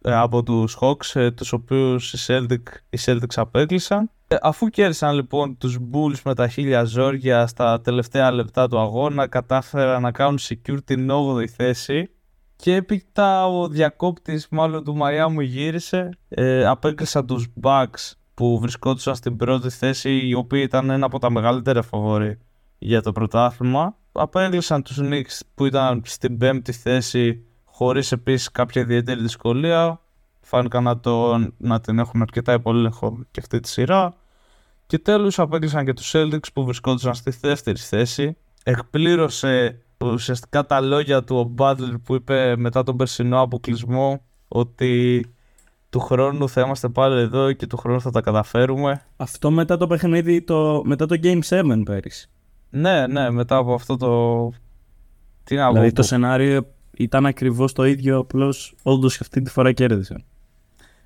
Ε, 0.00 0.14
από 0.14 0.42
τους 0.42 0.78
Hawks 0.80 1.20
ε, 1.20 1.30
τους 1.30 1.52
οποίους 1.52 2.12
οι, 2.12 2.18
Celtic, 2.26 2.62
οι 2.90 2.98
Celtics 3.04 3.34
απέκλεισαν. 3.34 4.10
Ε, 4.28 4.36
αφού 4.42 4.68
κέρδισαν 4.68 5.14
λοιπόν 5.14 5.58
τους 5.58 5.78
Bulls 5.92 6.20
με 6.24 6.34
τα 6.34 6.48
χίλια 6.48 6.84
ζόρια 6.84 7.46
στα 7.46 7.80
τελευταία 7.80 8.30
λεπτά 8.30 8.68
του 8.68 8.78
αγώνα 8.78 9.26
κατάφεραν 9.26 10.02
να 10.02 10.10
κάνουν 10.10 10.38
secure 10.40 10.78
την 10.84 11.10
8η 11.10 11.46
θέση. 11.46 12.10
Και 12.56 12.74
έπειτα 12.74 13.46
ο 13.46 13.68
διακόπτης 13.68 14.48
μάλλον 14.50 14.84
του 14.84 14.96
Μαϊάμου 14.96 15.40
γύρισε 15.40 16.10
ε, 16.28 16.66
απέκλεισαν 16.66 17.26
τους 17.26 17.46
Bucks 17.62 18.12
που 18.36 18.58
βρισκόντουσαν 18.58 19.14
στην 19.14 19.36
πρώτη 19.36 19.70
θέση 19.70 20.26
οι 20.26 20.34
οποίοι 20.34 20.62
ήταν 20.64 20.90
ένα 20.90 21.06
από 21.06 21.18
τα 21.18 21.30
μεγαλύτερα 21.30 21.82
φαβόρη 21.82 22.38
για 22.78 23.02
το 23.02 23.12
πρωτάθλημα. 23.12 23.96
Απέκλεισαν 24.12 24.82
τους 24.82 24.98
Knicks 25.00 25.40
που 25.54 25.64
ήταν 25.64 26.02
στην 26.04 26.38
πέμπτη 26.38 26.72
θέση 26.72 27.44
χωρίς 27.64 28.12
επίσης 28.12 28.50
κάποια 28.50 28.82
ιδιαίτερη 28.82 29.20
δυσκολία. 29.20 30.00
Φάνηκαν 30.40 30.82
να, 30.82 31.00
το, 31.00 31.38
να 31.56 31.80
την 31.80 31.98
έχουν 31.98 32.22
αρκετά 32.22 32.52
υπολέχο 32.52 33.18
και 33.30 33.40
αυτή 33.40 33.60
τη 33.60 33.68
σειρά. 33.68 34.14
Και 34.86 34.98
τέλος 34.98 35.38
απέκλεισαν 35.38 35.84
και 35.84 35.92
τους 35.92 36.12
Celtics 36.14 36.52
που 36.52 36.64
βρισκόντουσαν 36.64 37.14
στη 37.14 37.30
δεύτερη 37.40 37.78
θέση. 37.78 38.36
Εκπλήρωσε 38.64 39.82
ουσιαστικά 40.04 40.66
τα 40.66 40.80
λόγια 40.80 41.24
του 41.24 41.36
ο 41.36 41.54
Butler 41.58 41.94
που 42.04 42.14
είπε 42.14 42.56
μετά 42.56 42.82
τον 42.82 42.96
περσινό 42.96 43.40
αποκλεισμό 43.40 44.22
ότι 44.48 45.24
του 45.96 46.02
χρόνου 46.02 46.48
θα 46.48 46.60
είμαστε 46.60 46.88
πάλι 46.88 47.20
εδώ 47.20 47.52
και 47.52 47.66
του 47.66 47.76
χρόνου 47.76 48.00
θα 48.00 48.10
τα 48.10 48.20
καταφέρουμε. 48.20 49.02
Αυτό 49.16 49.50
μετά 49.50 49.76
το 49.76 49.86
παιχνίδι, 49.86 50.42
το, 50.42 50.82
μετά 50.84 51.06
το 51.06 51.16
Game 51.22 51.40
7 51.48 51.82
πέρυσι. 51.84 52.28
Ναι, 52.70 53.06
ναι, 53.06 53.30
μετά 53.30 53.56
από 53.56 53.74
αυτό 53.74 53.96
το. 53.96 54.48
Τι 55.44 55.54
να 55.54 55.68
δηλαδή 55.68 55.88
πω, 55.88 55.94
το 55.94 56.02
σενάριο 56.02 56.66
ήταν 56.96 57.26
ακριβώς 57.26 57.72
το 57.72 57.84
ίδιο, 57.84 58.18
απλώς 58.18 58.74
όντως 58.82 59.20
αυτή 59.20 59.42
τη 59.42 59.50
φορά 59.50 59.72
κέρδισαν. 59.72 60.24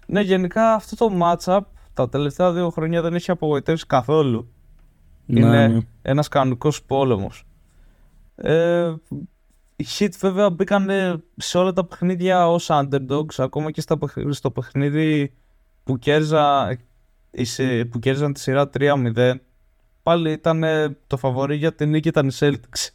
Ναι, 0.06 0.20
γενικά 0.20 0.74
αυτό 0.74 0.96
το 0.96 1.18
matchup 1.22 1.60
τα 1.94 2.08
τελευταία 2.08 2.52
δύο 2.52 2.70
χρόνια 2.70 3.02
δεν 3.02 3.14
έχει 3.14 3.30
απογοητεύσει 3.30 3.86
καθόλου. 3.86 4.48
Ναι, 5.26 5.40
Είναι 5.40 5.68
ναι. 5.68 5.80
ένας 6.02 6.28
κανονικός 6.28 6.82
πόλεμος. 6.82 7.44
Ε, 8.34 8.94
οι 9.80 9.86
Heat 9.98 10.08
βέβαια 10.18 10.50
μπήκαν 10.50 10.88
σε 11.36 11.58
όλα 11.58 11.72
τα 11.72 11.84
παιχνίδια 11.84 12.48
ως 12.48 12.68
underdogs, 12.70 13.34
ακόμα 13.38 13.70
και 13.70 13.80
στα, 13.80 13.98
παιχ- 13.98 14.32
στο 14.32 14.50
παιχνίδι 14.50 15.32
που, 15.84 15.98
κέρδιζα, 15.98 16.76
η 17.30 17.44
σε- 17.44 17.84
που 17.84 17.98
κέρδιζαν 17.98 18.32
τη 18.32 18.40
σειρά 18.40 18.70
3-0. 18.78 19.34
Πάλι 20.02 20.32
ήταν 20.32 20.64
το 21.06 21.16
φαβορή 21.16 21.56
για 21.56 21.74
την 21.74 21.90
νίκη 21.90 22.08
ήταν 22.08 22.28
οι 22.28 22.32
Celtics. 22.38 22.88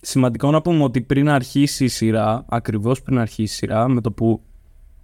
Σημαντικό 0.00 0.50
να 0.50 0.62
πούμε 0.62 0.82
ότι 0.84 1.00
πριν 1.00 1.28
αρχίσει 1.28 1.84
η 1.84 1.88
σειρά, 1.88 2.44
ακριβώς 2.48 3.02
πριν 3.02 3.18
αρχίσει 3.18 3.42
η 3.42 3.46
σειρά, 3.46 3.88
με 3.88 4.00
το 4.00 4.12
που 4.12 4.42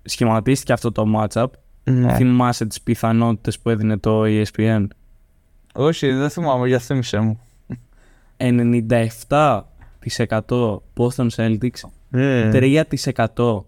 σχηματίστηκε 0.03 0.73
αυτό 0.73 0.93
το 0.93 1.05
matchup, 1.17 1.47
Ναι. 1.85 2.15
θυμάσαι 2.15 2.67
τις 2.67 2.81
πιθανότητες 2.81 3.59
που 3.59 3.71
έδινε 3.71 3.97
το 3.99 4.23
E 4.25 4.45
ESPN. 4.45 4.87
Όχι, 5.75 6.13
δεν 6.13 6.31
θυμάμαι, 6.31 6.67
για 6.69 6.79
θύμισε 6.79 7.19
μου. 7.19 7.41
97% 8.37 9.61
Boston 10.97 11.29
Celtics, 11.37 11.81
Ε. 12.11 12.51
3% 12.53 13.65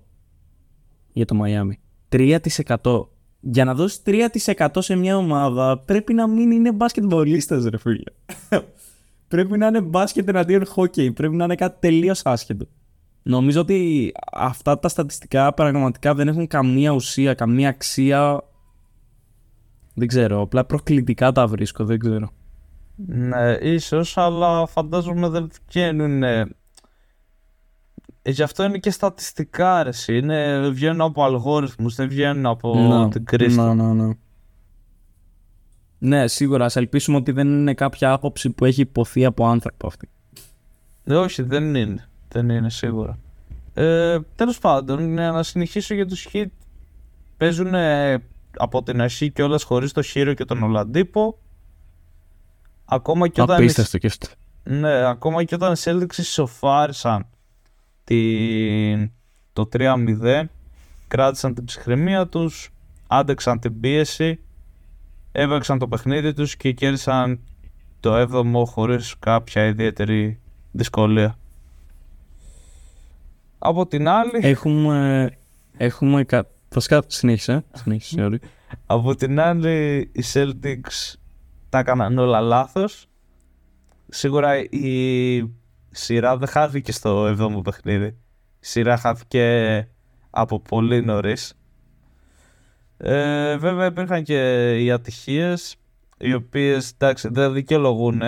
για 1.12 1.24
το 1.24 1.40
Miami. 1.42 1.72
3%. 2.08 3.08
Για 3.40 3.64
να 3.64 3.74
δώσεις 3.74 4.02
3% 4.02 4.66
σε 4.78 4.96
μια 4.96 5.16
ομάδα 5.16 5.78
πρέπει 5.78 6.14
να 6.14 6.28
μην 6.28 6.50
είναι 6.50 6.72
μπασκετμπολίστας 6.72 7.64
ρε 7.64 7.78
φίλε. 7.78 8.12
πρέπει 9.28 9.58
να 9.58 9.66
είναι 9.66 9.80
μπάσκετ 9.80 10.28
εναντίον 10.28 10.66
hockey. 10.76 11.14
Πρέπει 11.14 11.34
να 11.34 11.44
είναι 11.44 11.54
κάτι 11.54 11.76
τελείως 11.80 12.20
άσχετο. 12.24 12.66
Νομίζω 13.22 13.60
ότι 13.60 14.12
αυτά 14.32 14.78
τα 14.78 14.88
στατιστικά 14.88 15.54
πραγματικά 15.54 16.14
δεν 16.14 16.28
έχουν 16.28 16.46
καμία 16.46 16.90
ουσία, 16.90 17.34
καμία 17.34 17.68
αξία. 17.68 18.42
Δεν 19.94 20.08
ξέρω, 20.08 20.40
απλά 20.40 20.64
προκλητικά 20.64 21.32
τα 21.32 21.46
βρίσκω, 21.46 21.84
δεν 21.84 21.98
ξέρω. 21.98 22.30
Ναι, 23.06 23.52
ίσως, 23.60 24.16
αλλά 24.16 24.66
φαντάζομαι 24.66 25.28
δεν 25.28 25.50
βγαίνουν. 25.68 26.22
ε, 26.22 26.46
Γι' 28.22 28.42
αυτό 28.42 28.64
είναι 28.64 28.78
και 28.78 28.90
στατιστικά, 28.90 29.82
ρε, 29.82 29.88
εσύ. 29.88 30.16
Είναι, 30.16 30.68
βγαίνουν 30.68 31.00
από 31.00 31.24
αλγόριθμους, 31.24 31.94
δεν 31.94 32.08
βγαίνουν 32.08 32.46
από 32.46 32.74
Να, 32.78 33.08
την 33.08 33.24
κρίση. 33.24 33.60
Ναι, 33.60 33.74
ναι, 33.74 33.92
ναι. 33.92 34.12
Ναι, 35.98 36.26
σίγουρα. 36.26 36.64
Ας 36.64 36.76
ελπίσουμε 36.76 37.16
ότι 37.16 37.32
δεν 37.32 37.48
είναι 37.48 37.74
κάποια 37.74 38.12
άποψη 38.12 38.50
που 38.50 38.64
έχει 38.64 38.80
υποθεί 38.80 39.24
από 39.24 39.46
άνθρωπο 39.46 39.86
αυτή. 39.86 40.08
Ε, 41.04 41.14
όχι, 41.14 41.42
δεν 41.42 41.74
είναι. 41.74 42.08
Δεν 42.28 42.48
είναι 42.48 42.70
σίγουρα. 42.70 43.18
Ε, 43.74 44.18
Τέλος 44.34 44.58
πάντων, 44.58 45.18
ε, 45.18 45.30
να 45.30 45.42
συνεχίσω 45.42 45.94
για 45.94 46.06
τους 46.06 46.28
Hit. 46.32 46.46
Παίζουν 47.36 47.74
ε, 47.74 48.22
από 48.56 48.82
την 48.82 49.00
αρχή 49.00 49.30
κιόλας 49.30 49.62
χωρίς 49.62 49.92
το 49.92 50.02
Χείρο 50.02 50.34
και 50.34 50.44
τον 50.44 50.62
Ολαντίπο. 50.62 51.38
Ακόμα 52.90 53.28
και 53.28 53.42
όταν, 53.42 53.56
οι- 53.58 53.62
Απίστευτο 53.62 53.98
και 53.98 54.06
αυτό. 54.06 54.26
ναι, 54.64 55.06
ακόμα 55.06 55.44
και 55.44 55.54
όταν 55.54 55.72
οι 55.72 55.76
Celtics 55.84 56.16
ισοφάρισαν 56.16 57.26
την, 58.04 59.10
το 59.52 59.68
3-0, 59.72 60.44
κράτησαν 61.08 61.54
την 61.54 61.64
ψυχραιμία 61.64 62.26
τους, 62.26 62.70
άντεξαν 63.06 63.58
την 63.58 63.80
πίεση, 63.80 64.40
έβαξαν 65.32 65.78
το 65.78 65.88
παιχνίδι 65.88 66.32
τους 66.34 66.56
και 66.56 66.72
κέρδισαν 66.72 67.40
το 68.00 68.14
7ο 68.20 68.64
χωρίς 68.66 69.14
κάποια 69.18 69.64
ιδιαίτερη 69.64 70.38
δυσκολία. 70.72 71.38
Από 73.58 73.86
την 73.86 74.08
άλλη, 74.08 74.30
Έχουμε. 74.40 75.30
Έχουμε. 75.76 76.24
κα- 76.24 76.46
Βασικά, 76.72 77.02
συνέχισε. 77.06 77.64
Συνέχισε, 77.72 78.16
sorry. 78.30 78.36
από 78.86 79.14
την 79.14 79.40
άλλη 79.40 79.98
οι 80.12 80.22
Celtics 80.32 81.14
τα 81.68 81.78
έκαναν 81.78 82.18
όλα 82.18 82.40
λάθος. 82.40 83.06
Σίγουρα 84.08 84.58
η 84.58 85.50
σειρά 85.90 86.36
δεν 86.36 86.48
χάθηκε 86.48 86.92
στο 86.92 87.36
7ο 87.38 87.64
παιχνίδι. 87.64 88.06
Η 88.60 88.66
σειρά 88.66 88.96
χάθηκε 88.96 89.88
από 90.30 90.60
πολύ 90.60 91.04
νωρίς. 91.04 91.58
Ε, 92.96 93.56
βέβαια 93.56 93.86
υπήρχαν 93.86 94.22
και 94.22 94.70
οι 94.82 94.90
ατυχίες 94.90 95.76
οι 96.18 96.34
οποίες 96.34 96.90
εντάξει 96.90 97.28
δεν 97.32 97.52
δικαιολογούν 97.52 98.22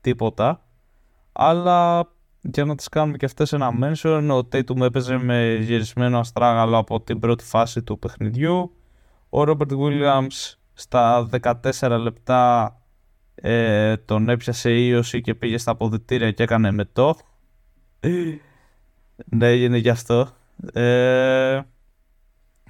τίποτα 0.00 0.66
αλλά 1.32 2.08
για 2.40 2.64
να 2.64 2.74
τις 2.74 2.88
κάνουμε 2.88 3.16
και 3.16 3.24
αυτές 3.24 3.52
ένα 3.52 3.72
mention 3.82 4.28
ο 4.30 4.38
Tatum 4.38 4.80
έπαιζε 4.80 5.18
με 5.18 5.58
γυρισμένο 5.60 6.18
αστράγαλο 6.18 6.76
από 6.76 7.00
την 7.00 7.18
πρώτη 7.18 7.44
φάση 7.44 7.82
του 7.82 7.98
παιχνιδιού 7.98 8.76
ο 9.28 9.42
Robert 9.42 9.78
Williams 9.78 10.54
στα 10.80 11.28
14 11.42 11.98
λεπτά 12.02 12.74
ε, 13.34 13.96
τον 13.96 14.28
έπιασε 14.28 14.70
ίωση 14.70 15.20
και 15.20 15.34
πήγε 15.34 15.58
στα 15.58 15.70
αποδητήρια 15.70 16.30
και 16.30 16.42
έκανε 16.42 16.70
μετό. 16.70 17.16
ναι, 19.36 19.48
έγινε 19.48 19.76
γι' 19.76 19.88
αυτό. 19.88 20.28
Ε, 20.72 21.60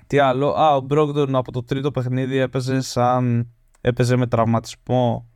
τι 0.06 0.18
άλλο; 0.18 0.48
Α, 0.48 0.76
ο 0.76 0.86
Brogdon 0.90 1.32
από 1.32 1.52
το 1.52 1.62
τρίτο 1.62 1.90
παιχνίδι 1.90 2.36
έπαιζε 2.36 2.80
σαν... 2.80 3.48
έπαιζε 3.80 4.16
με 4.16 4.26
τραυματισμό. 4.26 5.28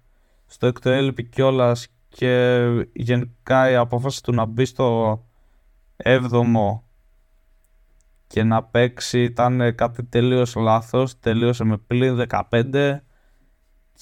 Στο 0.47 0.67
έκτο 0.67 0.91
έλειπε 0.91 1.23
κιόλας 1.23 1.89
και 2.09 2.65
γενικά 2.93 3.71
η 3.71 3.75
απόφαση 3.75 4.23
του 4.23 4.33
να 4.33 4.45
μπει 4.45 4.65
στο 4.65 5.19
7ο 6.05 6.81
και 8.35 8.43
να 8.43 8.63
παίξει 8.63 9.23
ήταν 9.23 9.75
κάτι 9.75 10.05
τελείως 10.05 10.55
λάθος. 10.55 11.19
Τελείωσε 11.19 11.65
με 11.65 11.77
πλήν 11.77 12.27
15 12.51 12.97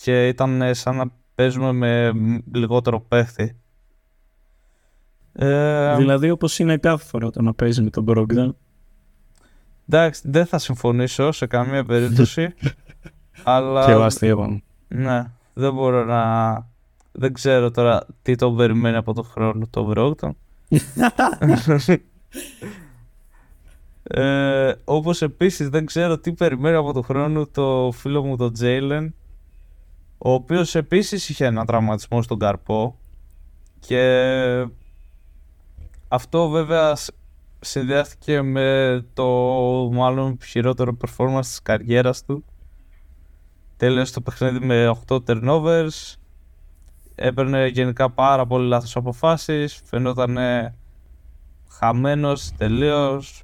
και 0.03 0.29
ήταν 0.29 0.75
σαν 0.75 0.97
να 0.97 1.05
παίζουμε 1.35 1.73
με 1.73 2.13
λιγότερο 2.55 3.01
παίχτη. 3.01 3.57
Ε, 5.33 5.97
δηλαδή, 5.97 6.31
όπως 6.31 6.59
είναι 6.59 6.77
κάθε 6.77 7.05
φορά 7.05 7.31
το 7.31 7.43
να 7.43 7.55
παίζει 7.55 7.83
με 7.83 7.91
τον 7.91 8.05
Brogdon. 8.09 8.55
εντάξει, 9.89 10.23
δεν 10.25 10.47
θα 10.47 10.59
συμφωνήσω 10.59 11.33
σε 11.33 11.47
καμία 11.47 11.85
περίπτωση. 11.85 12.55
αλλά 13.45 13.85
Και 13.85 13.91
εγώ 13.91 14.03
αστείευα. 14.03 14.63
ναι, 14.89 15.31
δεν 15.53 15.75
μπορώ 15.75 16.05
να... 16.05 16.53
Δεν 17.13 17.33
ξέρω 17.33 17.71
τώρα 17.71 18.07
τι 18.23 18.35
τον 18.35 18.57
περιμένει 18.57 18.97
από 18.97 19.15
τον 19.15 19.25
χρόνο 19.25 19.67
το 19.71 19.93
Brogdon. 19.95 20.31
Ε, 24.15 24.75
όπως 24.85 25.23
επίσης 25.23 25.69
δεν 25.69 25.87
ξέρω 25.87 26.19
τι 26.19 26.33
περιμένει 26.33 26.77
από 26.77 26.93
το 26.93 27.03
χρόνο 27.03 27.47
το 27.47 27.91
φίλο 27.93 28.25
μου 28.25 28.37
τον 28.37 28.53
Τζέιλεν 28.53 29.15
ο 30.19 30.33
οποίος 30.33 30.75
επίσης 30.75 31.29
είχε 31.29 31.45
ένα 31.45 31.65
τραυματισμό 31.65 32.23
στον 32.23 32.39
καρπό 32.39 32.99
και 33.81 34.67
αυτό 36.09 36.49
βέβαια 36.49 36.97
συνδυάστηκε 37.61 38.43
με 38.43 39.01
το 39.15 39.27
μάλλον 39.93 40.39
χειρότερο 40.45 40.97
performance 41.07 41.41
της 41.41 41.63
καριέρας 41.63 42.25
του. 42.25 42.45
Τέλειωσε 43.77 44.13
το 44.13 44.21
παιχνίδι 44.21 44.67
με 44.67 44.97
8 45.07 45.19
turnovers. 45.27 46.15
Έπαιρνε 47.15 47.67
γενικά 47.67 48.11
πάρα 48.11 48.47
πολύ 48.47 48.69
λάθος 48.69 48.97
αποφάσεις. 48.97 49.81
Φαινόταν 49.85 50.39
χαμένος 51.69 52.53
τελείως. 52.57 53.43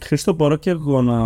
Χρήστο, 0.00 0.32
μπορώ 0.32 0.56
και 0.56 0.70
εγώ 0.70 1.02
να 1.02 1.20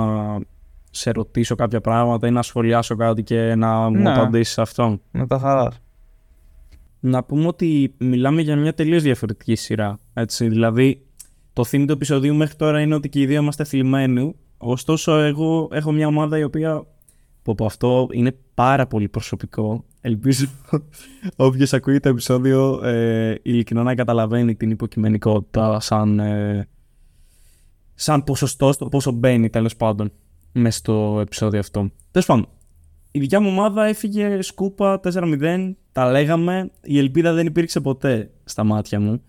σε 0.91 1.11
ρωτήσω 1.11 1.55
κάποια 1.55 1.81
πράγματα 1.81 2.27
ή 2.27 2.31
να 2.31 2.43
σχολιάσω 2.43 2.97
κάτι 2.97 3.23
και 3.23 3.55
να 3.55 3.89
μου 3.91 4.01
Ναι. 4.01 4.11
απαντήσεις 4.11 4.53
σε 4.53 4.61
αυτό; 4.61 5.01
Με 5.11 5.27
τα 5.27 5.39
χαράς. 5.39 5.81
Να 7.01 7.25
πούμε 7.25 7.47
ότι 7.47 7.95
μιλάμε 7.99 8.43
για 8.43 8.57
μια 8.57 8.75
τελείως 8.75 9.03
διαφορετική 9.03 9.55
σειρά. 9.55 9.99
Έτσι. 10.14 10.49
Δηλαδή, 10.49 11.07
το 11.53 11.64
theme 11.71 11.85
του 11.87 11.93
επεισοδίου 11.93 12.35
μέχρι 12.35 12.57
τώρα 12.57 12.81
είναι 12.81 12.95
ότι 12.95 13.09
και 13.09 13.21
οι 13.21 13.27
δύο 13.27 13.41
είμαστε 13.41 13.64
θλιμμένοι. 13.64 14.35
Ωστόσο, 14.59 15.12
εγώ 15.12 15.68
έχω 15.73 15.93
μια 15.93 16.07
ομάδα 16.07 16.39
η 16.39 16.43
οποία. 16.43 16.87
Πω, 17.43 17.55
πω, 17.55 17.64
αυτό 17.64 18.09
είναι 18.12 18.37
πάρα 18.55 18.87
πολύ 18.87 19.09
προσωπικό. 19.09 19.85
Ελπίζω 20.01 20.47
όποιος 21.37 21.73
ακούει 21.73 22.01
το 22.01 22.09
επεισόδιο 22.09 22.81
ε, 22.85 23.35
ειλικρινά 23.43 23.83
να 23.83 23.95
καταλαβαίνει 23.95 24.55
την 24.55 24.71
υποκειμενικότητα 24.71 25.81
σαν, 25.81 26.18
ε, 26.18 26.68
σαν 28.01 28.24
ποσοστό 28.24 28.72
στο 28.72 28.88
πόσο 28.88 29.11
μπαίνει 29.11 29.51
τέλος 29.51 29.76
πάντων 29.76 30.12
μέσα 30.53 30.78
στο 30.78 31.18
επεισόδιο 31.20 31.59
αυτό. 31.59 31.90
Τέλος 32.11 32.26
πάντων, 32.26 32.48
η 33.11 33.18
δικιά 33.18 33.40
μου 33.40 33.48
ομάδα 33.48 33.84
έφυγε 33.84 34.42
σκούπα 34.42 35.01
4-0. 35.05 35.74
Τα 35.92 36.11
λέγαμε. 36.11 36.70
Η 36.82 36.98
ελπίδα 36.98 37.32
δεν 37.32 37.46
υπήρξε 37.46 37.80
ποτέ 37.80 38.30
στα 38.44 38.64
μάτια 38.64 39.01
μου. 39.01 39.22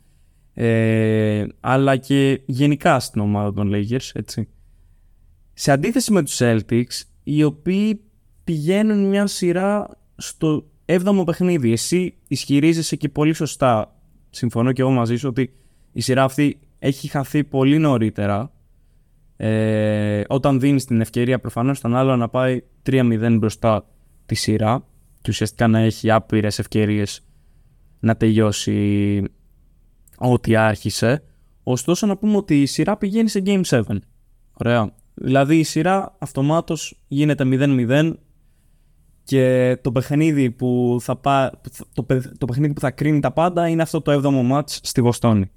Ε, 0.53 1.45
αλλά 1.59 1.95
και 1.95 2.41
γενικά 2.45 2.99
στην 2.99 3.21
ομάδα 3.21 3.53
των 3.53 3.71
Lakers, 3.73 4.09
έτσι. 4.13 4.47
Σε 5.53 5.71
αντίθεση 5.71 6.11
με 6.11 6.23
τους 6.23 6.37
Celtics, 6.39 7.01
οι 7.23 7.43
οποίοι 7.43 8.01
πηγαίνουν 8.43 9.09
μια 9.09 9.27
σειρά 9.27 9.89
στο 10.15 10.65
7ο 10.85 11.23
παιχνίδι. 11.25 11.71
Εσύ 11.71 12.13
ισχυρίζεσαι 12.27 12.95
και 12.95 13.09
πολύ 13.09 13.33
σωστά, 13.33 13.95
συμφωνώ 14.29 14.71
και 14.71 14.81
εγώ 14.81 14.91
μαζί 14.91 15.15
σου, 15.15 15.27
ότι 15.29 15.53
η 15.91 16.01
σειρά 16.01 16.23
αυτή 16.23 16.59
έχει 16.79 17.07
χαθεί 17.07 17.43
πολύ 17.43 17.77
νωρίτερα. 17.77 18.51
Ε, 19.43 20.23
όταν 20.27 20.59
δίνεις 20.59 20.85
την 20.85 21.01
ευκαιρία 21.01 21.39
προφανώς 21.39 21.77
στον 21.77 21.95
άλλο 21.95 22.15
να 22.15 22.29
πάει 22.29 22.61
3-0 22.89 23.35
μπροστά 23.39 23.85
τη 24.25 24.35
σειρά 24.35 24.85
και 25.21 25.29
ουσιαστικά 25.29 25.67
να 25.67 25.79
έχει 25.79 26.11
άπειρες 26.11 26.59
ευκαιρίες 26.59 27.25
να 27.99 28.15
τελειώσει 28.15 29.23
ό,τι 30.17 30.55
άρχισε. 30.55 31.23
Ωστόσο 31.63 32.05
να 32.07 32.17
πούμε 32.17 32.37
ότι 32.37 32.61
η 32.61 32.65
σειρά 32.65 32.97
πηγαίνει 32.97 33.29
σε 33.29 33.41
Game 33.45 33.61
7. 33.69 33.81
Ωραία. 34.53 34.93
Δηλαδή 35.13 35.57
η 35.59 35.63
σειρά 35.63 36.15
αυτομάτως 36.19 37.03
γίνεται 37.07 37.43
0-0 37.47 38.13
και 39.23 39.77
το 39.81 39.91
παιχνίδι 39.91 40.51
που 40.51 40.97
θα, 41.01 41.15
πά, 41.15 41.51
που 41.63 41.69
θα- 41.69 41.85
το, 41.93 42.03
παι- 42.03 42.37
το 42.37 42.45
παιχνίδι 42.45 42.73
που 42.73 42.79
θα 42.79 42.91
κρίνει 42.91 43.19
τα 43.19 43.31
πάντα 43.31 43.67
είναι 43.67 43.81
αυτό 43.81 44.01
το 44.01 44.11
7ο 44.23 44.41
μάτς 44.43 44.79
στη 44.83 45.01
Βοστόνη. 45.01 45.51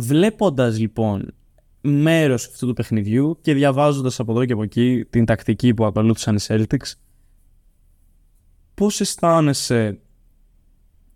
Βλέποντας 0.00 0.78
λοιπόν 0.78 1.32
μέρος 1.80 2.46
αυτού 2.46 2.66
του 2.66 2.72
παιχνιδιού 2.72 3.38
και 3.40 3.54
διαβάζοντας 3.54 4.20
από 4.20 4.32
εδώ 4.32 4.44
και 4.44 4.52
από 4.52 4.62
εκεί 4.62 5.04
την 5.10 5.24
τακτική 5.24 5.74
που 5.74 5.84
ακολούθησαν 5.84 6.36
οι 6.36 6.40
Celtics 6.46 6.92
πώς 8.74 9.00
αισθάνεσαι 9.00 9.98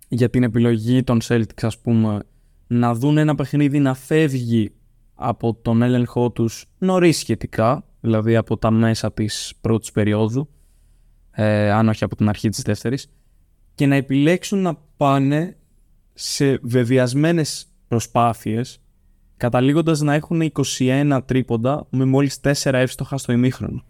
για 0.09 0.31
την 0.31 0.43
επιλογή 0.43 1.03
των 1.03 1.19
Celtics 1.23 1.63
ας 1.63 1.79
πούμε 1.79 2.23
να 2.67 2.95
δουν 2.95 3.19
ένα 3.19 3.35
παιχνίδι 3.35 3.79
να 3.79 3.95
φεύγει 3.95 4.73
από 5.15 5.55
τον 5.55 5.83
έλεγχό 5.83 6.31
τους 6.31 6.67
νωρίς 6.79 7.19
σχετικά 7.19 7.85
δηλαδή 8.01 8.37
από 8.37 8.57
τα 8.57 8.71
μέσα 8.71 9.13
της 9.13 9.55
πρώτης 9.61 9.93
περίοδου 9.93 10.49
ε, 11.31 11.71
αν 11.71 11.89
όχι 11.89 12.05
από 12.05 12.17
την 12.17 12.29
αρχή 12.29 12.49
της 12.49 12.63
δεύτερης 12.63 13.11
και 13.75 13.87
να 13.87 13.95
επιλέξουν 13.95 14.59
να 14.59 14.75
πάνε 14.97 15.57
σε 16.13 16.59
βεβαιασμένες 16.63 17.67
προσπάθειες 17.89 18.81
καταλήγοντας 19.43 20.01
να 20.01 20.15
έχουν 20.15 20.53
21 20.79 21.21
τρίποντα 21.27 21.87
με 21.91 22.05
μόλις 22.05 22.41
4 22.43 22.73
εύστοχα 22.73 23.17
στο 23.19 23.33
ημίχρονο. 23.33 23.85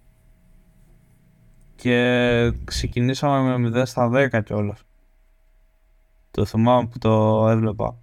Και 1.76 2.52
ξεκινήσαμε 2.64 3.58
με 3.58 3.80
0 3.80 3.86
στα 3.86 4.08
10 4.08 4.42
κιόλας. 4.44 4.82
Το 6.30 6.44
θυμάμαι 6.44 6.88
που 6.88 6.98
το 6.98 7.46
έβλεπα. 7.48 7.96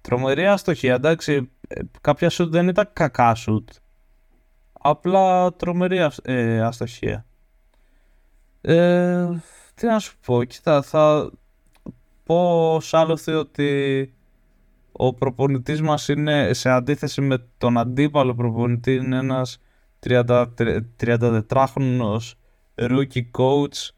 Τρομερή 0.00 0.46
αστοχία, 0.46 0.94
εντάξει. 0.94 1.50
ε, 1.68 1.80
Κάποια 2.00 2.30
σουτ 2.30 2.52
δεν 2.52 2.68
ήταν 2.68 2.90
κακά 2.92 3.34
σουτ. 3.34 3.68
Απλά 4.72 5.52
τρομερή 5.54 6.00
ασ- 6.00 6.28
ε, 6.28 6.60
αστοχία. 6.60 7.26
Ε, 8.60 9.28
τι 9.74 9.86
να 9.86 9.98
σου 9.98 10.16
πω, 10.26 10.44
κοίτα, 10.44 10.82
θα 10.82 11.30
πω 12.24 12.78
σ' 12.80 12.94
άλλοτε 12.94 13.34
ότι 13.34 14.10
ο 14.96 15.14
προπονητής 15.14 15.82
μας 15.82 16.08
είναι 16.08 16.52
σε 16.52 16.70
αντίθεση 16.70 17.20
με 17.20 17.46
τον 17.58 17.78
αντίπαλο 17.78 18.34
προπονητή 18.34 18.94
είναι 18.94 19.16
ένας 19.16 19.58
30 20.06 20.46
34χρονος 21.00 22.32
rookie 22.74 23.30
coach 23.38 23.90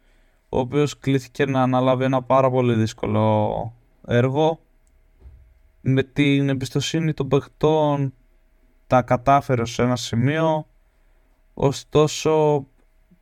ο 0.48 0.58
οποίος 0.58 0.98
κλήθηκε 0.98 1.46
να 1.46 1.62
αναλάβει 1.62 2.04
ένα 2.04 2.22
πάρα 2.22 2.50
πολύ 2.50 2.74
δύσκολο 2.74 3.72
έργο. 4.06 4.60
Με 5.80 6.02
την 6.02 6.48
εμπιστοσύνη 6.48 7.14
των 7.14 7.28
παιχτών 7.28 8.12
τα 8.86 9.02
κατάφερε 9.02 9.64
σε 9.64 9.82
ένα 9.82 9.96
σημείο. 9.96 10.66
Ωστόσο 11.54 12.66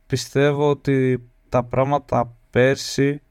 πιστεύω 0.07 0.69
ότι 0.69 1.29
τα 1.49 1.63
πράγματα 1.63 2.35
πέρσι 2.49 3.21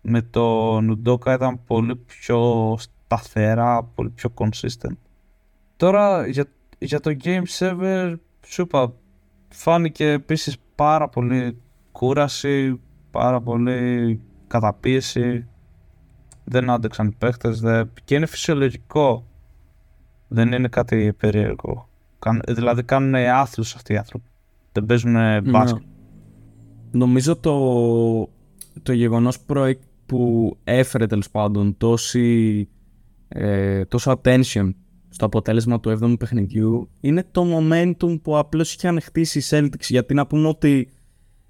με 0.00 0.22
το 0.22 0.80
Νουντόκα 0.80 1.32
ήταν 1.32 1.64
πολύ 1.64 1.96
πιο 1.96 2.78
σταθερά, 3.16 3.82
πολύ 3.82 4.10
πιο 4.10 4.30
consistent. 4.34 4.96
Τώρα 5.76 6.26
για, 6.26 6.44
για 6.78 7.00
το 7.00 7.16
Game 7.24 7.42
7 7.58 8.14
σου 8.46 8.62
είπα 8.62 8.92
φάνηκε 9.48 10.10
επίσης 10.10 10.56
πάρα 10.74 11.08
πολύ 11.08 11.58
κούραση, 11.92 12.80
πάρα 13.10 13.40
πολύ 13.40 14.20
καταπίεση. 14.46 15.46
Δεν 16.44 16.70
άντεξαν 16.70 17.06
οι 17.06 17.14
παίχτες 17.18 17.60
δε... 17.60 17.84
και 18.04 18.14
είναι 18.14 18.26
φυσιολογικό. 18.26 19.26
Δεν 20.28 20.52
είναι 20.52 20.68
κάτι 20.68 21.12
περίεργο. 21.12 21.88
Καν- 22.18 22.44
δηλαδή 22.48 22.82
κάνουν 22.82 23.14
άθλους 23.14 23.74
αυτοί 23.74 23.92
οι 23.92 23.96
άνθρωποι. 23.96 24.28
Δεν 24.72 24.86
παίζουν 24.86 25.42
μπάσκετ. 25.50 25.82
Νομίζω 26.90 27.36
το, 27.36 27.58
το 28.82 28.92
γεγονός 28.92 29.40
προε- 29.40 29.78
που 30.06 30.56
έφερε 30.64 31.06
τέλος 31.06 31.30
πάντων 31.30 31.76
τόση, 31.76 32.68
ε, 33.32 33.84
τόσο 33.84 34.20
attention 34.22 34.70
στο 35.08 35.26
αποτέλεσμα 35.26 35.80
του 35.80 35.98
7ου 36.00 36.18
παιχνιδιού 36.18 36.88
είναι 37.00 37.24
το 37.30 37.46
momentum 37.58 38.20
που 38.22 38.38
απλώς 38.38 38.74
είχε 38.74 38.88
ανεχτήσει 38.88 39.38
οι 39.38 39.42
Celtics 39.50 39.88
γιατί 39.88 40.14
να 40.14 40.26
πούμε 40.26 40.48
ότι 40.48 40.88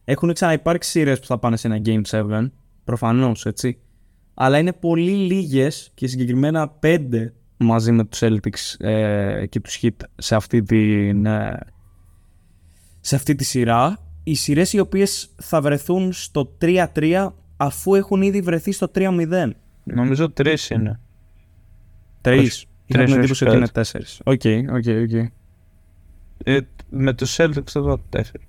έχουν 0.04 0.32
ξαναυπάρξει 0.32 0.90
σειρές 0.90 1.20
που 1.20 1.26
θα 1.26 1.38
πάνε 1.38 1.56
σε 1.56 1.66
ένα 1.66 1.80
Game 1.84 2.02
7 2.10 2.46
προφανώς 2.84 3.46
έτσι 3.46 3.78
αλλά 4.34 4.58
είναι 4.58 4.72
πολύ 4.72 5.10
λίγες 5.10 5.90
και 5.94 6.06
συγκεκριμένα 6.06 6.68
πέντε 6.68 7.34
μαζί 7.56 7.92
με 7.92 8.04
τους 8.04 8.20
Celtics 8.22 8.86
ε, 8.86 9.46
και 9.46 9.60
τους 9.60 9.78
Heat 9.82 9.96
σε 10.16 10.34
αυτή, 10.34 10.62
την, 10.62 11.26
ε, 11.26 11.58
σε 13.00 13.14
αυτή 13.14 13.34
τη 13.34 13.44
σειρά 13.44 13.98
οι 14.22 14.34
σειρές 14.34 14.72
οι 14.72 14.78
οποίες 14.78 15.34
θα 15.36 15.60
βρεθούν 15.60 16.12
στο 16.12 16.56
3-3 16.60 17.28
αφού 17.56 17.94
έχουν 17.94 18.22
ήδη 18.22 18.40
βρεθεί 18.40 18.72
στο 18.72 18.90
3-0 18.94 19.50
Νομίζω 19.84 20.30
τρεις 20.30 20.70
είναι. 20.70 21.00
Τρεις. 22.22 22.66
Είχα 22.86 22.98
τρεις, 22.98 23.04
την 23.04 23.12
όχι 23.12 23.12
εντύπωση 23.18 23.44
ότι 23.44 23.52
είναι 23.52 23.60
κάτι. 23.60 23.72
τέσσερις. 23.72 24.20
OK, 24.24 24.40
OK, 24.72 24.84
OK. 25.02 25.30
Ε, 26.44 26.60
με 26.90 27.12
τους 27.12 27.36
Celtics 27.40 27.70
θα 27.70 27.80
δω 27.80 27.98
τέσσερι. 28.08 28.46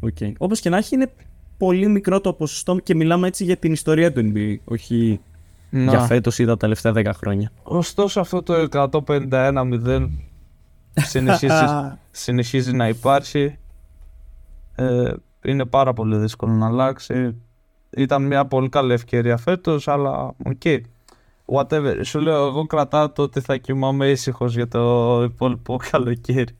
Οκ. 0.00 0.16
Όπως 0.38 0.60
και 0.60 0.68
να 0.70 0.76
έχει 0.76 0.94
είναι 0.94 1.12
πολύ 1.56 1.88
μικρό 1.88 2.20
το 2.20 2.32
ποσοστό 2.32 2.78
και 2.78 2.94
μιλάμε 2.94 3.26
έτσι 3.26 3.44
για 3.44 3.56
την 3.56 3.72
ιστορία 3.72 4.12
του 4.12 4.32
NBA, 4.34 4.56
όχι 4.64 5.20
για 5.70 6.00
φέτος 6.00 6.38
ή 6.38 6.44
τα 6.44 6.56
τελευταία 6.56 6.92
10 6.96 7.10
χρόνια. 7.14 7.50
Ωστόσο 7.62 8.20
αυτό 8.20 8.42
το 8.42 8.68
151-0 8.70 10.08
συνεχίζει, 10.94 11.64
συνεχίζει 12.10 12.72
να 12.72 12.88
υπάρχει. 12.88 13.58
Ε, 14.74 15.12
είναι 15.42 15.64
πάρα 15.64 15.92
πολύ 15.92 16.16
δύσκολο 16.16 16.52
να 16.52 16.66
αλλάξει. 16.66 17.36
Ήταν 17.90 18.22
μια 18.22 18.46
πολύ 18.46 18.68
καλή 18.68 18.92
ευκαιρία 18.92 19.36
φέτος, 19.36 19.88
αλλά 19.88 20.34
OK. 20.44 20.62
Whatever. 21.54 22.00
Σου 22.04 22.20
λέω, 22.20 22.46
εγώ 22.46 22.66
κρατάω 22.66 23.10
το 23.10 23.22
ότι 23.22 23.40
θα 23.40 23.56
κοιμάμαι 23.56 24.08
ήσυχος 24.10 24.54
για 24.54 24.68
το 24.68 25.22
υπόλοιπο 25.22 25.76
καλοκαίρι. 25.90 26.56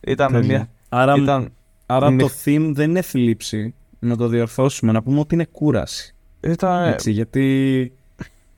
Ήταν 0.00 0.32
Τέλεια. 0.32 0.46
μια. 0.46 0.68
Άρα, 0.88 1.14
Ήταν, 1.16 1.52
άρα 1.86 2.10
μη- 2.10 2.22
το 2.22 2.28
theme 2.44 2.70
δεν 2.74 2.90
είναι 2.90 3.02
θλίψη. 3.02 3.74
Να 3.98 4.16
το 4.16 4.26
διορθώσουμε, 4.28 4.92
να 4.92 5.02
πούμε 5.02 5.20
ότι 5.20 5.34
είναι 5.34 5.44
κούραση. 5.44 6.14
ήταν, 6.40 6.88
Έτσι, 6.88 7.10
γιατί 7.10 7.92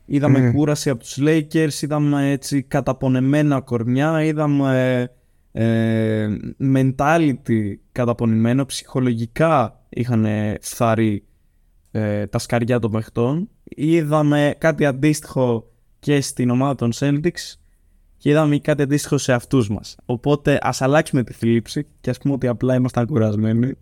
είδαμε 0.06 0.38
Μμμ. 0.40 0.52
κούραση 0.52 0.90
από 0.90 1.00
τους 1.00 1.18
Lakers, 1.20 1.72
είδαμε 1.82 2.30
έτσι 2.30 2.62
καταπονεμένα 2.62 3.60
κορμιά, 3.60 4.22
είδαμε 4.24 5.08
ε, 5.52 6.28
mentality 6.74 7.74
καταπονημένο, 7.92 8.64
ψυχολογικά 8.66 9.80
είχαν 9.88 10.26
φθαρεί 10.60 11.24
ε, 11.92 12.26
τα 12.26 12.38
σκαριά 12.38 12.78
των 12.78 12.90
παιχτών. 12.90 13.48
Είδαμε 13.64 14.54
κάτι 14.58 14.84
αντίστοιχο 14.86 15.70
και 15.98 16.20
στην 16.20 16.50
ομάδα 16.50 16.74
των 16.74 16.90
Celtics 16.94 17.54
και 18.16 18.30
είδαμε 18.30 18.58
κάτι 18.58 18.82
αντίστοιχο 18.82 19.18
σε 19.18 19.32
αυτούς 19.32 19.68
μας. 19.68 19.96
Οπότε 20.04 20.58
ας 20.62 20.82
αλλάξουμε 20.82 21.22
τη 21.24 21.32
θλίψη 21.32 21.86
και 22.00 22.10
ας 22.10 22.18
πούμε 22.18 22.34
ότι 22.34 22.46
απλά 22.46 22.74
ήμασταν 22.74 23.06
κουρασμένοι. 23.06 23.72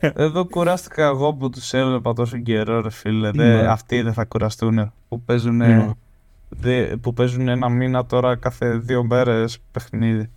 Εδώ 0.00 0.44
κουράστηκα 0.46 1.04
εγώ 1.06 1.34
που 1.34 1.50
τους 1.50 1.72
έβλεπα 1.72 2.12
τόσο 2.12 2.38
καιρό, 2.38 2.80
ρε 2.80 2.90
φίλε. 2.90 3.30
Δε, 3.30 3.44
Ναι. 3.56 3.66
αυτοί 3.66 4.02
δεν 4.02 4.12
θα 4.12 4.24
κουραστούν 4.24 4.92
που 5.08 5.22
παίζουν, 5.22 5.56
Ναι. 5.56 5.92
που 7.00 7.12
παίζουν 7.12 7.48
ένα 7.48 7.68
μήνα 7.68 8.06
τώρα 8.06 8.36
κάθε 8.36 8.76
δύο 8.76 9.04
μέρες 9.04 9.58
παιχνίδι. 9.72 10.30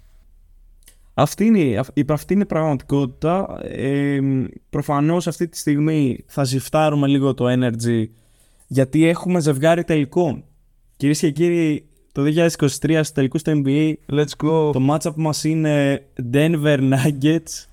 Αυτή 1.20 1.46
είναι, 1.46 1.78
αυ- 1.78 1.98
η- 1.98 2.06
αυτή 2.10 2.34
είναι 2.34 2.42
η 2.44 2.46
πραγματικότητα. 2.46 3.60
Ε, 3.64 4.20
προφανώς 4.70 5.28
αυτή 5.28 5.48
τη 5.48 5.58
στιγμή 5.58 6.24
θα 6.28 6.44
ζυφτάρουμε 6.44 7.08
λίγο 7.08 7.34
το 7.34 7.46
energy 7.50 8.06
γιατί 8.68 9.06
έχουμε 9.08 9.40
ζευγάρι 9.40 9.84
τελικών. 9.84 10.44
Κυρίες 10.98 11.20
και 11.20 11.32
κύριοι, 11.32 11.86
το 12.12 12.22
2023 12.24 13.04
στους 13.04 13.12
τελικούς 13.12 13.42
του 13.42 13.62
NBA 13.66 13.94
Let's 14.12 14.46
go. 14.46 14.72
το 14.74 14.80
matchup 14.90 15.14
μας 15.16 15.44
είναι 15.44 16.06
Denver 16.34 16.80
Nuggets 16.92 17.66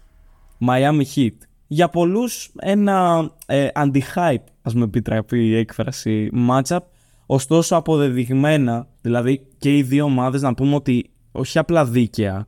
Miami 0.68 1.02
Heat. 1.14 1.36
Για 1.66 1.88
πολλούς 1.88 2.50
ένα 2.58 3.30
ε, 3.46 3.68
anti-hype, 3.74 4.44
ας 4.62 4.74
με 4.74 4.84
επιτραπεί 4.84 5.46
η 5.46 5.56
έκφραση, 5.56 6.30
matchup. 6.48 6.78
Ωστόσο 7.26 7.76
αποδεδειγμένα, 7.76 8.88
δηλαδή 9.00 9.46
και 9.58 9.76
οι 9.76 9.82
δύο 9.82 10.04
ομάδες 10.04 10.42
να 10.42 10.54
πούμε 10.54 10.74
ότι 10.74 11.10
όχι 11.32 11.58
απλά 11.58 11.84
δίκαια, 11.84 12.46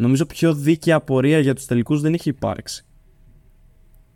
νομίζω 0.00 0.26
πιο 0.26 0.54
δίκαια 0.54 1.00
πορεία 1.00 1.38
για 1.38 1.54
τους 1.54 1.66
τελικούς 1.66 2.00
δεν 2.00 2.14
έχει 2.14 2.28
υπάρξει. 2.28 2.84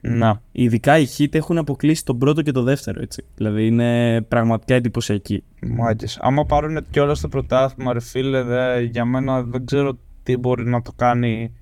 Να. 0.00 0.42
Ειδικά 0.52 0.98
οι 0.98 1.06
Heat 1.16 1.34
έχουν 1.34 1.58
αποκλείσει 1.58 2.04
τον 2.04 2.18
πρώτο 2.18 2.42
και 2.42 2.52
το 2.52 2.62
δεύτερο, 2.62 3.00
έτσι. 3.02 3.24
Δηλαδή 3.34 3.66
είναι 3.66 4.20
πραγματικά 4.22 4.74
εντυπωσιακοί. 4.74 5.44
Μάγκες. 5.62 6.18
Άμα 6.20 6.44
πάρουν 6.44 6.86
και 6.90 7.00
όλα 7.00 7.14
στο 7.14 7.28
πρωτάθλημα, 7.28 7.92
ρε 7.92 8.00
φίλε, 8.00 8.42
δε, 8.42 8.80
για 8.80 9.04
μένα 9.04 9.42
δεν 9.42 9.66
ξέρω 9.66 9.98
τι 10.22 10.36
μπορεί 10.36 10.66
να 10.66 10.82
το 10.82 10.92
κάνει 10.96 11.52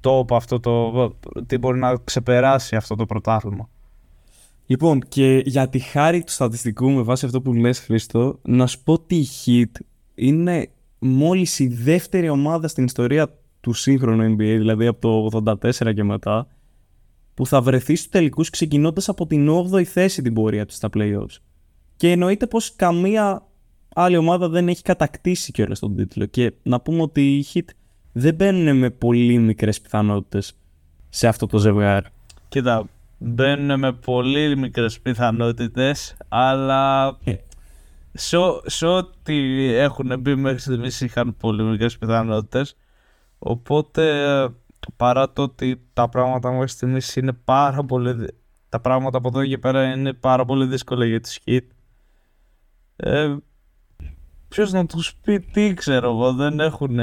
top 0.00 0.30
αυτό 0.30 0.60
το. 0.60 1.16
τι 1.46 1.58
μπορεί 1.58 1.78
να 1.78 1.96
ξεπεράσει 2.04 2.76
αυτό 2.76 2.94
το 2.94 3.06
πρωτάθλημα. 3.06 3.68
Λοιπόν, 4.66 5.00
και 5.08 5.42
για 5.44 5.68
τη 5.68 5.78
χάρη 5.78 6.24
του 6.24 6.32
στατιστικού, 6.32 6.90
με 6.90 7.02
βάση 7.02 7.26
αυτό 7.26 7.42
που 7.42 7.52
λες 7.52 7.78
Χρήστο, 7.78 8.38
να 8.42 8.66
σου 8.66 8.82
πω 8.82 8.92
ότι 8.92 9.14
η 9.14 9.26
Heat 9.44 9.80
είναι 10.14 10.68
μόλις 11.06 11.58
η 11.58 11.66
δεύτερη 11.66 12.28
ομάδα 12.28 12.68
στην 12.68 12.84
ιστορία 12.84 13.38
του 13.60 13.72
σύγχρονου 13.72 14.34
NBA, 14.34 14.36
δηλαδή 14.36 14.86
από 14.86 15.30
το 15.30 15.42
84 15.80 15.94
και 15.94 16.04
μετά, 16.04 16.46
που 17.34 17.46
θα 17.46 17.60
βρεθεί 17.60 17.94
στους 17.96 18.10
τελικούς 18.10 18.50
ξεκινώντας 18.50 19.08
από 19.08 19.26
την 19.26 19.48
8η 19.50 19.82
θέση 19.82 20.22
την 20.22 20.34
πορεία 20.34 20.66
του 20.66 20.74
στα 20.74 20.88
playoffs. 20.94 21.36
Και 21.96 22.10
εννοείται 22.10 22.46
πως 22.46 22.76
καμία 22.76 23.46
άλλη 23.94 24.16
ομάδα 24.16 24.48
δεν 24.48 24.68
έχει 24.68 24.82
κατακτήσει 24.82 25.52
κιόλας 25.52 25.78
τον 25.78 25.96
τίτλο. 25.96 26.26
Και 26.26 26.52
να 26.62 26.80
πούμε 26.80 27.02
ότι 27.02 27.36
οι 27.36 27.44
Heat 27.54 27.68
δεν 28.12 28.34
μπαίνουν 28.34 28.76
με 28.76 28.90
πολύ 28.90 29.38
μικρές 29.38 29.80
πιθανότητες 29.80 30.56
σε 31.08 31.26
αυτό 31.28 31.46
το 31.46 31.58
ζευγάρι. 31.58 32.06
Κοίτα, 32.48 32.88
μπαίνουν 33.18 33.78
με 33.78 33.92
πολύ 33.92 34.56
μικρές 34.56 35.00
πιθανότητες, 35.00 36.16
αλλά 36.28 37.16
Ε. 37.24 37.34
σε, 38.14 38.36
ό- 38.36 38.62
σε 38.64 38.86
ό,τι 38.86 39.64
έχουν 39.74 40.20
μπει 40.20 40.34
μέχρι 40.34 40.58
στιγμής 40.58 41.00
είχαν 41.00 41.36
πολύ 41.36 41.62
μικρές 41.62 41.98
πιθανότητες. 41.98 42.76
Οπότε, 43.38 44.28
παρά 44.96 45.32
το 45.32 45.42
ότι 45.42 45.86
τα 45.92 46.08
πράγματα 46.08 46.50
μέχρι 46.50 46.68
στιγμής 46.68 47.16
είναι 47.16 47.32
πάρα 47.32 47.84
πολύ... 47.84 48.12
δυ- 48.12 48.34
Τα 48.68 48.80
πράγματα 48.80 49.18
από 49.18 49.28
εδώ 49.28 49.46
και 49.46 49.58
πέρα 49.58 49.92
είναι 49.92 50.12
πάρα 50.12 50.44
πολύ 50.44 50.66
δύσκολα 50.66 51.04
για 51.04 51.20
τους 51.20 51.38
Heat. 51.46 51.60
Ε, 52.96 53.36
ποιος 54.48 54.72
να 54.72 54.86
τους 54.86 55.14
πει 55.14 55.40
τι 55.40 55.74
ξέρω 55.74 56.10
εγώ, 56.10 56.32
δεν 56.32 56.60
έχουν... 56.60 56.94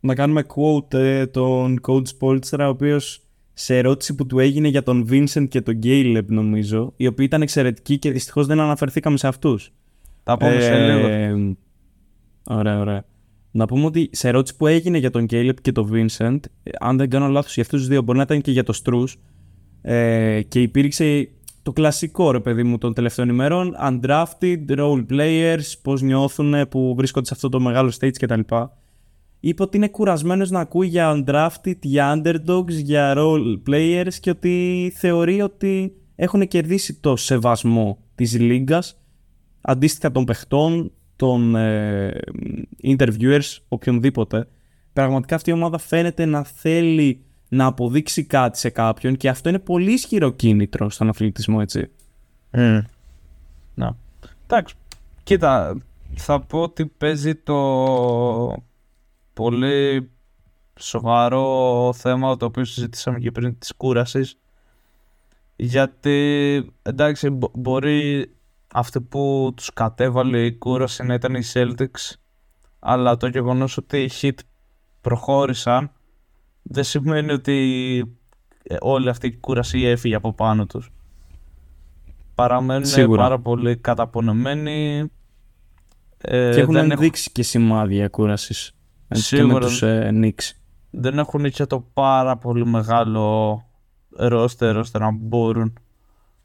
να 0.00 0.14
κάνουμε 0.14 0.44
quote 0.54 0.94
ε, 0.94 1.26
τον 1.26 1.78
coach 1.86 2.04
Spolstra, 2.20 2.58
ο 2.58 2.68
οποίος 2.68 3.21
σε 3.52 3.78
ερώτηση 3.78 4.14
που 4.14 4.26
του 4.26 4.38
έγινε 4.38 4.68
για 4.68 4.82
τον 4.82 5.08
Vincent 5.10 5.48
και 5.48 5.60
τον 5.60 5.78
Caleb 5.82 6.24
νομίζω, 6.26 6.92
οι 6.96 7.06
οποίοι 7.06 7.26
ήταν 7.28 7.42
εξαιρετικοί 7.42 7.98
και 7.98 8.10
δυστυχώς 8.10 8.46
δεν 8.46 8.60
αναφερθήκαμε 8.60 9.16
σε 9.16 9.26
αυτούς. 9.26 9.72
Τα 10.22 10.36
πούμε 10.36 10.60
σε 10.60 10.72
Ε, 10.72 10.92
λίγο. 11.32 11.56
Ωραία, 12.44 12.78
ωραία. 12.78 13.04
Να 13.50 13.66
πούμε 13.66 13.84
ότι 13.84 14.10
σε 14.12 14.28
ερώτηση 14.28 14.56
που 14.56 14.66
έγινε 14.66 14.98
για 14.98 15.10
τον 15.10 15.26
Caleb 15.30 15.54
και 15.62 15.72
τον 15.72 15.90
Vincent, 15.92 16.38
ε, 16.62 16.70
αν 16.80 16.96
δεν 16.96 17.10
κάνω 17.10 17.28
λάθος 17.28 17.54
για 17.54 17.62
αυτούς 17.62 17.78
τους 17.80 17.88
δύο, 17.88 18.02
μπορεί 18.02 18.18
να 18.18 18.24
ήταν 18.24 18.40
και 18.40 18.50
για 18.50 18.62
το 18.62 18.80
Struz, 18.84 19.14
ε, 19.82 20.42
και 20.48 20.62
υπήρξε 20.62 21.28
το 21.62 21.72
κλασικό 21.72 22.30
ρε 22.30 22.40
παιδί 22.40 22.62
μου 22.62 22.78
των 22.78 22.94
τελευταίων 22.94 23.28
ημερών, 23.28 23.76
undrafted, 23.82 24.76
role 24.78 25.06
players, 25.10 25.72
πώς 25.82 26.02
νιώθουν 26.02 26.68
που 26.68 26.94
βρίσκονται 26.96 27.26
σε 27.26 27.34
αυτό 27.34 27.48
το 27.48 27.60
μεγάλο 27.60 27.92
stage 28.00 28.12
κτλ. 28.12 28.40
Είπε 29.44 29.62
ότι 29.62 29.76
είναι 29.76 29.88
κουρασμένος 29.88 30.50
να 30.50 30.60
ακούει 30.60 30.86
για 30.86 31.12
undrafted, 31.16 31.78
για 31.80 32.22
underdogs, 32.24 32.70
για 32.70 33.14
role 33.16 33.62
players 33.68 34.14
και 34.20 34.30
ότι 34.30 34.92
θεωρεί 34.96 35.40
ότι 35.40 35.96
έχουν 36.16 36.48
κερδίσει 36.48 36.94
το 36.94 37.16
σεβασμό 37.16 37.98
της 38.14 38.38
λίγκας 38.40 39.00
αντίστοιχα 39.60 40.12
των 40.12 40.24
παιχτών, 40.24 40.92
των 41.16 41.56
ε, 41.56 42.20
interviewers, 42.82 43.56
οποιονδήποτε. 43.68 44.48
Πραγματικά 44.92 45.34
αυτή 45.34 45.50
η 45.50 45.52
ομάδα 45.52 45.78
φαίνεται 45.78 46.24
να 46.24 46.44
θέλει 46.44 47.24
να 47.48 47.66
αποδείξει 47.66 48.24
κάτι 48.24 48.58
σε 48.58 48.70
κάποιον 48.70 49.16
και 49.16 49.28
αυτό 49.28 49.48
είναι 49.48 49.58
πολύ 49.58 49.92
ισχυρό 49.92 50.30
κίνητρο 50.30 50.90
στον 50.90 51.08
αθλητισμό, 51.08 51.58
έτσι. 51.60 51.90
Να. 53.74 53.96
Εντάξει. 54.46 54.74
Κοίτα, 55.22 55.76
θα 56.14 56.40
πω 56.40 56.62
ότι 56.62 56.86
παίζει 56.86 57.34
το 57.34 57.54
πολύ 59.32 60.10
σοβαρό 60.78 61.92
θέμα 61.96 62.36
το 62.36 62.44
οποίο 62.46 62.64
συζητήσαμε 62.64 63.18
και 63.18 63.30
πριν 63.30 63.58
της 63.58 63.74
κούρασης. 63.76 64.36
Γιατί 65.56 66.72
εντάξει 66.82 67.30
μπο- 67.30 67.50
μπορεί 67.54 68.32
αυτή 68.74 69.00
που 69.00 69.52
τους 69.56 69.72
κατέβαλε 69.72 70.44
η 70.44 70.52
κούραση 70.52 71.02
να 71.02 71.14
ήταν 71.14 71.34
οι 71.34 71.42
Celtics 71.52 72.14
αλλά 72.78 73.16
το 73.16 73.26
γεγονός 73.26 73.76
ότι 73.76 74.02
οι 74.02 74.10
Heat 74.20 74.38
προχώρησαν 75.00 75.90
δεν 76.62 76.84
σημαίνει 76.84 77.32
ότι 77.32 77.98
ε, 78.62 78.76
όλη 78.80 79.08
αυτή 79.08 79.26
η 79.26 79.36
κούραση 79.36 79.82
έφυγε 79.82 80.14
από 80.14 80.32
πάνω 80.32 80.66
τους. 80.66 80.90
Παραμένουν 82.34 82.84
Σίγουρα. 82.86 83.22
πάρα 83.22 83.38
πολύ 83.38 83.76
καταπονεμένοι 83.76 85.10
ε, 86.18 86.50
και 86.54 86.60
έχουν 86.60 86.74
δεν, 86.74 86.90
έχουν, 86.90 87.02
δείξει 87.02 87.30
και 87.32 87.42
σημάδια 87.42 88.10
κούραση. 89.12 89.36
Και 89.36 89.42
με 89.42 89.48
Σίγουρα. 89.48 89.66
τους 89.66 89.82
ε, 89.82 90.10
Knicks. 90.14 90.52
δεν 90.90 91.18
έχουν 91.18 91.50
και 91.50 91.66
το 91.66 91.86
πάρα 91.92 92.36
πολύ 92.36 92.66
μεγάλο 92.66 93.62
ρόστερ 94.16 94.76
ώστε 94.76 94.98
να 94.98 95.10
μπορούν 95.10 95.72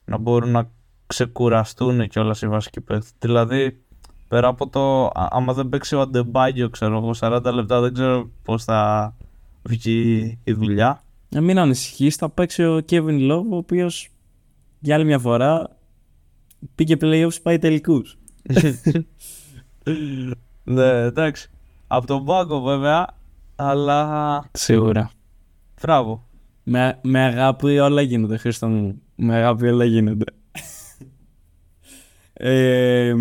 να 0.06 0.18
μπορούν 0.18 0.52
να 0.52 0.70
ξεκουραστούν 1.08 2.08
και 2.08 2.20
όλα 2.20 2.36
οι 2.42 2.48
βασικοί 2.48 2.82
παίκτες. 2.82 3.12
Δηλαδή, 3.20 3.82
πέρα 4.28 4.48
από 4.48 4.68
το, 4.70 5.06
α- 5.06 5.28
άμα 5.32 5.54
δεν 5.54 5.70
παίξει 5.70 5.96
ο 5.96 6.02
Αντεμπάγιο, 6.02 6.70
ξέρω 6.70 6.98
εγώ, 6.98 7.12
40 7.20 7.52
λεπτά, 7.54 7.82
δεν 7.82 7.94
ξέρω 7.94 8.30
πώς 8.44 8.64
θα 8.64 9.14
βγει 9.64 10.38
η 10.44 10.54
δουλειά. 10.54 11.02
Να 11.30 11.42
μην 11.42 11.60
ανησυχείς, 11.60 12.16
θα 12.16 12.30
παίξει 12.30 12.64
ο 12.64 12.82
Kevin 12.90 13.32
Love, 13.32 13.44
ο 13.52 13.56
οποίος 13.56 14.10
για 14.80 14.96
άλλη 14.96 15.06
μια 15.06 15.20
φορά 15.20 15.78
πήγε 16.76 16.96
playoffs, 17.02 17.42
πάει 17.44 17.58
τελικούς. 17.60 18.18
ναι, 20.64 20.86
εντάξει. 20.90 21.50
Από 21.88 22.08
τον 22.08 22.26
πάγκο 22.26 22.62
βέβαια, 22.62 23.08
αλλά 23.56 24.50
Σίγουρα. 24.54 25.12
μπράβο. 25.82 26.28
Με, 26.64 27.00
με 27.04 27.20
αγάπη 27.20 27.80
όλα 27.80 28.02
γίνονται, 28.02 28.38
Χρήστο 28.38 28.68
μου. 28.68 29.02
Με 29.16 29.36
αγάπη 29.36 29.68
όλα 29.68 29.86
γίνονται. 29.86 30.26
ε, 32.34 33.14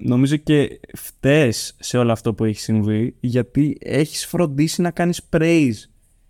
νομίζω 0.00 0.36
και 0.36 0.80
φταίς 0.96 1.76
σε 1.78 1.98
όλο 1.98 2.12
αυτό 2.12 2.34
που 2.34 2.44
έχει 2.44 2.60
συμβεί 2.60 3.16
γιατί 3.20 3.76
έχεις 3.80 4.26
φροντίσει 4.26 4.80
να 4.82 4.90
κάνεις 4.90 5.28
praise 5.30 5.74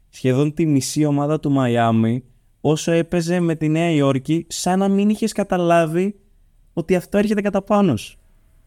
σχεδόν 0.09 0.55
τη 0.55 0.67
μισή 0.67 1.05
ομάδα 1.05 1.41
του 1.41 1.51
Μαϊάμι 1.51 2.25
όσο 2.61 2.93
έπαιζε 2.93 3.41
με 3.41 3.55
τη 3.55 3.69
Νέα 3.69 3.91
Υόρκη 3.91 4.47
σαν 4.49 4.79
να 4.79 4.89
μην 4.89 5.09
είχες 5.09 5.33
καταλάβει 5.33 6.15
ότι 6.73 6.97
αυτό 6.97 7.19
έρχεται 7.19 7.41
κατά 7.41 7.63
πάνω 7.63 7.97
σου. 7.97 8.19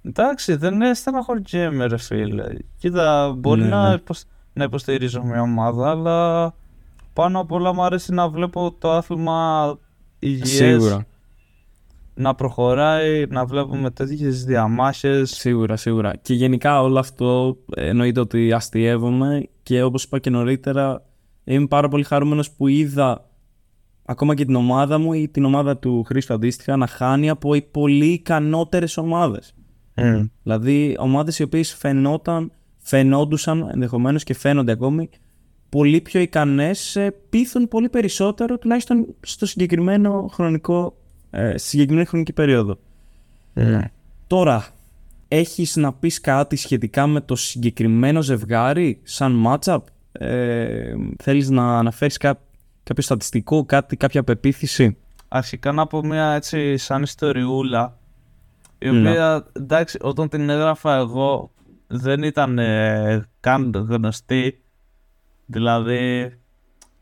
Εντάξει, 0.08 0.56
δεν 0.56 0.74
είναι 0.74 0.94
στεναχωριέμαι, 0.94 1.86
ρε 1.86 1.98
φίλε. 1.98 2.44
Κοίτα, 2.78 3.34
μπορεί 3.38 3.62
Ναι, 3.62 3.68
να, 3.68 3.90
ναι. 3.90 3.96
υποσ- 3.96 4.28
να 4.54 4.64
υποστηρίζω 4.64 5.24
μια 5.24 5.42
ομάδα, 5.42 5.90
αλλά 5.90 6.54
πάνω 7.14 7.40
απ' 7.40 7.52
όλα 7.52 7.74
μου 7.74 7.84
αρέσει 7.84 8.14
να 8.14 8.30
βλέπω 8.30 8.76
το 8.80 8.92
άθλημα 8.92 9.78
υγιές, 10.20 10.50
Σίγουρα. 10.50 11.06
να 12.14 12.36
προχωράει, 12.36 13.26
να 13.30 13.46
βλέπουμε 13.46 13.92
τέτοιες 13.92 14.44
διαμάχες. 14.44 15.30
Σίγουρα, 15.32 15.76
σίγουρα. 15.76 16.16
Και 16.22 16.34
γενικά 16.34 16.82
όλο 16.82 17.00
αυτό 17.00 17.58
εννοείται 17.76 18.20
ότι 18.20 18.52
αστείευομαι 18.54 19.48
και 19.64 19.84
όπως 19.84 20.04
είπα 20.04 20.20
και 20.20 20.30
νωρίτερα 20.30 21.06
είμαι 21.44 21.68
πάρα 21.68 21.88
πολύ 21.88 22.04
χαρούμενος 22.04 22.52
που 22.52 22.68
είδα 22.68 23.30
ακόμα 24.06 24.36
και 24.36 24.46
την 24.46 24.56
ομάδα 24.56 24.98
μου 25.00 25.14
ή 25.14 25.28
την 25.30 25.46
ομάδα 25.46 25.78
του 25.78 26.04
Χρήστο 26.04 26.34
αντίστοιχα 26.34 26.76
να 26.76 26.88
χάνει 26.88 27.30
από 27.30 27.54
οι 27.54 27.62
πολύ 27.62 28.06
ικανότερες 28.06 28.98
ομάδες. 28.98 29.55
Mm. 29.96 30.30
Δηλαδή 30.44 30.96
ομάδες 31.00 31.40
οι 31.40 31.44
οποίες 31.44 31.74
φαινόταν, 31.74 32.52
φαινόντουσαν 32.78 33.70
ενδεχομένως 33.74 34.24
και 34.24 34.34
φαίνονται 34.34 34.72
ακόμη 34.72 35.10
πολύ 35.70 36.02
πιο 36.02 36.20
ικανές, 36.20 36.96
ε, 36.96 37.14
πείθουν 37.30 37.68
πολύ 37.68 37.90
περισσότερο 37.90 38.58
τουλάχιστον 38.58 39.16
στο 39.22 39.46
συγκεκριμένο 39.46 40.30
χρονικό, 40.34 40.98
ε, 41.30 41.58
στη 41.58 41.68
συγκεκριμένη 41.68 42.06
χρονική 42.08 42.34
περίοδο. 42.34 42.78
Τώρα, 44.28 44.66
έχεις 45.28 45.76
να 45.76 45.94
πεις 45.94 46.22
κάτι 46.22 46.56
σχετικά 46.56 47.08
με 47.08 47.22
το 47.22 47.36
συγκεκριμένο 47.36 48.22
ζευγάρι 48.22 49.00
σαν 49.04 49.44
matchup; 49.48 49.80
Ε, 50.12 50.96
θέλεις 51.24 51.50
να 51.50 51.78
αναφέρεις 51.78 52.18
κά- 52.18 52.42
κάποιο 52.84 53.04
στατιστικό, 53.04 53.66
κάτι, 53.66 53.96
κάποια 53.98 54.24
πεποίθηση; 54.24 54.98
Αρχικά 55.28 55.72
να 55.72 55.88
πω 55.88 56.04
μια 56.04 56.32
έτσι 56.32 56.78
σαν 56.78 57.04
ιστοριούλα 57.04 57.98
η 58.88 58.92
Ναι. 58.92 59.10
οποία 59.10 59.46
εντάξει 59.54 59.98
όταν 60.02 60.30
την 60.30 60.50
έγραφα 60.50 60.96
εγώ 60.96 61.52
δεν 61.88 62.24
ήταν 62.24 62.60
ε, 62.60 63.26
καν 63.40 63.72
γνωστή 63.90 64.62
δηλαδή 65.46 66.34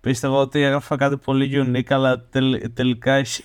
πίστευα 0.01 0.35
ότι 0.37 0.61
έγραφα 0.61 0.95
κάτι 0.95 1.17
πολύ 1.17 1.65
unique 1.67 1.93
αλλά 1.93 2.21
τελ- 2.29 2.73
τελικά 2.73 3.13
έχει, 3.13 3.43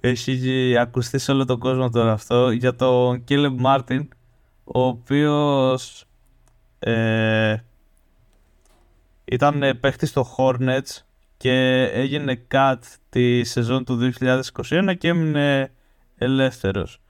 έχει 0.00 0.76
ακουστείς 0.78 1.22
σε 1.22 1.32
όλο 1.32 1.44
τον 1.44 1.58
κόσμο 1.58 1.90
τώρα 1.90 2.12
αυτό 2.12 2.50
για 2.50 2.74
τον 2.76 3.24
Caleb 3.28 3.54
Μάρτιν 3.58 4.08
ο 4.64 4.80
οποίος 4.82 6.04
ε, 6.78 7.56
ήταν 9.24 9.62
ε, 9.62 9.74
παίχτης 9.74 10.08
στο 10.08 10.26
Hornets 10.36 10.98
και 11.36 11.82
έγινε 11.92 12.46
cut 12.54 12.74
τη 13.08 13.44
σεζόν 13.44 13.84
του 13.84 14.10
2021 14.20 14.94
και 14.98 15.08
έμεινε 15.08 15.72
ελεύθερος. 16.18 17.00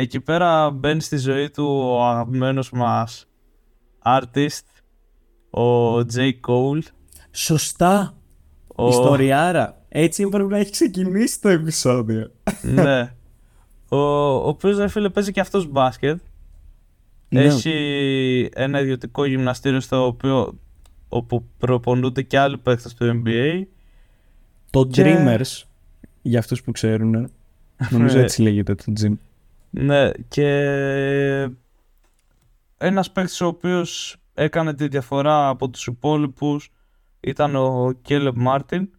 Εκεί 0.00 0.20
πέρα 0.20 0.70
μπαίνει 0.70 1.00
στη 1.00 1.16
ζωή 1.16 1.50
του 1.50 1.64
ο 1.66 2.04
αγαπημένος 2.04 2.70
μας 2.70 3.26
artist, 4.04 4.62
ο 5.50 5.96
J. 5.98 6.30
Cole. 6.48 6.82
Σωστά. 7.30 8.16
Ο... 8.76 8.88
Ιστοριάρα. 8.88 9.82
Έτσι 9.88 10.22
έπρεπε 10.22 10.48
να 10.48 10.58
έχει 10.58 10.70
ξεκινήσει 10.70 11.40
το 11.40 11.48
επεισόδιο. 11.48 12.30
ναι. 12.62 13.12
Ο, 13.88 13.96
ο 13.96 14.48
οποίος 14.48 14.78
ρε 14.78 14.88
φίλε 14.88 15.08
παίζει 15.08 15.32
και 15.32 15.40
αυτός 15.40 15.66
μπάσκετ. 15.66 16.18
Ναι. 17.28 17.40
Έχει 17.44 18.48
ένα 18.54 18.80
ιδιωτικό 18.80 19.24
γυμναστήριο 19.24 19.80
στο 19.80 20.06
οποίο 20.06 20.58
όπου 21.08 21.44
προπονούνται 21.58 22.22
και 22.22 22.38
άλλοι 22.38 22.58
παίκτες 22.58 22.94
του 22.94 23.22
NBA. 23.24 23.62
Το 24.70 24.86
Και- 24.86 25.02
Dreamers, 25.18 25.62
για 26.22 26.38
αυτούς 26.38 26.62
που 26.62 26.72
ξέρουν, 26.72 27.30
νομίζω 27.90 28.16
Ναι. 28.16 28.22
έτσι 28.22 28.42
λέγεται 28.42 28.74
το 28.74 28.92
gym. 29.00 29.12
Ναι, 29.70 30.10
και 30.28 30.48
ένας 32.78 33.12
παίκτης 33.12 33.40
ο 33.40 33.46
οποίος 33.46 34.16
έκανε 34.34 34.74
τη 34.74 34.88
διαφορά 34.88 35.48
από 35.48 35.68
τους 35.68 35.86
υπόλοιπους 35.86 36.72
ήταν 37.20 37.56
ο 37.56 37.92
Κέλεπ 38.02 38.36
Μάρτιν. 38.36 38.90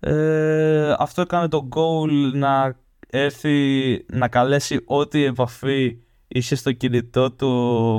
Ε, 0.00 0.94
αυτό 0.98 1.20
έκανε 1.20 1.48
το 1.48 1.68
goal 1.76 2.32
να 2.34 2.76
έρθει 3.10 4.04
να 4.12 4.28
καλέσει 4.28 4.82
ό,τι 4.84 5.24
επαφή 5.24 5.98
είχε 6.28 6.54
στο 6.54 6.72
κινητό 6.72 7.32
του 7.32 7.48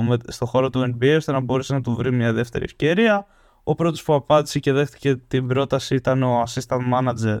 με, 0.08 0.16
στο 0.26 0.46
χώρο 0.46 0.70
του 0.70 0.80
NBA 0.80 1.14
ώστε 1.16 1.32
να 1.32 1.40
μπορέσει 1.40 1.72
να 1.72 1.80
του 1.80 1.94
βρει 1.94 2.12
μια 2.12 2.32
δεύτερη 2.32 2.64
ευκαιρία. 2.64 3.26
Ο 3.62 3.74
πρώτος 3.74 4.02
που 4.02 4.14
απάντησε 4.14 4.58
και 4.58 4.72
δέχτηκε 4.72 5.16
την 5.16 5.46
πρόταση 5.46 5.94
ήταν 5.94 6.22
ο 6.22 6.42
assistant 6.42 6.80
manager 6.92 7.38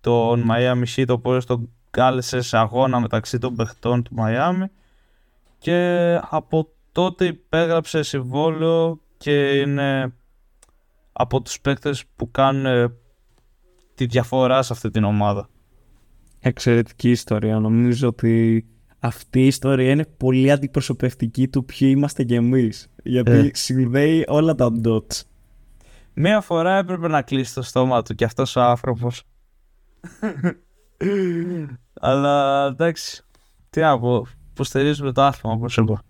των 0.00 0.44
Miami 0.50 0.84
Heat, 0.96 1.06
ο 1.08 1.12
οποίος 1.12 1.46
τον 1.46 1.70
κάλεσες 1.96 2.46
σε 2.46 2.56
αγώνα 2.56 3.00
μεταξύ 3.00 3.38
των 3.38 3.56
παιχτών 3.56 4.02
του 4.02 4.14
Miami 4.18 4.64
και 5.58 6.20
από 6.22 6.68
τότε 6.92 7.24
υπέγραψε 7.24 8.02
συμβόλαιο 8.02 9.00
και 9.16 9.58
είναι 9.58 10.14
από 11.12 11.42
τους 11.42 11.60
παίκτες 11.60 12.04
που 12.16 12.30
κάνουν 12.30 12.66
ε, 12.66 12.94
τη 13.94 14.06
διαφορά 14.06 14.62
σε 14.62 14.72
αυτή 14.72 14.90
την 14.90 15.04
ομάδα. 15.04 15.48
Εξαιρετική 16.40 17.10
ιστορία. 17.10 17.58
Νομίζω 17.58 18.08
ότι 18.08 18.66
αυτή 18.98 19.40
η 19.40 19.46
ιστορία 19.46 19.90
είναι 19.90 20.04
πολύ 20.16 20.50
αντιπροσωπευτική 20.50 21.48
του 21.48 21.64
ποιοι 21.64 21.92
είμαστε 21.96 22.24
κι 22.24 22.34
εμείς. 22.34 22.88
Γιατί 23.02 23.30
Ε. 23.30 23.50
συνδέει 23.52 24.24
όλα 24.28 24.54
τα 24.54 24.70
dots. 24.84 25.22
Μία 26.14 26.40
φορά 26.40 26.76
έπρεπε 26.76 27.08
να 27.08 27.22
κλείσει 27.22 27.54
το 27.54 27.62
στόμα 27.62 28.02
του 28.02 28.14
και 28.14 28.24
αυτός 28.24 28.56
ο 28.56 28.60
άνθρωπος. 28.60 29.22
Αλλά 32.00 32.66
εντάξει, 32.66 33.22
τι 33.70 33.80
να 33.80 33.98
πω, 33.98 34.26
υποστηρίζουμε 34.50 35.12
το 35.12 35.22
άθλημα 35.22 35.54
όπως 35.54 35.76
είπα. 35.76 36.02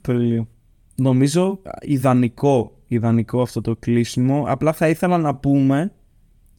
Τέλειο. 0.00 0.48
Νομίζω 0.96 1.60
ιδανικό, 1.80 2.78
ιδανικό 2.86 3.42
αυτό 3.42 3.60
το 3.60 3.76
κλείσιμο. 3.76 4.44
Απλά 4.46 4.72
θα 4.72 4.88
ήθελα 4.88 5.18
να 5.18 5.34
πούμε 5.34 5.92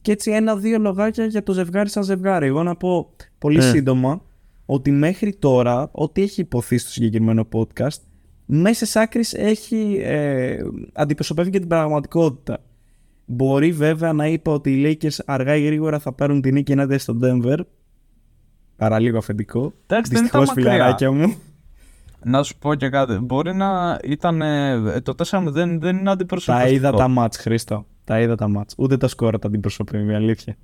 και 0.00 0.12
έτσι 0.12 0.30
ένα-δύο 0.30 0.78
λογάκια 0.78 1.26
για 1.26 1.42
το 1.42 1.52
ζευγάρι 1.52 1.88
σαν 1.88 2.02
ζευγάρι. 2.02 2.46
Εγώ 2.46 2.62
να 2.62 2.76
πω 2.76 3.10
πολύ 3.38 3.58
Ε. 3.58 3.60
σύντομα 3.60 4.22
ότι 4.66 4.90
μέχρι 4.90 5.34
τώρα, 5.34 5.88
ό,τι 5.92 6.22
έχει 6.22 6.40
υποθεί 6.40 6.78
στο 6.78 6.90
συγκεκριμένο 6.90 7.48
podcast, 7.52 8.00
μέσα 8.46 9.00
άκρης 9.00 9.34
έχει 9.34 9.98
ε, 10.02 10.58
αντιπροσωπεύει 10.92 11.50
και 11.50 11.58
την 11.58 11.68
πραγματικότητα. 11.68 12.58
Μπορεί 13.26 13.72
βέβαια 13.72 14.12
να 14.12 14.26
είπα 14.26 14.52
ότι 14.52 14.70
οι 14.72 14.98
Lakers 15.02 15.18
αργά 15.26 15.56
ή 15.56 15.64
γρήγορα 15.64 15.98
θα 15.98 16.12
πάρουν 16.12 16.40
την 16.40 16.54
νίκη 16.54 16.72
ενάντια 16.72 16.98
στο 16.98 17.18
Denver. 17.22 17.58
Παραλίγο 18.76 19.18
αφεντικό. 19.18 19.72
Εντάξει, 19.86 20.12
δεν 20.12 20.22
Δυστυχώς 20.22 20.50
ήταν 20.50 20.54
μακριά. 20.62 20.72
φιλαράκια 20.72 21.12
μου. 21.12 21.34
Να 22.24 22.42
σου 22.42 22.58
πω 22.58 22.74
και 22.74 22.88
κάτι. 22.88 23.14
Μπορεί 23.14 23.54
να 23.54 23.98
ήταν. 24.04 24.42
ε, 24.42 25.00
Το 25.00 25.14
4-0 25.14 25.46
δεν 25.50 25.70
είναι 25.80 26.02
Τα 26.04 26.10
αντιπροσωπευτικό. 26.10 26.74
είδα 26.74 26.92
τα 26.92 27.08
μάτς, 27.08 27.36
Χρήστο. 27.36 27.86
Τα 28.04 28.20
είδα 28.20 28.34
τα 28.34 28.48
μάτς. 28.48 28.74
Ούτε 28.78 28.96
το 28.96 29.08
σκορ 29.08 29.38
τα 29.38 29.46
αντιπροσωπεύει, 29.46 30.14
αλήθεια. 30.14 30.56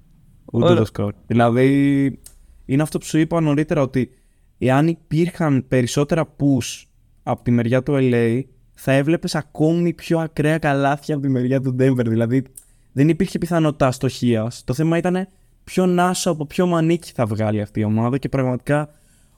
Ούτε 0.52 0.64
Ωραία. 0.64 0.76
το 0.76 0.84
σκορ. 0.84 1.12
Δηλαδή, 1.26 2.20
είναι 2.64 2.82
αυτό 2.82 2.98
που 2.98 3.04
σου 3.04 3.18
είπα 3.18 3.40
νωρίτερα 3.40 3.82
ότι 3.82 4.10
εάν 4.58 4.88
υπήρχαν 4.88 5.64
περισσότερα 5.68 6.26
push 6.36 6.84
από 7.22 7.42
τη 7.42 7.50
μεριά 7.50 7.82
του 7.82 7.92
LA, 8.00 8.40
θα 8.84 8.92
έβλεπες 8.92 9.34
ακόμη 9.34 9.92
πιο 9.92 10.18
ακραία 10.18 10.58
καλάθια 10.58 11.14
από 11.14 11.24
τη 11.24 11.30
μεριά 11.30 11.60
του 11.60 11.76
Denver. 11.78 12.04
Δηλαδή, 12.06 12.44
δεν 12.92 13.08
υπήρχε 13.08 13.38
πιθανότητα 13.38 13.86
αστοχίας. 13.86 14.64
Το 14.64 14.74
θέμα 14.74 14.96
ήταν 14.96 15.28
ποιο 15.64 15.86
νάσο 15.86 16.30
από 16.30 16.46
ποιο 16.46 16.66
μανίκι 16.66 17.12
θα 17.14 17.26
βγάλει 17.26 17.60
αυτή 17.60 17.80
η 17.80 17.84
ομάδα 17.84 18.18
και 18.18 18.28
πραγματικά 18.28 18.88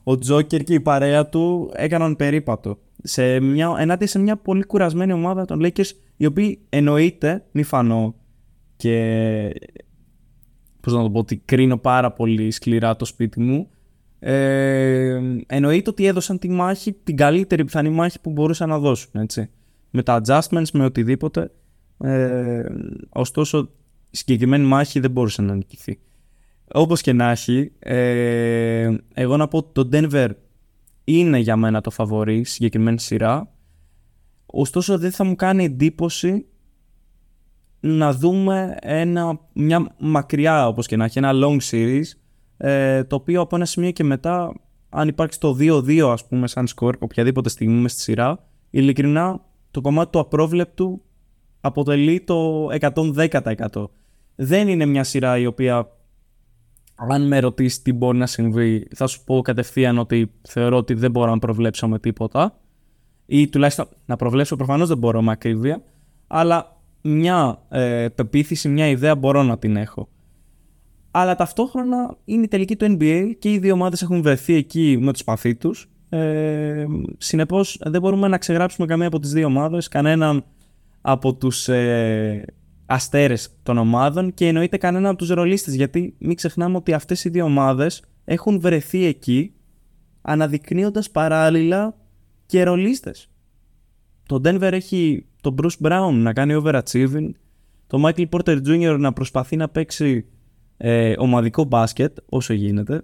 ο 0.03 0.17
Τζόκερ 0.17 0.63
και 0.63 0.73
η 0.73 0.79
παρέα 0.79 1.29
του 1.29 1.71
έκαναν 1.73 2.15
περίπατο. 2.15 2.77
Σε 3.03 3.39
μια, 3.39 3.75
ενάντια 3.77 4.07
σε 4.07 4.19
μια 4.19 4.35
πολύ 4.35 4.63
κουρασμένη 4.65 5.13
ομάδα 5.13 5.45
των 5.45 5.59
Lakers, 5.63 5.89
οι 6.17 6.25
οποίοι 6.25 6.59
εννοείται, 6.69 7.43
μη 7.51 7.63
φανώ 7.63 8.15
και 8.75 9.53
πώς 10.81 10.93
να 10.93 11.01
το 11.01 11.09
πω, 11.09 11.19
ότι 11.19 11.37
κρίνω 11.37 11.77
πάρα 11.77 12.11
πολύ 12.11 12.51
σκληρά 12.51 12.95
το 12.95 13.05
σπίτι 13.05 13.39
μου, 13.39 13.69
ε, 14.19 15.21
εννοείται 15.47 15.89
ότι 15.89 16.05
έδωσαν 16.05 16.39
τη 16.39 16.49
μάχη, 16.49 16.93
την 16.93 17.15
καλύτερη 17.15 17.65
πιθανή 17.65 17.89
μάχη 17.89 18.21
που 18.21 18.31
μπορούσαν 18.31 18.69
να 18.69 18.79
δώσουν, 18.79 19.11
έτσι. 19.13 19.49
Με 19.89 20.03
τα 20.03 20.21
adjustments, 20.23 20.69
με 20.73 20.85
οτιδήποτε. 20.85 21.51
Ε, 21.99 22.63
ωστόσο, 23.09 23.69
η 24.09 24.17
συγκεκριμένη 24.17 24.65
μάχη 24.65 24.99
δεν 24.99 25.11
μπορούσε 25.11 25.41
να 25.41 25.55
νικηθεί. 25.55 25.99
Όπως 26.73 27.01
και 27.01 27.13
να 27.13 27.31
έχει, 27.31 27.71
ε, 27.79 28.95
εγώ 29.13 29.37
να 29.37 29.47
πω 29.47 29.57
ότι 29.57 29.69
το 29.73 29.89
Denver 29.91 30.29
είναι 31.03 31.37
για 31.37 31.55
μένα 31.55 31.81
το 31.81 31.89
φαβορή 31.89 32.43
στη 32.43 32.53
συγκεκριμένη 32.53 32.99
σειρά. 32.99 33.53
Ωστόσο 34.45 34.97
δεν 34.97 35.11
θα 35.11 35.23
μου 35.23 35.35
κάνει 35.35 35.63
εντύπωση 35.63 36.45
να 37.79 38.13
δούμε 38.13 38.77
ένα, 38.81 39.39
μια 39.53 39.95
μακριά 39.97 40.67
όπως 40.67 40.87
και 40.87 40.95
να 40.95 41.05
έχει 41.05 41.17
ένα 41.17 41.31
long 41.33 41.57
series 41.71 42.05
ε, 42.57 43.03
το 43.03 43.15
οποίο 43.15 43.41
από 43.41 43.55
ένα 43.55 43.65
σημείο 43.65 43.91
και 43.91 44.03
μετά 44.03 44.53
αν 44.89 45.07
υπάρξει 45.07 45.39
το 45.39 45.57
2-2 45.59 45.99
ας 45.99 46.27
πούμε 46.27 46.47
σαν 46.47 46.67
σκορ 46.67 46.95
οποιαδήποτε 46.99 47.49
στιγμή 47.49 47.81
μες 47.81 47.91
στη 47.91 48.01
σειρά 48.01 48.39
ειλικρινά 48.69 49.41
το 49.71 49.81
κομμάτι 49.81 50.11
του 50.11 50.19
απρόβλεπτου 50.19 51.01
αποτελεί 51.61 52.21
το 52.21 52.67
110%. 52.79 53.89
Δεν 54.35 54.67
είναι 54.67 54.85
μια 54.85 55.03
σειρά 55.03 55.37
η 55.37 55.45
οποία 55.45 55.89
αν 56.95 57.27
με 57.27 57.39
ρωτήσεις 57.39 57.81
τι 57.81 57.93
μπορεί 57.93 58.17
να 58.17 58.25
συμβεί, 58.25 58.87
θα 58.95 59.07
σου 59.07 59.23
πω 59.23 59.41
κατευθείαν 59.41 59.97
ότι 59.97 60.31
θεωρώ 60.41 60.77
ότι 60.77 60.93
δεν 60.93 61.11
μπορώ 61.11 61.31
να 61.31 61.39
προβλέψω 61.39 61.87
με 61.87 61.99
τίποτα. 61.99 62.59
Ή 63.25 63.47
τουλάχιστον 63.47 63.87
να 64.05 64.15
προβλέψω 64.15 64.55
προφανώς 64.55 64.87
δεν 64.87 64.97
μπορώ 64.97 65.21
με 65.21 65.31
ακρίβεια. 65.31 65.83
Αλλά 66.27 66.81
μια 67.01 67.61
ε, 67.69 68.07
πεποίθηση, 68.15 68.69
μια 68.69 68.87
ιδέα 68.87 69.15
μπορώ 69.15 69.43
να 69.43 69.57
την 69.57 69.75
έχω. 69.75 70.09
Αλλά 71.17 71.35
ταυτόχρονα 71.35 72.17
είναι 72.25 72.43
η 72.43 72.47
τελική 72.47 72.75
του 72.75 72.97
NBA 72.99 73.31
και 73.39 73.51
οι 73.51 73.57
δύο 73.57 73.73
ομάδες 73.73 74.01
έχουν 74.01 74.21
βρεθεί 74.21 74.53
εκεί 74.53 74.97
με 75.01 75.11
τους 75.11 75.23
παθή 75.23 75.55
τους. 75.55 75.89
Ε, 76.09 76.85
συνεπώς 77.17 77.79
δεν 77.83 78.01
μπορούμε 78.01 78.27
να 78.27 78.37
ξεγράψουμε 78.37 78.87
καμία 78.87 79.07
από 79.07 79.19
τις 79.19 79.31
δύο 79.31 79.45
ομάδες, 79.45 79.87
κανέναν 79.87 80.43
από 81.01 81.35
τους 81.35 81.67
ε, 81.67 82.45
αστέρες 82.85 83.55
των 83.63 83.77
ομάδων 83.77 84.33
και 84.33 84.47
εννοείται 84.47 84.77
κανέναν 84.77 85.05
από 85.05 85.17
τους 85.17 85.29
ρολίστες 85.29 85.75
γιατί 85.75 86.15
μην 86.17 86.35
ξεχνάμε 86.35 86.77
ότι 86.77 86.93
αυτές 86.93 87.23
οι 87.23 87.29
δύο 87.29 87.45
ομάδες 87.45 88.03
έχουν 88.25 88.59
βρεθεί 88.59 89.05
εκεί 89.05 89.53
αναδεικνύοντας 90.21 91.11
παράλληλα 91.11 91.95
και 92.45 92.63
ρολίστες. 92.63 93.29
Το 94.25 94.41
Denver 94.43 94.71
έχει 94.71 95.25
τον 95.41 95.55
Bruce 95.61 95.87
Brown 95.87 96.13
να 96.13 96.33
κάνει 96.33 96.61
overachieving, 96.63 97.29
το 97.87 98.03
Michael 98.05 98.25
Porter 98.29 98.57
Jr. 98.67 98.97
να 98.99 99.13
προσπαθεί 99.13 99.55
να 99.55 99.69
παίξει 99.69 100.25
ε, 100.77 101.13
ομαδικό 101.17 101.63
μπάσκετ 101.63 102.17
όσο 102.29 102.53
γίνεται 102.53 103.03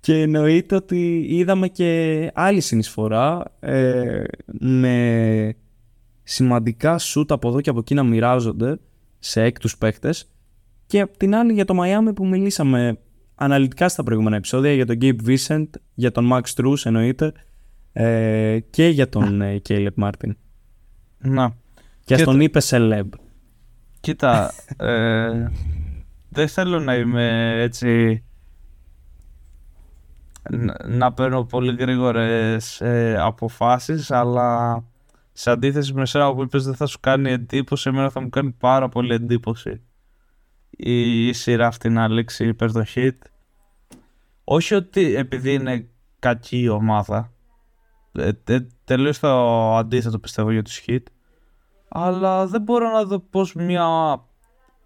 και 0.00 0.20
εννοείται 0.20 0.74
ότι 0.74 1.26
είδαμε 1.28 1.68
και 1.68 2.30
άλλη 2.34 2.60
συνεισφορά 2.60 3.44
ε, 3.60 4.24
με 4.60 5.56
σημαντικά 6.22 6.98
σούτ 6.98 7.32
από 7.32 7.48
εδώ 7.48 7.60
και 7.60 7.70
από 7.70 7.78
εκεί 7.78 7.94
να 7.94 8.02
μοιράζονται 8.02 8.78
σε 9.18 9.42
έκτους 9.42 9.78
παίχτες 9.78 10.30
και 10.86 11.00
απ' 11.00 11.16
την 11.16 11.34
άλλη 11.34 11.52
για 11.52 11.64
το 11.64 11.74
Miami 11.82 12.14
που 12.14 12.26
μιλήσαμε 12.26 12.98
αναλυτικά 13.34 13.88
στα 13.88 14.02
προηγούμενα 14.02 14.36
επεισόδια 14.36 14.72
για 14.72 14.86
τον 14.86 14.98
Gabe 15.00 15.16
Vincent, 15.26 15.68
για 15.94 16.12
τον 16.12 16.30
Max 16.32 16.40
Struz 16.54 16.76
εννοείται 16.84 17.32
ε, 17.92 18.58
και 18.70 18.86
για 18.86 19.08
τον 19.08 19.40
ε, 19.40 19.60
Caleb 19.68 19.94
Martin. 20.02 20.30
Να. 21.18 21.56
Και, 22.04 22.14
και 22.14 22.24
τον 22.24 22.40
είπε 22.40 22.60
Celeb. 22.62 23.08
Κοίτα, 24.00 24.52
ε, 24.76 25.46
δεν 26.32 26.48
θέλω 26.48 26.80
να 26.80 26.94
είμαι 26.94 27.54
έτσι 27.62 28.22
να, 30.86 31.12
παίρνω 31.12 31.44
πολύ 31.44 31.76
γρήγορες 31.76 32.80
ε, 32.80 33.16
αποφάσεις 33.20 34.10
αλλά 34.10 34.84
σε 35.32 35.50
αντίθεση 35.50 35.92
με 35.92 36.02
εσένα 36.02 36.34
που 36.34 36.42
είπες 36.42 36.64
δεν 36.64 36.74
θα 36.74 36.86
σου 36.86 37.00
κάνει 37.00 37.30
εντύπωση 37.30 37.88
εμένα 37.88 38.10
θα 38.10 38.20
μου 38.20 38.28
κάνει 38.28 38.50
πάρα 38.50 38.88
πολύ 38.88 39.14
εντύπωση 39.14 39.82
η, 40.70 41.26
η 41.26 41.32
σειρά 41.32 41.66
αυτή 41.66 41.88
να 41.88 42.08
λήξει 42.08 42.46
υπέρ 42.46 42.72
το 42.72 42.84
hit. 42.94 43.16
Όχι 44.44 44.74
ότι 44.74 45.14
επειδή 45.14 45.52
είναι 45.52 45.88
κακή 46.18 46.60
η 46.60 46.68
ομάδα 46.68 47.32
ε, 48.12 48.30
ε, 48.44 48.66
τελείως 48.84 49.18
το 49.18 49.76
αντίθετο 49.76 50.18
πιστεύω 50.18 50.50
για 50.50 50.62
τους 50.62 50.82
hit 50.86 51.02
αλλά 51.88 52.46
δεν 52.46 52.62
μπορώ 52.62 52.90
να 52.90 53.04
δω 53.04 53.18
πως 53.18 53.54
μια 53.54 53.86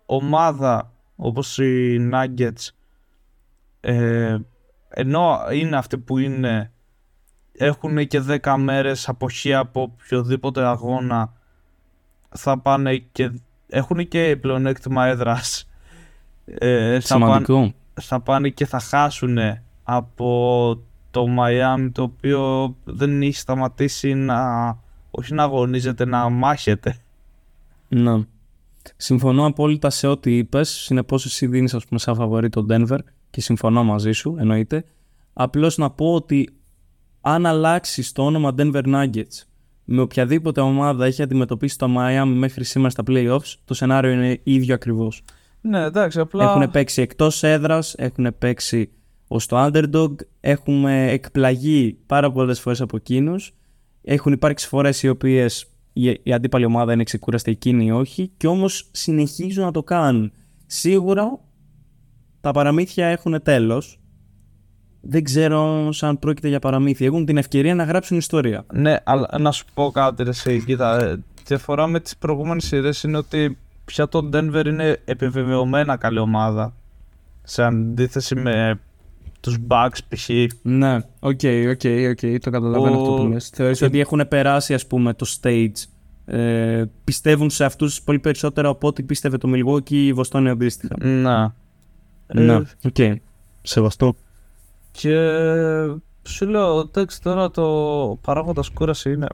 ομάδα 0.06 0.95
όπως 1.16 1.58
οι 1.58 2.08
Nuggets. 2.12 2.68
Ε, 3.80 4.38
ενώ 4.88 5.38
είναι 5.52 5.76
αυτοί 5.76 5.98
που 5.98 6.18
είναι 6.18 6.72
έχουν 7.52 8.06
και 8.06 8.22
10 8.42 8.54
μέρες 8.58 9.08
αποχή 9.08 9.54
από 9.54 9.82
οποιοδήποτε 9.82 10.66
αγώνα 10.66 11.32
θα 12.28 12.58
πάνε 12.58 12.96
και 12.96 13.30
έχουν 13.68 14.08
και 14.08 14.36
πλεονέκτημα 14.40 15.06
έδρας. 15.06 15.68
Ε, 16.44 17.00
θα, 17.00 17.18
πάνε, 17.18 17.74
θα 17.94 18.20
πάνε 18.20 18.48
και 18.48 18.66
θα 18.66 18.80
χάσουν 18.80 19.38
από 19.82 20.80
το 21.10 21.26
Miami 21.38 21.88
το 21.92 22.02
οποίο 22.02 22.74
δεν 22.84 23.22
έχει 23.22 23.38
σταματήσει 23.38 24.14
να 24.14 24.38
όχι 25.10 25.34
να 25.34 25.42
αγωνίζεται 25.42 26.04
να 26.04 26.28
μάχεται. 26.28 26.96
Ναι 27.88 28.24
Συμφωνώ 28.96 29.46
απόλυτα 29.46 29.90
σε 29.90 30.06
ό,τι 30.06 30.36
είπες. 30.36 30.68
Συνεπώς, 30.68 31.24
εσύ 31.24 31.46
δίνεις, 31.46 31.74
ας 31.74 31.84
πούμε, 31.84 32.00
σαν 32.00 32.14
φαβορή 32.14 32.48
τον 32.48 32.66
Denver 32.70 32.98
και 33.30 33.40
συμφωνώ 33.40 33.84
μαζί 33.84 34.12
σου, 34.12 34.36
εννοείται. 34.38 34.84
Απλώς 35.32 35.76
να 35.76 35.90
πω 35.90 36.14
ότι 36.14 36.48
αν 37.20 37.46
αλλάξεις 37.46 38.12
το 38.12 38.24
όνομα 38.24 38.54
Denver 38.58 38.82
Nuggets 38.84 39.44
με 39.84 40.00
οποιαδήποτε 40.00 40.60
ομάδα 40.60 41.06
έχει 41.06 41.22
αντιμετωπίσει 41.22 41.78
το 41.78 41.86
Miami 41.98 42.32
μέχρι 42.36 42.64
σήμερα 42.64 42.90
στα 42.90 43.02
playoffs, 43.06 43.54
το 43.64 43.74
σενάριο 43.74 44.10
είναι 44.10 44.40
ίδιο 44.42 44.74
ακριβώς. 44.74 45.22
Ναι, 45.60 45.82
εντάξει, 45.82 46.20
απλά. 46.20 46.44
Έχουν 46.44 46.70
παίξει 46.70 47.02
εκτός 47.02 47.42
έδρας, 47.42 47.94
έχουν 47.98 48.34
παίξει 48.38 48.90
ως 49.28 49.46
το 49.46 49.64
underdog, 49.64 50.14
έχουμε 50.40 51.10
εκπλαγεί 51.10 51.98
πάρα 52.06 52.32
πολλές 52.32 52.60
φορές 52.60 52.80
από 52.80 52.96
εκείνους. 52.96 53.54
Έχουν 54.02 54.32
υπάρξει 54.32 54.68
φορές 54.68 55.02
οι 55.02 55.08
οποίες 55.08 55.66
η 56.22 56.32
αντίπαλη 56.32 56.64
ομάδα 56.64 56.92
είναι 56.92 57.02
ξεκούραστη 57.02 57.50
εκείνη 57.50 57.86
ή 57.86 57.90
όχι 57.90 58.30
και 58.36 58.46
όμως 58.46 58.88
συνεχίζουν 58.92 59.64
να 59.64 59.70
το 59.70 59.82
κάνουν. 59.82 60.32
Σίγουρα 60.66 61.38
τα 62.40 62.50
παραμύθια 62.50 63.06
έχουν 63.06 63.42
τέλος. 63.42 64.00
Δεν 65.00 65.24
ξέρω 65.24 65.90
αν 66.00 66.18
πρόκειται 66.18 66.48
για 66.48 66.58
παραμύθια. 66.58 67.06
Έχουν 67.06 67.24
την 67.24 67.36
ευκαιρία 67.36 67.74
να 67.74 67.84
γράψουν 67.84 68.16
ιστορία. 68.16 68.64
Ναι, 68.72 68.96
αλλά 69.04 69.28
να 69.38 69.50
σου 69.50 69.64
πω 69.74 69.90
κάτι 69.90 70.22
ρε 70.22 70.28
εσύ. 70.28 70.64
Κοίτα, 70.64 71.04
ε, 71.04 71.22
διαφορά 71.46 71.86
με 71.86 72.00
τις 72.00 72.16
προηγούμενες 72.16 72.64
σειρές 72.64 73.02
είναι 73.02 73.16
ότι 73.16 73.58
πια 73.84 74.08
το 74.08 74.28
Denver 74.32 74.62
είναι 74.66 75.00
επιβεβαιωμένα 75.04 75.96
καλή 75.96 76.18
ομάδα. 76.18 76.74
Σε 77.42 77.62
αντίθεση 77.62 78.34
με 78.34 78.80
τους 79.46 79.58
Bucks 79.68 79.98
π.χ. 80.08 80.28
Ναι, 80.62 80.96
OK, 81.20 81.40
OK, 81.70 81.82
OK, 82.10 82.40
το 82.40 82.50
καταλαβαίνω 82.50 83.00
αυτό 83.00 83.14
που 83.14 83.26
λες. 83.26 83.48
Θεωρείς 83.48 83.82
ότι 83.82 84.00
έχουν 84.00 84.28
περάσει 84.28 84.74
ας 84.74 84.86
πούμε 84.86 85.14
το 85.14 85.26
stage 85.40 85.72
ε, 86.26 86.84
πιστεύουν 87.04 87.50
σε 87.50 87.64
αυτούς 87.64 88.02
πολύ 88.02 88.18
περισσότερο 88.18 88.70
από 88.70 88.86
ό,τι 88.86 89.02
πίστευε 89.02 89.38
το 89.38 89.50
Milwaukee 89.54 89.82
και 89.82 90.06
η 90.06 90.12
Βοστόνη 90.12 90.48
αντίστοιχα; 90.48 90.94
Να. 90.98 91.54
Να, 92.26 92.52
ε, 92.52 92.56
OK. 92.56 92.94
Okay. 92.96 93.14
Σεβαστό. 93.62 94.14
Και 94.90 95.16
σου 96.22 96.46
λέω, 96.46 96.78
εντάξει 96.78 97.22
τώρα 97.22 97.50
το 97.50 98.18
παράγοντα 98.20 98.62
κούραση 98.74 99.12
είναι 99.12 99.26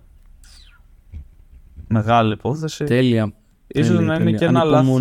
μεγάλη 1.89 2.33
υπόθεση. 2.33 2.85
Τέλεια. 2.85 3.33
Ίσως 3.67 4.01
να 4.01 4.15
είναι 4.15 4.33
και 4.33 4.45
ένα 4.45 4.65
λάθος. 4.65 5.01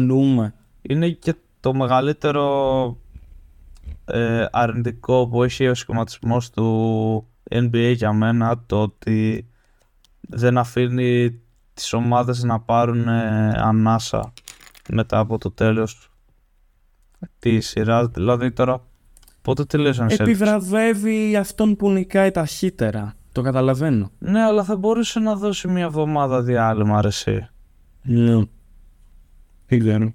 Είναι 0.82 1.09
και 1.09 1.36
το 1.59 1.74
μεγαλύτερο 1.74 2.97
ε, 4.05 4.45
αρνητικό 4.51 5.27
που 5.27 5.43
έχει 5.43 5.67
ο 5.67 5.73
σχηματισμός 5.73 6.49
του 6.49 7.27
NBA 7.49 7.93
για 7.95 8.13
μένα 8.13 8.63
το 8.65 8.81
ότι 8.81 9.47
δεν 10.21 10.57
αφήνει 10.57 11.41
τις 11.73 11.93
ομάδες 11.93 12.43
να 12.43 12.59
πάρουν 12.59 13.07
ε, 13.07 13.53
ανάσα 13.55 14.33
μετά 14.89 15.19
από 15.19 15.37
το 15.37 15.51
τέλος 15.51 16.11
τη 17.39 17.59
σειρά. 17.59 18.07
Δηλαδή 18.07 18.51
τώρα 18.51 18.83
πότε 19.41 19.65
τελείωσαν 19.65 20.09
σε 20.09 20.23
Επιβραβεύει 20.23 21.35
αυτόν 21.35 21.75
που 21.75 21.91
νικάει 21.91 22.31
ταχύτερα. 22.31 23.13
Το 23.31 23.41
καταλαβαίνω. 23.41 24.11
Ναι, 24.19 24.41
αλλά 24.41 24.63
θα 24.63 24.75
μπορούσε 24.75 25.19
να 25.19 25.35
δώσει 25.35 25.67
μια 25.67 25.83
εβδομάδα 25.83 26.41
διάλειμμα, 26.41 26.97
αρεσί. 26.97 27.47
Ναι. 28.01 28.43
Δεν 29.67 29.79
ξέρω. 29.79 30.13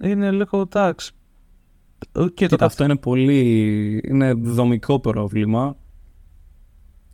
Είναι 0.00 0.30
λίγο 0.30 0.66
τάξη. 0.66 1.12
Και 2.34 2.46
το 2.46 2.64
αυτό 2.64 2.84
είναι 2.84 2.96
πολύ. 2.96 4.00
είναι 4.08 4.32
δομικό 4.32 5.00
πρόβλημα. 5.00 5.76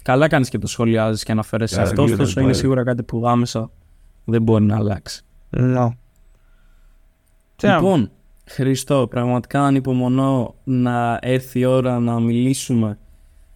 Καλά 0.02 0.28
κάνεις 0.28 0.48
και 0.48 0.58
το 0.58 0.66
σχολιάζεις 0.66 1.22
και 1.22 1.32
αναφέρεσαι 1.32 1.74
σε 1.74 1.80
αυτό, 1.80 2.02
ωστόσο 2.02 2.40
είναι 2.40 2.52
σίγουρα 2.52 2.84
κάτι 2.84 3.02
που 3.02 3.28
άμεσα 3.28 3.70
δεν 4.24 4.42
μπορεί 4.42 4.64
να 4.64 4.76
αλλάξει. 4.76 5.24
No. 5.50 5.88
Λοιπόν, 7.62 8.10
Χριστό, 8.48 9.06
πραγματικά 9.10 9.62
ανυπομονώ 9.62 10.54
να 10.64 11.18
έρθει 11.22 11.58
η 11.58 11.64
ώρα 11.64 11.98
να 11.98 12.20
μιλήσουμε 12.20 12.98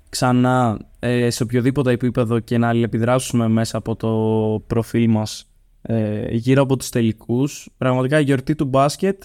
ξανά 0.09 0.79
ε, 0.99 1.31
σε 1.31 1.43
οποιοδήποτε 1.43 1.91
επίπεδο 1.91 2.41
και 2.41 2.59
να 2.59 2.69
αλληλεπιδράσουμε 2.69 3.49
μέσα 3.49 3.79
από 3.79 3.97
το 3.97 4.63
προφίλ 4.67 5.11
μας 5.11 5.51
ε, 5.83 6.35
γύρω 6.35 6.63
από 6.63 6.77
τους 6.77 6.89
τελικούς. 6.89 7.69
Πραγματικά 7.79 8.21
η 8.21 8.23
γιορτή 8.23 8.55
του 8.55 8.65
μπάσκετ 8.65 9.23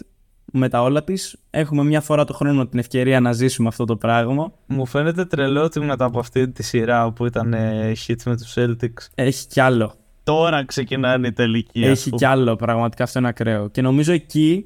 με 0.51 0.69
τα 0.69 0.81
όλα 0.81 1.03
της. 1.03 1.35
Έχουμε 1.49 1.83
μια 1.83 2.01
φορά 2.01 2.25
το 2.25 2.33
χρόνο 2.33 2.67
την 2.67 2.79
ευκαιρία 2.79 3.19
να 3.19 3.31
ζήσουμε 3.31 3.67
αυτό 3.67 3.85
το 3.85 3.95
πράγμα. 3.95 4.53
Μου 4.65 4.85
φαίνεται 4.85 5.25
τρελό 5.25 5.63
ότι 5.63 5.79
μετά 5.79 6.05
από 6.05 6.19
αυτή 6.19 6.49
τη 6.49 6.63
σειρά 6.63 7.11
που 7.11 7.25
ήταν 7.25 7.53
ε, 7.53 7.91
hits 8.07 8.23
με 8.25 8.37
τους 8.37 8.53
Celtics. 8.55 9.07
Έχει 9.15 9.47
κι 9.47 9.59
άλλο. 9.59 9.93
Τώρα 10.23 10.65
ξεκινάνε 10.65 11.27
οι 11.27 11.33
τελικοί. 11.33 11.83
Έχει 11.83 12.09
κι 12.09 12.25
άλλο. 12.25 12.55
Πραγματικά 12.55 13.03
αυτό 13.03 13.19
είναι 13.19 13.27
ακραίο. 13.27 13.69
Και 13.69 13.81
νομίζω 13.81 14.13
εκεί, 14.13 14.65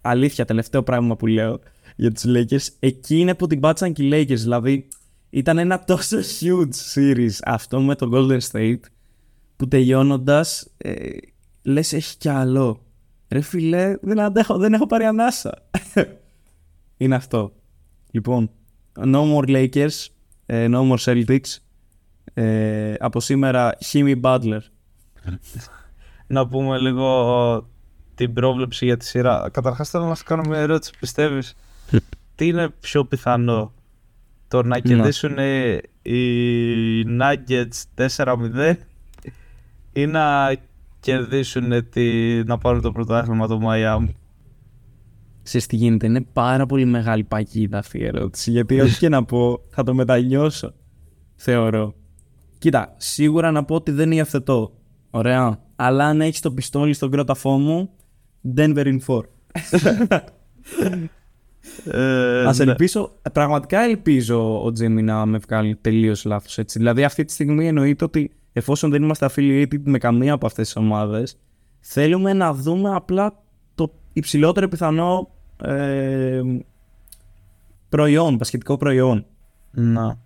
αλήθεια, 0.00 0.44
τελευταίο 0.44 0.82
πράγμα 0.82 1.16
που 1.16 1.26
λέω 1.26 1.60
για 1.96 2.12
τους 2.12 2.24
Lakers, 2.26 2.66
εκεί 2.78 3.18
είναι 3.18 3.34
που 3.34 3.46
την 3.46 3.60
πάτσαν 3.60 3.92
και 3.92 4.02
οι 4.02 4.10
Lakers. 4.12 4.26
Δηλαδή, 4.26 4.88
ήταν 5.30 5.58
ένα 5.58 5.84
τόσο 5.84 6.18
huge 6.18 6.94
series 6.94 7.38
αυτό 7.44 7.80
με 7.80 7.94
το 7.94 8.10
Golden 8.12 8.40
State 8.52 8.80
που 9.56 9.68
τελειώνοντας, 9.68 10.70
ε, 10.76 11.10
λες 11.62 11.92
έχει 11.92 12.16
κι 12.16 12.28
άλλο. 12.28 12.80
Ρε 13.28 13.40
φιλέ, 13.40 13.96
δεν 14.00 14.20
αντέχω, 14.20 14.58
δεν 14.58 14.72
έχω 14.72 14.86
πάρει 14.86 15.04
ανάσα. 15.04 15.62
είναι 16.96 17.14
αυτό. 17.14 17.52
Λοιπόν, 18.10 18.50
no 18.98 19.34
more 19.34 19.48
Lakers, 19.48 20.06
ε, 20.46 20.68
no 20.70 20.90
more 20.90 20.98
Celtics. 20.98 21.56
Ε, 22.34 22.94
από 22.98 23.20
σήμερα, 23.20 23.76
Jimmy 23.92 24.20
Butler. 24.20 24.60
Να 26.26 26.48
πούμε 26.48 26.78
λίγο 26.78 27.68
την 28.14 28.32
πρόβλεψη 28.32 28.84
για 28.84 28.96
τη 28.96 29.04
σειρά. 29.04 29.48
Καταρχάς 29.52 29.90
θέλω 29.90 30.04
να 30.04 30.14
σου 30.14 30.24
κάνω 30.24 30.42
μια 30.48 30.58
ερώτηση. 30.58 30.92
Πιστεύεις; 30.98 31.54
Τι 32.34 32.46
είναι 32.46 32.68
πιο 32.80 33.04
πιθανό 33.04 33.72
το 34.48 34.62
να 34.62 34.78
κερδίσουν 34.78 35.38
οι 36.02 36.20
Nuggets 37.20 38.06
4-0 38.16 38.74
ή 39.92 40.06
να 40.06 40.56
κερδίσουν 41.04 41.88
τη, 41.88 42.04
να 42.44 42.58
πάρουν 42.58 42.80
το 42.80 42.92
πρωτάθλημα 42.92 43.46
το 43.46 43.60
Miami. 43.62 44.08
Ξέρεις 45.42 45.66
τι 45.66 45.76
γίνεται, 45.76 46.06
είναι 46.06 46.20
πάρα 46.32 46.66
πολύ 46.66 46.84
μεγάλη 46.84 47.24
παγίδα 47.24 47.78
αυτή 47.78 47.98
η 47.98 48.04
ερώτηση. 48.04 48.50
Γιατί 48.50 48.80
ό,τι 48.80 48.96
και 48.98 49.08
να 49.08 49.24
πω, 49.24 49.60
θα 49.68 49.82
το 49.82 49.94
μετανιώσω. 49.94 50.74
Θεωρώ. 51.34 51.94
Κοίτα, 52.58 52.94
σίγουρα 52.96 53.50
να 53.50 53.64
πω 53.64 53.74
ότι 53.74 53.90
δεν 53.90 54.12
είναι 54.12 54.20
αθετό. 54.20 54.72
Ωραία. 55.10 55.58
Αλλά 55.76 56.04
αν 56.04 56.20
έχεις 56.20 56.40
το 56.40 56.52
πιστόλι 56.52 56.92
στον 56.92 57.10
κρόταφό 57.10 57.58
μου, 57.58 57.90
Denver 58.56 58.98
in 58.98 58.98
4. 59.06 59.20
Ε, 61.84 62.46
Α 62.46 62.54
ναι. 62.56 62.70
ελπίσω, 62.70 63.12
πραγματικά 63.32 63.80
ελπίζω 63.80 64.64
ο 64.64 64.72
Τζίμι 64.72 65.02
να 65.02 65.26
με 65.26 65.38
βγάλει 65.38 65.76
τελείως 65.80 66.24
λάθος 66.24 66.58
έτσι. 66.58 66.78
Δηλαδή, 66.78 67.04
αυτή 67.04 67.24
τη 67.24 67.32
στιγμή 67.32 67.66
εννοείται 67.66 68.04
ότι 68.04 68.30
εφόσον 68.56 68.90
δεν 68.90 69.02
είμαστε 69.02 69.28
affiliated 69.30 69.80
με 69.84 69.98
καμία 69.98 70.32
από 70.32 70.46
αυτές 70.46 70.66
τις 70.66 70.76
ομάδες, 70.76 71.38
θέλουμε 71.80 72.32
να 72.32 72.54
δούμε 72.54 72.94
απλά 72.94 73.42
το 73.74 73.92
υψηλότερο 74.12 74.68
πιθανό 74.68 75.30
ε, 75.62 76.42
προϊόν, 77.88 78.38
πασχετικό 78.38 78.76
προϊόν. 78.76 79.26
Να. 79.70 80.18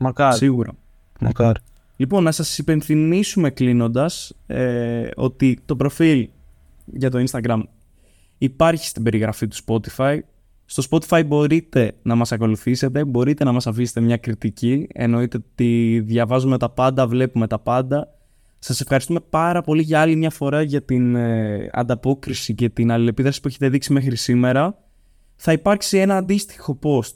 Μακάρι. 0.00 0.36
Σίγουρα. 0.36 0.72
Μακάρι. 1.20 1.60
Λοιπόν, 1.96 2.22
να 2.22 2.32
σας 2.32 2.58
υπενθυμίσουμε 2.58 3.50
κλείνοντας 3.50 4.36
ε, 4.46 5.08
ότι 5.16 5.58
το 5.64 5.76
προφίλ 5.76 6.28
για 6.84 7.10
το 7.10 7.24
Instagram 7.30 7.62
υπάρχει 8.38 8.86
στην 8.86 9.02
περιγραφή 9.02 9.48
του 9.48 9.56
Spotify. 9.64 10.18
Στο 10.66 10.82
Spotify 10.90 11.22
μπορείτε 11.26 11.96
να 12.02 12.14
μας 12.14 12.32
ακολουθήσετε, 12.32 13.04
μπορείτε 13.04 13.44
να 13.44 13.52
μας 13.52 13.66
αφήσετε 13.66 14.00
μια 14.00 14.16
κριτική. 14.16 14.86
Εννοείται 14.92 15.36
ότι 15.36 16.02
διαβάζουμε 16.04 16.58
τα 16.58 16.70
πάντα, 16.70 17.06
βλέπουμε 17.06 17.46
τα 17.46 17.58
πάντα. 17.58 18.14
Σας 18.58 18.80
ευχαριστούμε 18.80 19.20
πάρα 19.30 19.62
πολύ 19.62 19.82
για 19.82 20.00
άλλη 20.00 20.16
μια 20.16 20.30
φορά 20.30 20.62
για 20.62 20.82
την 20.82 21.14
ε, 21.14 21.68
ανταπόκριση 21.72 22.54
και 22.54 22.68
την 22.68 22.90
αλληλεπίδραση 22.90 23.40
που 23.40 23.48
έχετε 23.48 23.68
δείξει 23.68 23.92
μέχρι 23.92 24.16
σήμερα. 24.16 24.78
Θα 25.36 25.52
υπάρξει 25.52 25.98
ένα 25.98 26.16
αντίστοιχο 26.16 26.78
post 26.82 27.14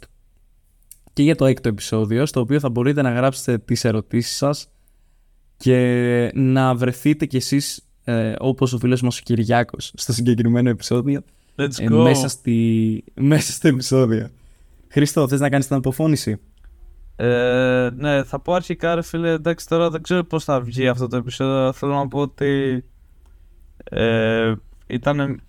και 1.13 1.23
για 1.23 1.35
το 1.35 1.47
έκτο 1.47 1.69
επεισόδιο, 1.69 2.27
στο 2.27 2.41
οποίο 2.41 2.61
θα 2.61 2.71
μπορείτε 2.71 3.03
να 3.03 3.11
γράψετε 3.11 3.59
τις 3.59 3.85
ερωτήσεις 3.85 4.37
σας 4.37 4.69
και 5.57 6.31
να 6.35 6.75
βρεθείτε 6.75 7.27
κι 7.27 7.37
εσείς, 7.37 7.89
ε, 8.05 8.35
όπως 8.39 8.73
ο 8.73 8.79
φίλος 8.79 9.03
μας 9.03 9.19
ο 9.19 9.23
Κυριάκος, 9.25 9.93
στο 9.95 10.13
συγκεκριμένο 10.13 10.69
επεισόδιο, 10.69 11.23
Let's 11.61 11.79
ε, 11.79 11.87
go. 11.89 12.03
μέσα, 12.03 12.29
στη, 12.29 13.05
μέσα 13.15 13.53
στο 13.53 13.69
επεισόδιο. 13.69 14.31
Χρήστο, 14.89 15.29
θες 15.29 15.41
να 15.41 15.49
κάνεις 15.49 15.67
την 15.67 15.77
αποφώνηση; 15.77 16.41
Ε, 17.17 17.91
ναι, 17.97 18.23
θα 18.23 18.41
πω 18.41 18.53
αρχικά 18.53 18.95
ρε 18.95 19.03
φίλε, 19.03 19.31
εντάξει 19.31 19.69
τώρα 19.69 19.91
δεν 19.91 20.03
ξέρω 20.03 20.25
πώς 20.25 20.45
θα 20.45 20.61
βγει 20.61 20.89
αυτό 20.89 21.07
το 21.07 21.17
επεισόδιο. 21.17 21.73
Θέλω 21.73 21.95
να 21.95 22.09
πω 22.09 22.19
ότι 22.19 22.85
ε, 23.85 24.55
ήταν 24.87 25.41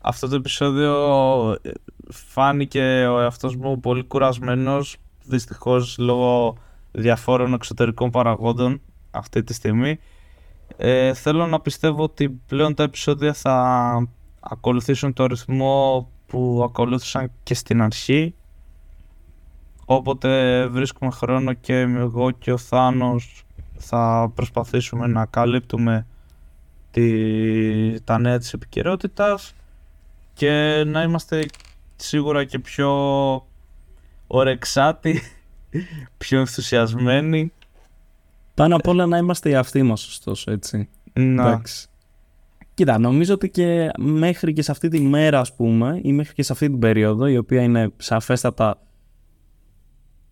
αυτό 0.00 0.28
το 0.28 0.34
επεισόδιο 0.34 0.92
ε, 1.62 1.70
φάνηκε 2.08 3.06
ο 3.06 3.20
εαυτός 3.20 3.56
μου 3.56 3.80
πολύ 3.80 4.04
κουρασμένος 4.04 4.96
δυστυχώς 5.24 5.98
λόγω 5.98 6.56
διαφόρων 6.92 7.54
εξωτερικών 7.54 8.10
παραγόντων 8.10 8.80
αυτή 9.10 9.42
τη 9.42 9.54
στιγμή. 9.54 9.98
Ε, 10.76 11.14
θέλω 11.14 11.46
να 11.46 11.60
πιστεύω 11.60 12.02
ότι 12.02 12.30
πλέον 12.46 12.74
τα 12.74 12.82
επεισόδια 12.82 13.32
θα 13.32 14.08
ακολουθήσουν 14.42 15.12
το 15.12 15.26
ρυθμό 15.26 16.08
που 16.26 16.62
ακολούθησαν 16.64 17.30
και 17.42 17.54
στην 17.54 17.82
αρχή 17.82 18.34
Όποτε 19.84 20.66
βρίσκουμε 20.66 21.10
χρόνο 21.10 21.52
και 21.52 21.78
εγώ 21.78 22.30
και 22.30 22.52
ο 22.52 22.56
Θάνος 22.56 23.44
θα 23.76 24.32
προσπαθήσουμε 24.34 25.06
να 25.06 25.26
καλύπτουμε 25.26 26.06
τη, 26.90 28.00
τα 28.00 28.18
νέα 28.18 28.38
της 28.38 28.52
επικαιρότητας 28.52 29.54
και 30.34 30.82
να 30.86 31.02
είμαστε 31.02 31.46
σίγουρα 31.96 32.44
και 32.44 32.58
πιο 32.58 32.90
ορεξάτοι, 34.26 35.22
πιο 36.18 36.38
ενθουσιασμένοι. 36.38 37.52
Πάνω 38.54 38.76
απ' 38.76 38.86
όλα 38.86 39.06
να 39.06 39.16
είμαστε 39.16 39.50
οι 39.50 39.54
αυτοί 39.54 39.82
μας, 39.82 40.06
ωστόσο, 40.06 40.50
έτσι. 40.50 40.88
Να, 41.12 41.46
Εντάξει. 41.46 41.88
Κοίτα, 42.74 42.98
νομίζω 42.98 43.34
ότι 43.34 43.50
και 43.50 43.90
μέχρι 43.98 44.52
και 44.52 44.62
σε 44.62 44.70
αυτή 44.70 44.88
τη 44.88 45.00
μέρα, 45.00 45.40
ας 45.40 45.54
πούμε, 45.54 46.00
ή 46.02 46.12
μέχρι 46.12 46.34
και 46.34 46.42
σε 46.42 46.52
αυτή 46.52 46.66
την 46.66 46.78
περίοδο, 46.78 47.26
η 47.26 47.36
οποία 47.36 47.62
είναι 47.62 47.90
σαφέστατα. 47.96 48.78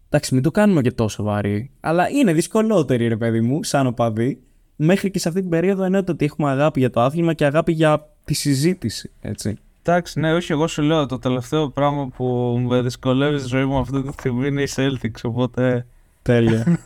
Εντάξει, 0.09 0.35
μην 0.35 0.43
το 0.43 0.51
κάνουμε 0.51 0.81
και 0.81 0.93
τόσο 0.93 1.23
βαρύ. 1.23 1.71
Αλλά 1.81 2.09
είναι 2.09 2.33
δυσκολότερη, 2.33 3.09
ρε 3.09 3.17
παιδί 3.17 3.41
μου, 3.41 3.63
σαν 3.63 3.87
οπαδί. 3.87 4.43
Μέχρι 4.77 5.11
και 5.11 5.19
σε 5.19 5.29
αυτή 5.29 5.41
την 5.41 5.51
περίοδο 5.51 5.85
εννοείται 5.85 6.13
ότι 6.13 6.25
έχουμε 6.25 6.51
αγάπη 6.51 6.81
για 6.81 6.91
το 6.91 7.01
άθλημα 7.01 7.33
και 7.33 7.45
αγάπη 7.45 7.73
για 7.73 8.09
τη 8.25 8.35
συζήτηση. 8.35 9.11
Έτσι. 9.21 9.59
εντάξει, 9.83 10.21
ναι, 10.21 10.35
όχι, 10.35 10.53
εγώ 10.53 10.67
σου 10.67 10.83
λέω 10.83 11.07
το 11.07 11.19
τελευταίο 11.19 11.69
πράγμα 11.69 12.09
που 12.09 12.59
με 12.69 12.81
δυσκολεύει 12.83 13.39
στη 13.39 13.49
ζωή 13.49 13.65
μου 13.65 13.79
αυτή 13.79 14.03
τη 14.03 14.13
στιγμή 14.13 14.47
είναι 14.47 14.63
η 14.63 14.69
Celtics, 14.77 15.21
οπότε... 15.23 15.87
Τέλεια. 16.23 16.79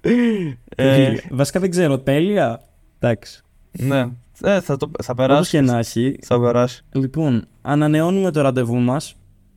ε, 0.76 1.14
Βασικά 1.30 1.60
δεν 1.60 1.70
ξέρω, 1.70 1.98
τέλεια. 1.98 2.62
Εντάξει. 2.98 3.42
ναι, 3.70 4.08
ε, 4.42 4.60
θα, 4.60 4.76
το, 4.76 4.90
θα 5.02 5.12
Όπως 5.12 5.26
περάσει. 5.26 5.50
και 5.50 5.60
να 5.60 5.78
έχει, 5.78 6.18
Θα 6.22 6.40
περάσεις. 6.40 6.84
Λοιπόν, 6.92 7.44
ανανεώνουμε 7.62 8.30
το 8.30 8.40
ραντεβού 8.40 8.76
μας. 8.78 9.14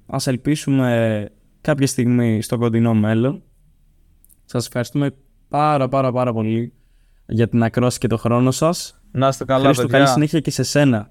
Ας 0.07 0.27
ελπίσουμε 0.27 1.29
κάποια 1.61 1.87
στιγμή 1.87 2.41
στο 2.41 2.57
κοντινό 2.57 2.93
μέλλον. 2.93 3.43
Σας 4.45 4.65
ευχαριστούμε 4.65 5.11
πάρα 5.47 5.87
πάρα 5.87 6.11
πάρα 6.11 6.33
πολύ 6.33 6.73
για 7.25 7.47
την 7.49 7.63
ακρόαση 7.63 7.99
και 7.99 8.07
το 8.07 8.17
χρόνο 8.17 8.51
σας. 8.51 8.99
Να 9.11 9.27
είστε 9.27 9.45
καλά, 9.45 9.63
Χρήστο, 9.65 9.81
παιδιά. 9.83 9.97
καλή 9.97 10.09
συνέχεια 10.09 10.39
και 10.39 10.51
σε 10.51 10.63
σένα. 10.63 11.09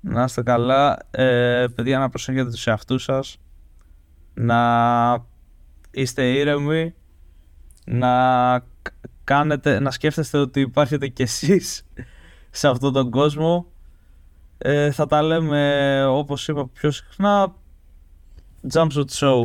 Να 0.00 0.22
είστε 0.24 0.42
καλά. 0.42 0.98
Ε, 1.10 1.66
παιδιά, 1.74 1.98
να 1.98 2.08
προσέχετε 2.08 2.50
τους 2.50 2.66
εαυτούς 2.66 3.02
σας. 3.02 3.36
Να 4.34 5.26
είστε 5.90 6.22
ήρεμοι. 6.30 6.94
Να 7.86 8.58
κ- 8.58 8.92
κάνετε, 9.24 9.80
να 9.80 9.90
σκέφτεστε 9.90 10.38
ότι 10.38 10.60
υπάρχετε 10.60 11.08
κι 11.08 11.22
εσείς 11.22 11.82
σε 12.56 12.68
αυτόν 12.68 12.92
τον 12.92 13.10
κόσμο. 13.10 13.66
Ε, 14.58 14.90
θα 14.90 15.06
τα 15.06 15.22
λέμε, 15.22 16.04
όπως 16.06 16.48
είπα 16.48 16.66
πιο 16.66 16.90
συχνά, 16.90 17.54
Jumpshot 18.72 19.08
Show. 19.10 19.42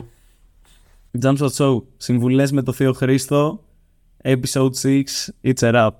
Jump 1.22 1.38
Shot 1.38 1.50
Show, 1.58 1.82
συμβουλές 1.98 2.52
με 2.52 2.62
το 2.62 2.72
Θείο 2.72 2.94
Χρήστο, 2.94 3.64
episode 4.24 4.74
6, 4.82 5.04
it's 5.44 5.62
a 5.62 5.72
wrap. 5.72 5.92